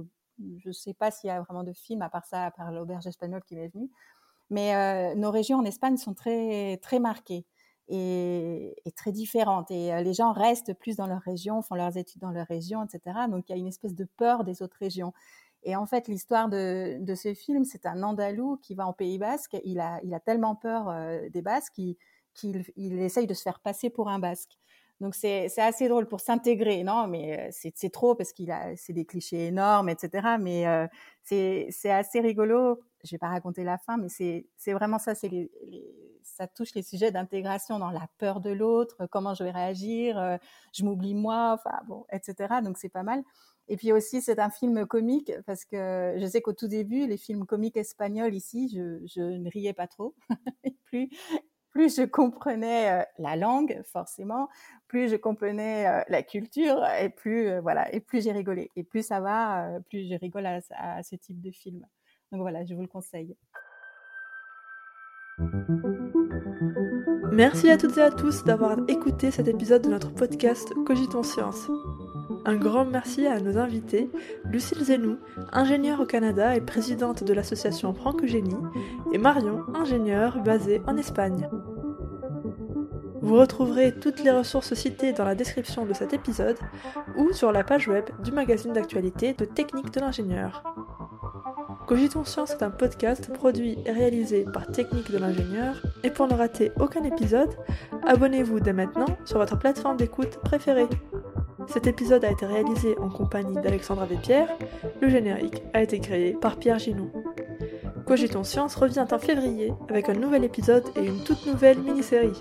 je 0.59 0.73
sais 0.73 0.95
pas 0.95 1.13
s'il 1.13 1.29
y 1.29 1.31
a 1.31 1.43
vraiment 1.43 1.63
de 1.63 1.73
film 1.73 2.03
à 2.03 2.09
part 2.09 2.27
ça, 2.27 2.47
à 2.47 2.51
part 2.51 2.73
l'auberge 2.73 3.07
espagnole 3.07 3.45
qui 3.45 3.55
m'est 3.55 3.69
venue, 3.69 3.89
mais 4.49 5.15
nos 5.15 5.31
régions 5.31 5.59
en 5.59 5.65
Espagne 5.65 5.97
sont 5.97 6.15
très 6.15 6.77
très 6.79 6.99
marquées 6.99 7.47
est, 7.91 8.97
très 8.97 9.13
différente. 9.13 9.71
Et 9.71 9.93
euh, 9.93 10.03
les 10.03 10.15
gens 10.15 10.33
restent 10.33 10.75
plus 10.75 10.97
dans 10.97 11.07
leur 11.07 11.21
région, 11.21 11.63
font 11.63 11.75
leurs 11.75 11.97
études 11.97 12.21
dans 12.21 12.31
leur 12.31 12.47
région, 12.47 12.85
etc. 12.85 13.21
Donc 13.29 13.49
il 13.49 13.53
y 13.53 13.55
a 13.55 13.59
une 13.59 13.67
espèce 13.67 13.95
de 13.95 14.05
peur 14.17 14.45
des 14.45 14.63
autres 14.63 14.77
régions. 14.79 15.13
Et 15.63 15.77
en 15.77 15.87
fait, 15.87 16.09
l'histoire 16.09 16.49
de, 16.49 17.15
ce 17.15 17.35
film, 17.35 17.65
c'est 17.65 17.87
un 17.87 18.03
Andalou 18.03 18.57
qui 18.63 18.75
va 18.75 18.87
en 18.87 18.93
Pays 18.93 19.19
Basque. 19.19 19.57
Il 19.65 19.81
a, 19.81 20.01
il 20.03 20.15
a 20.15 20.21
tellement 20.21 20.55
peur 20.57 20.89
euh, 20.89 21.29
des 21.31 21.43
Basques 21.43 21.75
qu'il 21.75 21.97
qu 22.35 22.73
il 22.77 22.99
essaye 23.01 23.27
de 23.27 23.35
se 23.35 23.43
faire 23.43 23.61
passer 23.61 23.91
pour 23.91 24.09
un 24.09 24.19
Basque. 24.19 24.59
Donc 25.01 25.15
c'est 25.15 25.49
assez 25.59 25.89
drôle 25.89 26.07
pour 26.07 26.21
s'intégrer, 26.21 26.83
non 26.85 27.07
Mais 27.07 27.49
euh, 27.49 27.49
c'est 27.51 27.91
trop 27.91 28.15
parce 28.15 28.33
qu'il 28.33 28.51
a 28.51 28.77
c'est 28.77 28.93
des 28.93 29.07
clichés 29.07 29.47
énormes, 29.47 29.89
etc. 29.89 30.37
Mais 30.39 30.67
euh, 30.67 30.87
c'est 31.23 31.91
assez 31.91 32.21
rigolo. 32.21 32.81
Je 33.05 33.13
vais 33.13 33.19
pas 33.19 33.29
raconter 33.29 33.65
la 33.65 33.79
fin, 33.79 33.97
mais 33.97 34.09
c'est 34.09 34.73
vraiment 34.73 34.99
ça. 34.99 35.15
C'est 35.15 35.29
les, 35.29 35.51
ça 36.23 36.47
touche 36.47 36.75
les 36.75 36.83
sujets 36.83 37.11
d'intégration 37.11 37.79
dans 37.79 37.91
la 37.91 38.09
peur 38.19 38.41
de 38.41 38.51
l'autre, 38.51 39.07
comment 39.11 39.35
je 39.35 39.45
vais 39.45 39.51
réagir, 39.51 40.19
euh, 40.19 40.37
je 40.73 40.85
m'oublie 40.85 41.15
moi, 41.15 41.59
enfin 41.59 41.79
bon, 41.87 42.05
etc. 42.13 42.61
Donc 42.63 42.79
c'est 42.79 42.89
pas 42.89 43.03
mal. 43.03 43.23
Et 43.69 43.77
puis 43.77 43.93
aussi, 43.93 44.21
c'est 44.21 44.41
un 44.41 44.51
film 44.51 44.85
comique 44.85 45.33
parce 45.47 45.65
que 45.65 46.17
je 46.19 46.27
sais 46.27 46.43
qu'au 46.43 46.53
tout 46.53 46.67
début, 46.67 47.07
les 47.07 47.17
films 47.17 47.47
comiques 47.47 47.77
espagnols 47.77 48.35
ici, 48.35 48.69
je, 48.69 49.21
ne 49.21 49.49
riais 49.49 49.73
pas 49.73 49.87
trop. 49.87 50.15
plus, 51.71 51.97
je 51.97 52.05
comprenais 52.05 53.01
euh, 53.01 53.05
la 53.19 53.37
langue, 53.37 53.81
forcément, 53.85 54.49
plus 54.89 55.09
je 55.09 55.15
comprenais 55.15 55.87
euh, 55.87 56.03
la 56.09 56.25
culture, 56.25 56.85
et 57.01 57.11
plus 57.11 57.49
euh, 57.49 57.61
voilà, 57.61 57.95
et 57.95 58.01
plus 58.01 58.25
j'ai 58.25 58.33
rigolé. 58.33 58.71
Et 58.75 58.83
plus 58.83 59.07
ça 59.07 59.21
va, 59.21 59.77
euh, 59.77 59.81
plus 59.81 60.09
je 60.09 60.17
rigole 60.17 60.47
à, 60.47 60.61
à, 60.77 61.03
ce 61.05 61.15
type 61.15 61.41
de 61.41 61.53
film. 61.53 61.87
Donc 62.33 62.41
voilà, 62.41 62.65
je 62.65 62.75
vous 62.75 62.83
le 62.83 62.89
conseille. 62.89 63.37
Merci 67.33 67.71
à 67.71 67.77
toutes 67.77 67.97
et 67.99 68.03
à 68.03 68.11
tous 68.11 68.45
d'avoir 68.45 68.77
écouté 68.89 69.31
cet 69.31 69.49
épisode 69.49 69.83
de 69.83 69.89
notre 69.89 70.13
podcast 70.13 70.73
Cogitons 70.85 71.23
Science. 71.23 71.71
Un 72.45 72.57
grand 72.57 72.85
merci 72.85 73.27
à 73.27 73.41
nos 73.41 73.59
invités, 73.59 74.11
Lucille 74.45 74.83
Zenou, 74.83 75.17
ingénieure 75.53 76.01
au 76.01 76.07
Canada 76.07 76.57
et 76.57 76.61
présidente 76.61 77.23
de 77.23 77.33
l'association 77.33 77.95
Francogénie, 77.95 78.57
et 79.13 79.19
Marion, 79.19 79.65
ingénieure 79.75 80.43
basée 80.43 80.83
en 80.87 80.97
Espagne. 80.97 81.49
Vous 83.23 83.37
retrouverez 83.37 83.95
toutes 83.95 84.25
les 84.25 84.31
ressources 84.31 84.75
citées 84.75 85.13
dans 85.13 85.25
la 85.25 85.35
description 85.35 85.85
de 85.85 85.93
cet 85.93 86.15
épisode 86.15 86.57
ou 87.17 87.33
sur 87.33 87.53
la 87.53 87.63
page 87.63 87.87
web 87.89 88.05
du 88.25 88.33
magazine 88.33 88.73
d'actualité 88.73 89.35
de 89.35 89.45
Technique 89.45 89.93
de 89.93 90.01
l'ingénieur. 90.01 90.65
Cogitons 91.91 92.25
Science 92.25 92.53
est 92.53 92.63
un 92.63 92.71
podcast 92.71 93.33
produit 93.33 93.77
et 93.85 93.91
réalisé 93.91 94.45
par 94.45 94.65
Technique 94.69 95.11
de 95.11 95.19
l'ingénieur 95.19 95.75
et 96.05 96.11
pour 96.11 96.29
ne 96.29 96.35
rater 96.35 96.71
aucun 96.79 97.03
épisode, 97.03 97.51
abonnez-vous 98.07 98.61
dès 98.61 98.73
maintenant 98.73 99.09
sur 99.25 99.39
votre 99.39 99.59
plateforme 99.59 99.97
d'écoute 99.97 100.39
préférée. 100.45 100.87
Cet 101.67 101.89
épisode 101.89 102.25
a 102.25 102.31
été 102.31 102.47
réalisé 102.47 102.97
en 103.01 103.09
compagnie 103.09 103.57
d'Alexandra 103.57 104.07
Vépierre. 104.07 104.47
Le 105.01 105.09
générique 105.09 105.65
a 105.75 105.83
été 105.83 105.99
créé 105.99 106.35
par 106.35 106.59
Pierre 106.59 106.79
Ginon. 106.79 107.11
Cogitons 108.07 108.45
Science 108.45 108.77
revient 108.77 109.07
en 109.11 109.19
février 109.19 109.73
avec 109.89 110.09
un 110.09 110.15
nouvel 110.15 110.45
épisode 110.45 110.85
et 110.95 111.05
une 111.05 111.25
toute 111.25 111.45
nouvelle 111.45 111.81
mini-série. 111.81 112.41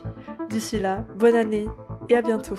D'ici 0.51 0.79
là, 0.79 1.07
bonne 1.15 1.35
année 1.35 1.65
et 2.07 2.15
à 2.15 2.21
bientôt. 2.21 2.57